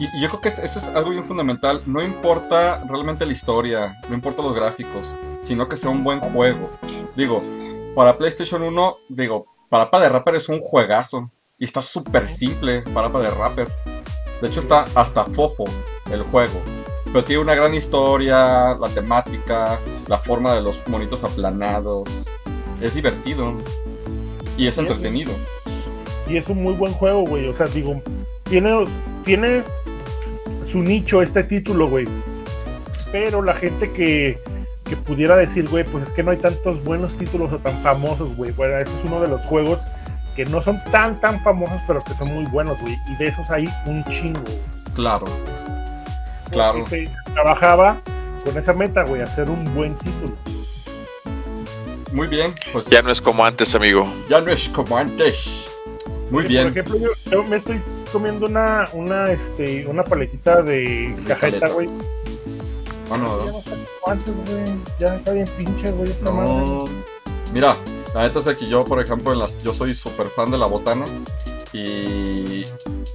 Y, 0.00 0.20
yo 0.20 0.28
creo 0.30 0.40
que 0.40 0.48
eso 0.48 0.80
es 0.80 0.88
algo 0.88 1.10
bien 1.10 1.24
fundamental. 1.24 1.80
No 1.86 2.02
importa 2.02 2.82
realmente 2.88 3.24
la 3.24 3.30
historia, 3.30 3.96
no 4.08 4.16
importa 4.16 4.42
los 4.42 4.56
gráficos, 4.56 5.14
sino 5.42 5.68
que 5.68 5.76
sea 5.76 5.90
un 5.90 6.02
buen 6.02 6.18
juego. 6.18 6.68
Digo, 7.14 7.44
para 7.98 8.16
PlayStation 8.16 8.62
1, 8.62 8.96
digo, 9.08 9.46
Parapa 9.68 9.98
de 9.98 10.08
Rapper 10.08 10.36
es 10.36 10.48
un 10.48 10.60
juegazo. 10.60 11.32
Y 11.58 11.64
está 11.64 11.82
súper 11.82 12.28
simple, 12.28 12.82
Parapa 12.94 13.18
de 13.18 13.28
Rapper. 13.28 13.68
De 14.40 14.46
hecho, 14.46 14.60
está 14.60 14.86
hasta 14.94 15.24
fofo 15.24 15.64
el 16.12 16.22
juego. 16.22 16.62
Pero 17.06 17.24
tiene 17.24 17.42
una 17.42 17.56
gran 17.56 17.74
historia, 17.74 18.76
la 18.76 18.88
temática, 18.94 19.80
la 20.06 20.16
forma 20.16 20.54
de 20.54 20.62
los 20.62 20.86
monitos 20.86 21.24
aplanados. 21.24 22.28
Es 22.80 22.94
divertido. 22.94 23.54
Y 24.56 24.68
es 24.68 24.78
entretenido. 24.78 25.32
Y 26.28 26.36
es 26.36 26.48
un 26.48 26.62
muy 26.62 26.74
buen 26.74 26.92
juego, 26.92 27.22
güey. 27.22 27.48
O 27.48 27.52
sea, 27.52 27.66
digo, 27.66 28.00
tiene, 28.44 28.86
tiene 29.24 29.64
su 30.64 30.84
nicho 30.84 31.20
este 31.20 31.42
título, 31.42 31.88
güey. 31.88 32.06
Pero 33.10 33.42
la 33.42 33.54
gente 33.54 33.90
que, 33.90 34.38
que 34.88 34.96
pudiera 34.96 35.36
decir, 35.36 35.68
güey, 35.68 35.84
pues 35.84 36.04
es 36.04 36.10
que 36.10 36.22
no 36.22 36.30
hay 36.30 36.38
tantos 36.38 36.82
buenos 36.82 37.16
títulos 37.16 37.52
o 37.52 37.58
tan 37.58 37.76
famosos, 37.82 38.34
güey. 38.36 38.50
Bueno, 38.52 38.76
este 38.78 38.94
es 38.94 39.04
uno 39.04 39.20
de 39.20 39.28
los 39.28 39.44
juegos 39.44 39.86
que 40.34 40.44
no 40.46 40.62
son 40.62 40.80
tan, 40.90 41.20
tan 41.20 41.42
famosos, 41.42 41.80
pero 41.86 42.00
que 42.00 42.14
son 42.14 42.32
muy 42.32 42.44
buenos, 42.46 42.80
güey. 42.80 42.96
Y 43.08 43.16
de 43.16 43.28
esos 43.28 43.50
hay 43.50 43.68
un 43.86 44.02
chingo. 44.04 44.40
Claro. 44.94 45.26
Claro. 46.50 46.84
Se, 46.86 47.08
trabajaba 47.34 48.00
con 48.44 48.56
esa 48.56 48.72
meta, 48.72 49.02
güey, 49.02 49.20
hacer 49.20 49.50
un 49.50 49.74
buen 49.74 49.94
título. 49.96 50.36
Muy 52.12 52.26
bien, 52.26 52.50
pues. 52.72 52.86
Ya 52.86 53.02
no 53.02 53.10
es 53.10 53.20
como 53.20 53.44
antes, 53.44 53.74
amigo. 53.74 54.12
Ya 54.28 54.40
no 54.40 54.50
es 54.50 54.68
como 54.68 54.96
antes. 54.96 55.68
Muy 56.30 56.44
bien. 56.44 56.72
Por 56.72 56.78
ejemplo, 56.78 57.10
yo, 57.30 57.44
me 57.44 57.56
estoy 57.56 57.82
comiendo 58.12 58.46
una, 58.46 58.88
una, 58.92 59.30
este, 59.30 59.86
una 59.86 60.02
paletita 60.02 60.62
de, 60.62 61.14
cajeta, 61.26 61.68
güey. 61.68 61.88
Ah, 63.10 63.16
ya 63.16 63.52
no 63.52 63.58
está 63.58 63.70
como 63.70 64.12
antes, 64.12 64.34
güey. 64.46 64.76
Ya 64.98 65.16
está 65.16 65.32
bien 65.32 65.48
pinche, 65.56 65.90
güey, 65.92 66.10
esta 66.10 66.30
no. 66.30 66.84
Mira, 67.52 67.76
la 68.14 68.22
neta 68.22 68.40
es 68.40 68.56
que 68.56 68.66
yo, 68.66 68.84
por 68.84 69.00
ejemplo, 69.00 69.32
en 69.32 69.38
las, 69.38 69.58
yo 69.62 69.72
soy 69.72 69.94
súper 69.94 70.28
fan 70.28 70.50
de 70.50 70.58
la 70.58 70.66
botana 70.66 71.06
y, 71.72 72.64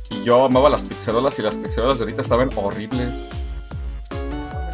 y 0.09 0.23
yo 0.23 0.45
amaba 0.45 0.69
las 0.69 0.81
pizzerolas 0.81 1.37
y 1.39 1.41
las 1.43 1.55
pizzerolas 1.55 1.99
de 1.99 2.05
ahorita 2.05 2.21
estaban 2.23 2.49
horribles. 2.55 3.31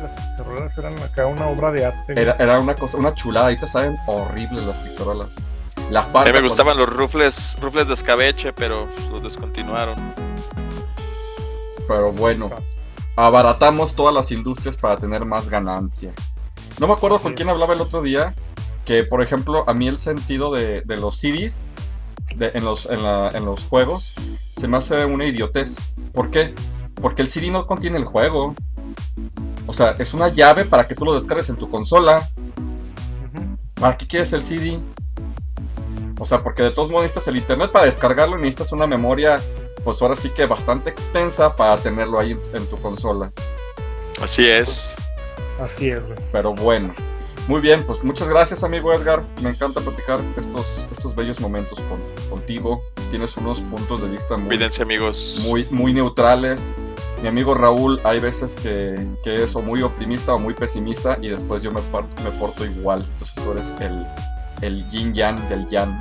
Las 0.01 0.11
pizzerolas 0.11 0.77
eran 0.77 0.97
acá 0.99 1.25
una 1.25 1.47
obra 1.47 1.71
de 1.71 1.85
arte. 1.85 2.13
Era, 2.19 2.35
era 2.39 2.59
una 2.59 2.75
cosa, 2.75 2.97
una 2.97 3.13
chulada, 3.13 3.47
ahorita 3.47 3.67
saben 3.67 3.97
horribles 4.07 4.63
las 4.63 4.77
pizzerolas. 4.77 5.35
La 5.89 6.01
a 6.13 6.23
mí 6.23 6.31
me 6.31 6.41
gustaban 6.41 6.77
los 6.77 6.87
rufles, 6.87 7.57
rufles 7.59 7.87
de 7.87 7.95
escabeche, 7.95 8.53
pero 8.53 8.87
los 9.11 9.23
descontinuaron. 9.23 9.95
Pero 11.87 12.11
bueno, 12.11 12.51
abaratamos 13.25 13.95
todas 13.95 14.13
las 14.13 14.31
industrias 14.31 14.77
para 14.77 14.95
tener 14.97 15.25
más 15.25 15.49
ganancia. 15.49 16.13
No 16.79 16.87
me 16.87 16.93
acuerdo 16.93 17.19
con 17.19 17.33
quién 17.33 17.49
hablaba 17.49 17.73
el 17.73 17.81
otro 17.81 18.01
día, 18.01 18.33
que 18.85 19.03
por 19.03 19.21
ejemplo, 19.21 19.65
a 19.67 19.73
mí 19.73 19.87
el 19.87 19.99
sentido 19.99 20.53
de, 20.53 20.83
los 20.85 21.17
CDs 21.17 21.75
en, 22.29 22.63
los, 22.63 22.85
en, 22.85 23.45
los 23.45 23.65
juegos 23.65 24.15
se 24.55 24.67
me 24.67 24.77
hace 24.77 25.05
una 25.05 25.25
idiotez. 25.25 25.95
¿Por 26.13 26.29
qué? 26.29 26.55
Porque 26.95 27.21
el 27.21 27.29
CD 27.29 27.51
no 27.51 27.67
contiene 27.67 27.97
el 27.97 28.05
juego. 28.05 28.55
O 29.67 29.73
sea, 29.73 29.95
es 29.99 30.13
una 30.13 30.29
llave 30.29 30.65
para 30.65 30.87
que 30.87 30.95
tú 30.95 31.05
lo 31.05 31.13
descargues 31.13 31.49
en 31.49 31.57
tu 31.57 31.69
consola. 31.69 32.29
¿Para 33.73 33.97
qué 33.97 34.07
quieres 34.07 34.31
el 34.33 34.41
CD? 34.41 34.79
O 36.19 36.25
sea, 36.25 36.43
porque 36.43 36.63
de 36.63 36.71
todos 36.71 36.89
modos 36.89 37.03
necesitas 37.03 37.27
el 37.27 37.37
internet 37.37 37.71
para 37.71 37.85
descargarlo 37.85 38.37
y 38.37 38.41
necesitas 38.41 38.71
una 38.71 38.87
memoria, 38.87 39.41
pues 39.83 40.01
ahora 40.01 40.15
sí 40.15 40.29
que 40.29 40.45
bastante 40.45 40.89
extensa 40.89 41.55
para 41.55 41.77
tenerlo 41.77 42.19
ahí 42.19 42.37
en, 42.53 42.65
tu 42.67 42.77
consola. 42.79 43.31
Así 44.21 44.47
es. 44.47 44.95
Así 45.59 45.89
es, 45.89 46.03
Pero 46.31 46.53
bueno. 46.53 46.93
Muy 47.47 47.61
bien, 47.61 47.83
pues 47.83 48.03
muchas 48.03 48.29
gracias 48.29 48.63
amigo 48.63 48.93
Edgar. 48.93 49.23
Me 49.41 49.49
encanta 49.49 49.81
platicar 49.81 50.19
estos, 50.37 50.85
estos 50.91 51.15
bellos 51.15 51.39
momentos 51.39 51.79
con, 51.79 51.99
contigo. 52.29 52.79
Tienes 53.09 53.35
unos 53.37 53.61
puntos 53.61 54.01
de 54.03 54.07
vista 54.07 54.37
muy, 54.37 54.59
amigos. 54.79 55.41
muy, 55.41 55.65
muy 55.71 55.91
neutrales. 55.91 56.77
Mi 57.23 57.27
amigo 57.27 57.55
Raúl, 57.55 57.99
hay 58.03 58.19
veces 58.19 58.55
que, 58.55 59.03
que 59.23 59.43
es 59.43 59.55
o 59.55 59.61
muy 59.61 59.81
optimista 59.81 60.35
o 60.35 60.39
muy 60.39 60.53
pesimista 60.53 61.17
y 61.21 61.29
después 61.29 61.63
yo 61.63 61.71
me, 61.71 61.81
parto, 61.81 62.21
me 62.23 62.29
porto 62.37 62.65
igual. 62.65 63.03
Entonces 63.13 63.35
tú 63.43 63.51
eres 63.51 63.73
el, 63.81 64.05
el 64.61 64.87
yin 64.89 65.13
yang 65.13 65.49
del 65.49 65.67
yang, 65.69 65.99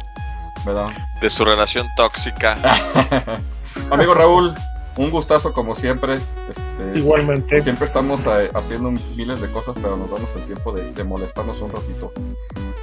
¿verdad? 0.67 0.89
De 1.23 1.31
su 1.31 1.47
relación 1.47 1.87
tóxica. 1.97 2.57
Amigo 3.91 4.13
Raúl, 4.15 4.55
un 4.97 5.11
gustazo 5.11 5.53
como 5.53 5.75
siempre. 5.75 6.19
Este, 6.49 6.99
Igualmente. 6.99 7.61
Siempre 7.63 7.87
estamos 7.87 8.27
eh, 8.27 8.51
haciendo 8.53 8.91
miles 9.17 9.41
de 9.41 9.51
cosas, 9.51 9.77
pero 9.81 9.97
nos 9.97 10.11
damos 10.11 10.35
el 10.35 10.45
tiempo 10.45 10.73
de, 10.73 11.05
molestarnos 11.05 11.63
un 11.63 11.71
ratito, 11.71 12.13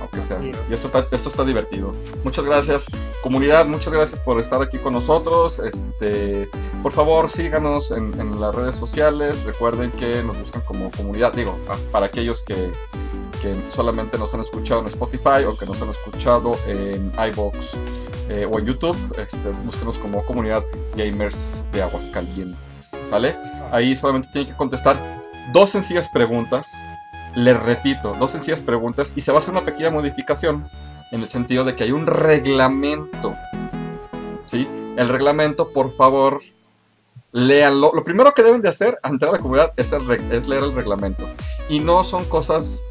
aunque 0.02 0.22
sea. 0.22 0.42
Y 0.42 0.74
esto 0.74 0.88
está, 0.88 1.06
esto 1.12 1.30
está 1.30 1.44
divertido. 1.44 1.94
Muchas 2.24 2.46
gracias, 2.46 2.88
comunidad. 3.22 3.68
Muchas 3.68 3.94
gracias 3.94 4.20
por 4.20 4.40
estar 4.40 4.62
aquí 4.62 4.78
con 4.80 4.94
nosotros. 4.94 5.60
Este, 5.60 6.50
por 6.82 6.92
favor, 6.92 7.30
síganos 7.30 7.92
en, 7.92 8.20
en 8.20 8.40
las 8.40 8.56
redes 8.56 8.76
sociales. 8.76 9.44
Recuerden 9.44 9.92
que 9.92 10.24
nos 10.24 10.40
buscan 10.40 10.62
como 10.62 10.90
comunidad. 10.92 11.34
Digo, 11.34 11.58
para 11.92 12.08
aquellos 12.08 12.42
que 12.42 12.72
que 13.42 13.54
solamente 13.70 14.18
nos 14.18 14.34
han 14.34 14.40
escuchado 14.40 14.80
en 14.80 14.88
Spotify 14.88 15.44
o 15.46 15.56
que 15.58 15.66
nos 15.66 15.80
han 15.82 15.90
escuchado 15.90 16.58
en 16.66 17.12
iBox 17.32 17.76
eh, 18.30 18.48
o 18.50 18.60
en 18.60 18.66
YouTube, 18.66 18.98
este, 19.20 19.50
búsquenos 19.64 19.98
como 20.00 20.26
comunidad 20.26 20.64
gamers 20.96 21.68
de 21.72 21.84
Aguascalientes. 21.84 22.78
¿Sale? 23.02 23.38
Ahí 23.72 23.96
solamente 23.96 24.30
tienen 24.32 24.52
que 24.52 24.58
contestar 24.58 24.98
dos 25.54 25.70
sencillas 25.70 26.10
preguntas. 26.10 26.74
Les 27.36 27.60
repito, 27.62 28.16
dos 28.20 28.32
sencillas 28.32 28.62
preguntas 28.62 29.14
y 29.16 29.22
se 29.22 29.32
va 29.32 29.38
a 29.38 29.40
hacer 29.40 29.52
una 29.52 29.66
pequeña 29.66 29.92
modificación 29.92 30.68
en 31.12 31.22
el 31.22 31.28
sentido 31.28 31.64
de 31.64 31.76
que 31.76 31.84
hay 31.84 31.92
un 31.92 32.08
reglamento. 32.08 33.36
¿Sí? 34.46 34.68
El 34.98 35.10
reglamento, 35.10 35.72
por 35.72 35.92
favor, 35.92 36.42
léanlo. 37.32 37.92
Lo 37.94 38.04
primero 38.04 38.34
que 38.34 38.42
deben 38.42 38.62
de 38.62 38.70
hacer 38.70 38.98
ante 39.04 39.26
la 39.26 39.38
comunidad 39.38 39.74
es, 39.78 39.92
es 40.32 40.48
leer 40.48 40.64
el 40.64 40.74
reglamento. 40.74 41.28
Y 41.70 41.80
no 41.80 42.04
son 42.04 42.26
cosas 42.26 42.82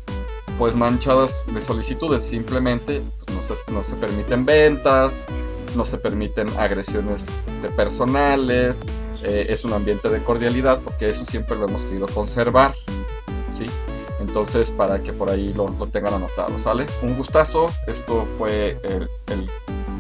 pues 0.59 0.77
manchadas 0.77 1.47
de 1.53 1.61
solicitudes, 1.61 2.23
simplemente 2.25 3.03
no, 3.35 3.83
se, 3.83 3.97
permiten 3.97 4.45
ventas, 4.45 5.27
no 5.75 5.85
se 5.85 5.99
permiten 5.99 6.49
agresiones 6.59 7.45
este, 7.49 7.69
personales, 7.69 8.85
eh, 9.23 9.47
es 9.49 9.65
un 9.65 9.73
ambiente 9.73 10.09
de 10.09 10.23
cordialidad, 10.23 10.81
porque 10.81 11.11
eso 11.11 11.25
siempre 11.25 11.57
lo 11.57 11.67
hemos 11.67 11.83
querido 11.85 12.07
conservar, 12.09 12.75
¿sí? 13.51 13.67
Entonces, 14.21 14.71
para 14.71 15.01
que 15.01 15.13
por 15.13 15.31
ahí 15.31 15.53
lo, 15.53 15.67
tengan 15.89 16.15
anotado, 16.15 16.59
¿sale? 16.59 16.87
Un 17.03 17.17
gustazo, 17.17 17.71
esto 17.87 18.27
fue 18.39 18.77
el, 18.85 19.09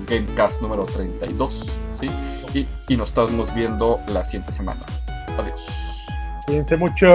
Gamecast 0.07 0.61
número 0.61 0.85
32, 0.85 1.79
¿sí? 1.93 2.09
Y, 2.53 2.67
y, 2.93 2.97
nos 2.97 3.09
estamos 3.09 3.53
viendo 3.55 4.01
la 4.09 4.25
siguiente 4.25 4.53
semana. 4.53 4.81
Adiós. 5.39 6.07
Cuídense 6.47 6.77
mucho. 6.77 7.07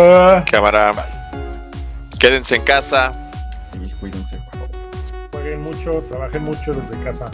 Cámara. 0.51 0.91
Quédense 2.19 2.55
en 2.55 2.63
casa 2.63 3.29
cuídense, 3.99 4.37
por 4.37 4.45
favor. 4.45 4.48
Mucho, 5.57 6.03
trabajen 6.09 6.43
mucho 6.43 6.73
desde 6.73 7.03
casa. 7.03 7.25